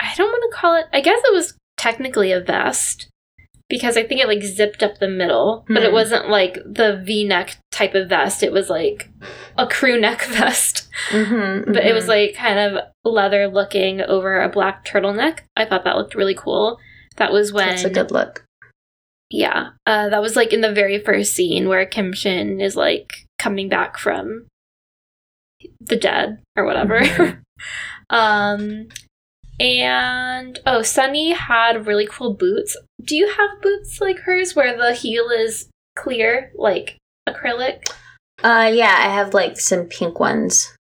[0.00, 0.86] I don't want to call it.
[0.92, 3.08] I guess it was technically a vest
[3.70, 5.94] because I think it like zipped up the middle, but it Hmm.
[5.94, 8.42] wasn't like the V-neck type of vest.
[8.42, 9.10] It was like
[9.58, 12.08] a crew neck vest, Mhm, but it was mhm.
[12.08, 15.40] like kind of leather looking over a black turtleneck.
[15.56, 16.78] I thought that looked really cool.
[17.16, 18.44] That was when That's a good look.
[19.30, 23.26] yeah, uh, that was like in the very first scene where Kim Shin is like
[23.38, 24.46] coming back from
[25.80, 27.00] the dead or whatever.
[27.00, 27.40] Mhm.
[28.10, 28.88] um,
[29.60, 32.76] and oh, Sunny had really cool boots.
[33.02, 36.96] Do you have boots like hers where the heel is clear, like
[37.28, 37.82] acrylic?
[38.42, 40.72] Uh, yeah, I have like some pink ones.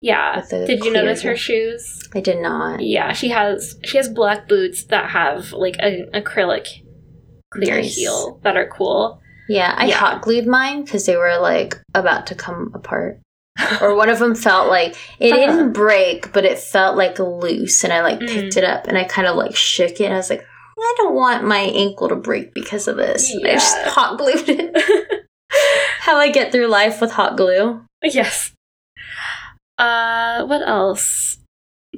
[0.00, 0.44] Yeah.
[0.50, 2.08] Did you notice her shoes?
[2.14, 2.80] I did not.
[2.80, 6.68] Yeah, she has she has black boots that have like an acrylic
[7.50, 7.96] clear Nice.
[7.96, 9.20] heel that are cool.
[9.48, 9.96] Yeah, I Yeah.
[9.96, 13.18] hot glued mine because they were like about to come apart.
[13.80, 15.36] Or one of them felt like it Uh-huh.
[15.46, 18.28] didn't break, but it felt like loose, and I like Mm.
[18.28, 20.10] picked it up and I kind of like shook it.
[20.10, 20.44] I was like,
[20.78, 23.32] I don't want my ankle to break because of this.
[23.32, 24.76] And I just hot glued it.
[26.00, 27.84] How I get through life with hot glue.
[28.02, 28.52] Yes.
[29.78, 31.38] Uh, what else?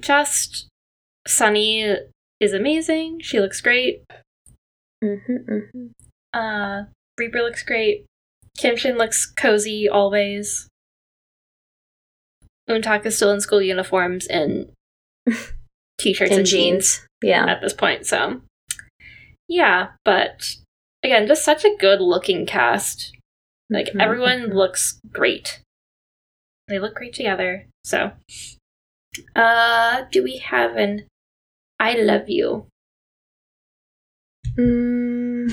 [0.00, 0.68] Just
[1.26, 1.96] Sunny
[2.40, 3.20] is amazing.
[3.22, 4.02] She looks great.
[5.02, 5.86] hmm hmm
[6.34, 6.84] Uh,
[7.18, 8.04] Reaper looks great.
[8.58, 10.68] Kim Shin looks cozy always.
[12.68, 14.72] Untak is still in school uniforms and
[15.98, 17.06] t-shirts and, And jeans jeans.
[17.22, 17.46] Yeah.
[17.46, 18.06] at this point.
[18.06, 18.40] So,
[19.48, 20.56] yeah, but
[21.02, 23.12] again, just such a good looking cast.
[23.70, 25.60] Like Mhm, everyone looks great.
[26.68, 27.66] They look great together.
[27.84, 28.12] So,
[29.34, 31.06] uh, do we have an
[31.78, 32.66] I love you?
[34.58, 35.52] Mm,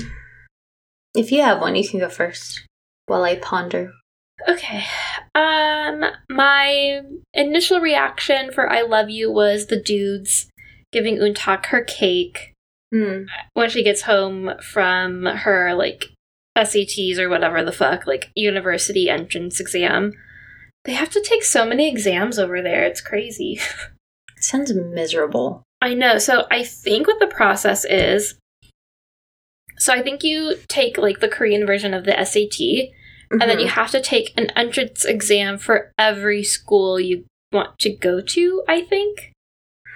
[1.14, 2.64] if you have one, you can go first
[3.06, 3.92] while I ponder.
[4.48, 4.84] Okay.
[5.34, 7.00] Um, my
[7.32, 10.48] initial reaction for I love you was the dudes
[10.92, 12.52] giving Untak her cake
[12.92, 13.24] Hmm.
[13.54, 16.12] when she gets home from her like
[16.56, 20.12] SATs or whatever the fuck, like university entrance exam.
[20.84, 22.84] They have to take so many exams over there.
[22.84, 23.58] It's crazy.
[24.38, 25.64] Sounds miserable.
[25.82, 26.18] I know.
[26.18, 28.36] So I think what the process is
[29.76, 32.94] so I think you take like the Korean version of the SAT
[33.30, 33.70] and then you Mhm.
[33.70, 38.80] have to take an entrance exam for every school you want to go to, I
[38.82, 39.32] think.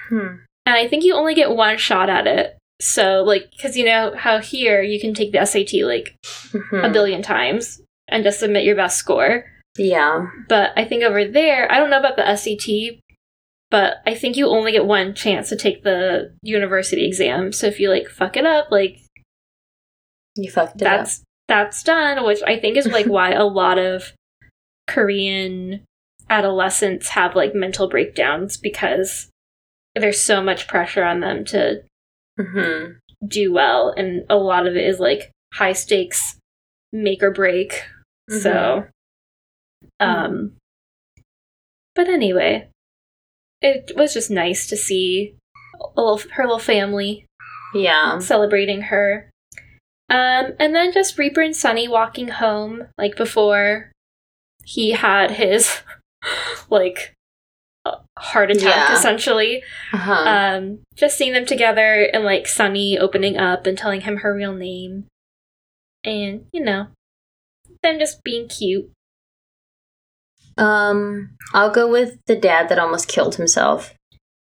[0.08, 0.36] Hmm.
[0.66, 2.56] And I think you only get one shot at it.
[2.80, 6.14] So, like, because you know how here you can take the SAT like
[6.54, 6.92] a Mhm.
[6.92, 9.44] billion times and just submit your best score.
[9.76, 10.26] Yeah.
[10.48, 13.00] But I think over there, I don't know about the SAT,
[13.70, 17.52] but I think you only get one chance to take the university exam.
[17.52, 18.98] So if you like fuck it up, like
[20.36, 24.12] You fucked it that's that's done, which I think is like why a lot of
[24.86, 25.82] Korean
[26.30, 29.28] adolescents have like mental breakdowns because
[29.94, 31.80] there's so much pressure on them to
[32.38, 32.46] up.
[32.46, 32.84] hmm
[33.26, 36.36] do well and a lot of it is like high stakes
[36.92, 37.82] make or break
[38.30, 38.84] so
[39.98, 40.52] um
[41.96, 42.68] but anyway
[43.60, 45.34] it was just nice to see
[45.96, 47.26] a little, her little family
[47.74, 48.20] Yeah.
[48.20, 49.27] celebrating her
[50.10, 53.92] um and then just reaper and sunny walking home like before
[54.64, 55.80] he had his
[56.70, 57.14] like
[58.18, 58.94] heart attack Yeah.
[58.94, 59.62] essentially
[59.94, 60.12] Uh-huh.
[60.12, 64.52] um, just seeing them together and like Sunny opening up and telling him her real
[64.52, 65.06] name,
[66.04, 66.88] and you know,
[67.82, 68.90] them just being cute.
[70.58, 73.94] Um, I'll go with the dad that almost killed himself.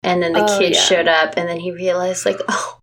[0.03, 0.81] And then the Oh, kid yeah.
[0.81, 2.76] showed up and then he realized like, oh,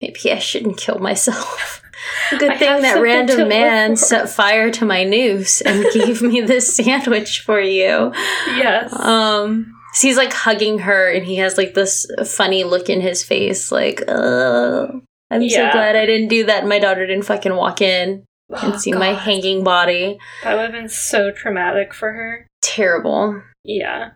[0.00, 1.82] maybe I shouldn't kill myself.
[2.38, 6.74] Good I thing that random man set fire to my noose and gave me this
[6.76, 8.12] sandwich for you.
[8.46, 8.92] Yes.
[8.92, 13.24] Um so he's like hugging her and he has like this funny look in his
[13.24, 14.86] face, like, uh
[15.30, 15.70] I'm Yeah.
[15.70, 18.76] so glad I didn't do that and my daughter didn't fucking walk in and Oh,
[18.78, 20.18] see my hanging body.
[20.44, 22.46] That would have been so traumatic for her.
[22.62, 23.42] Terrible.
[23.64, 24.10] Yeah,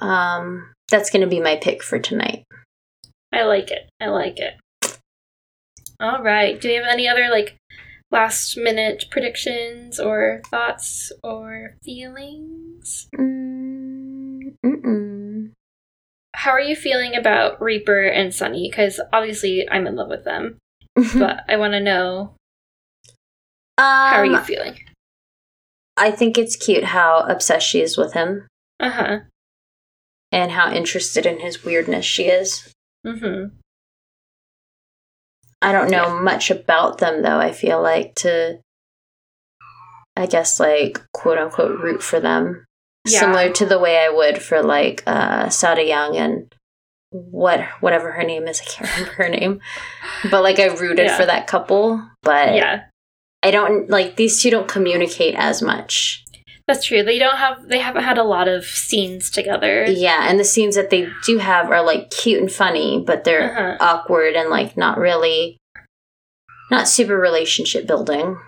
[0.00, 2.44] Um, that's gonna be my pick for tonight.
[3.36, 3.90] I like it.
[4.00, 4.54] I like it.
[6.00, 6.58] All right.
[6.58, 7.56] Do you have any other like
[8.10, 13.08] last minute predictions or thoughts or feelings?
[13.14, 15.50] Mm, mm-mm.
[16.34, 18.70] How are you feeling about Reaper and Sunny?
[18.70, 20.56] Because obviously I'm in love with them,
[20.94, 22.34] but I want to know
[23.78, 24.78] how are um, you feeling?
[25.98, 28.46] I think it's cute how obsessed she is with him
[28.80, 29.18] Uh huh.
[30.32, 32.72] and how interested in his weirdness she is.
[33.06, 33.54] Mm-hmm.
[35.62, 37.38] I don't know much about them though.
[37.38, 38.60] I feel like to,
[40.16, 42.64] I guess, like quote unquote, root for them.
[43.08, 43.20] Yeah.
[43.20, 46.52] Similar to the way I would for like uh, Sada Young and
[47.10, 48.60] what whatever her name is.
[48.60, 49.60] I can't remember her name,
[50.30, 51.16] but like I rooted Yeah.
[51.16, 52.02] for that couple.
[52.22, 52.82] But Yeah,
[53.42, 56.24] I don't like these two don't communicate as much.
[56.66, 57.02] That's true.
[57.02, 57.68] They don't have.
[57.68, 59.84] They haven't had a lot of scenes together.
[59.84, 63.50] Yeah, and the scenes that they do have are like cute and funny, but they're
[63.50, 63.76] Uh-huh.
[63.80, 65.58] awkward and like not really
[66.70, 68.38] not super relationship building.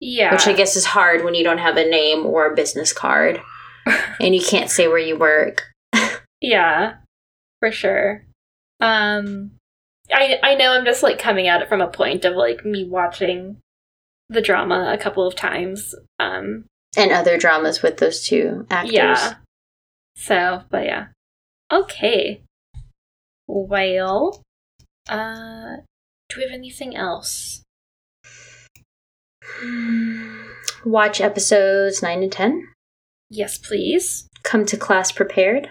[0.00, 0.32] Yeah.
[0.32, 3.40] Which I guess is hard when you don't have a name or a business card
[4.20, 5.64] and you can't say where you work.
[6.40, 6.94] Yeah,
[7.60, 8.24] for sure.
[8.80, 9.50] Um,
[10.12, 12.84] I I know I'm just like coming at it from a point of like me
[12.88, 13.58] watching
[14.30, 15.94] the drama a couple of times.
[16.20, 16.64] Um,
[16.98, 18.92] And other dramas with those two actors.
[18.92, 19.34] yeah.
[20.16, 21.06] So, but yeah.
[21.72, 22.42] Okay.
[23.46, 24.42] Well,
[25.08, 25.76] uh,
[26.28, 27.62] do we have anything else?
[30.84, 32.68] Watch episodes 9 and 10.
[33.30, 34.28] Yes, please.
[34.42, 35.68] Come to class prepared.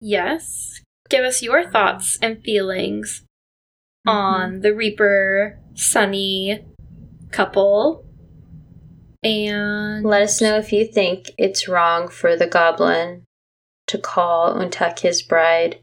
[0.00, 0.80] Yes.
[1.08, 3.22] Give us your thoughts and feelings
[4.06, 6.64] on the Reaper Sunny
[7.30, 8.04] couple.
[9.22, 13.24] And Let us know if you think it's wrong for the goblin
[13.88, 15.80] to call Untak his bride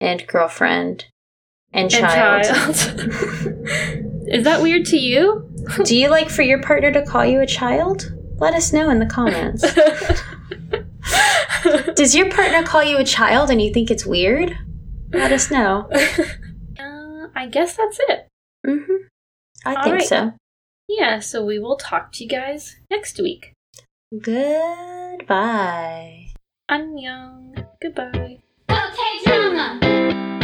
[0.00, 1.06] and girlfriend
[1.72, 2.44] and and child.
[2.44, 2.70] child.
[4.28, 5.48] Is that weird to you?
[5.84, 8.12] Do you like for your partner to call you a child?
[8.38, 9.62] Let us know in the comments.
[11.94, 14.56] Does your partner call you a child and you think it's weird?
[15.12, 15.88] Let us know.
[16.78, 18.28] uh, I guess that's it.
[18.64, 18.82] hmm
[19.64, 20.06] I All think right.
[20.06, 20.32] so.
[20.88, 23.52] Yeah, so we will talk to you guys next week.
[24.12, 25.26] Goodbye.
[26.70, 27.66] Annyeong.
[27.82, 28.38] Goodbye.
[28.70, 30.35] Okay, drama.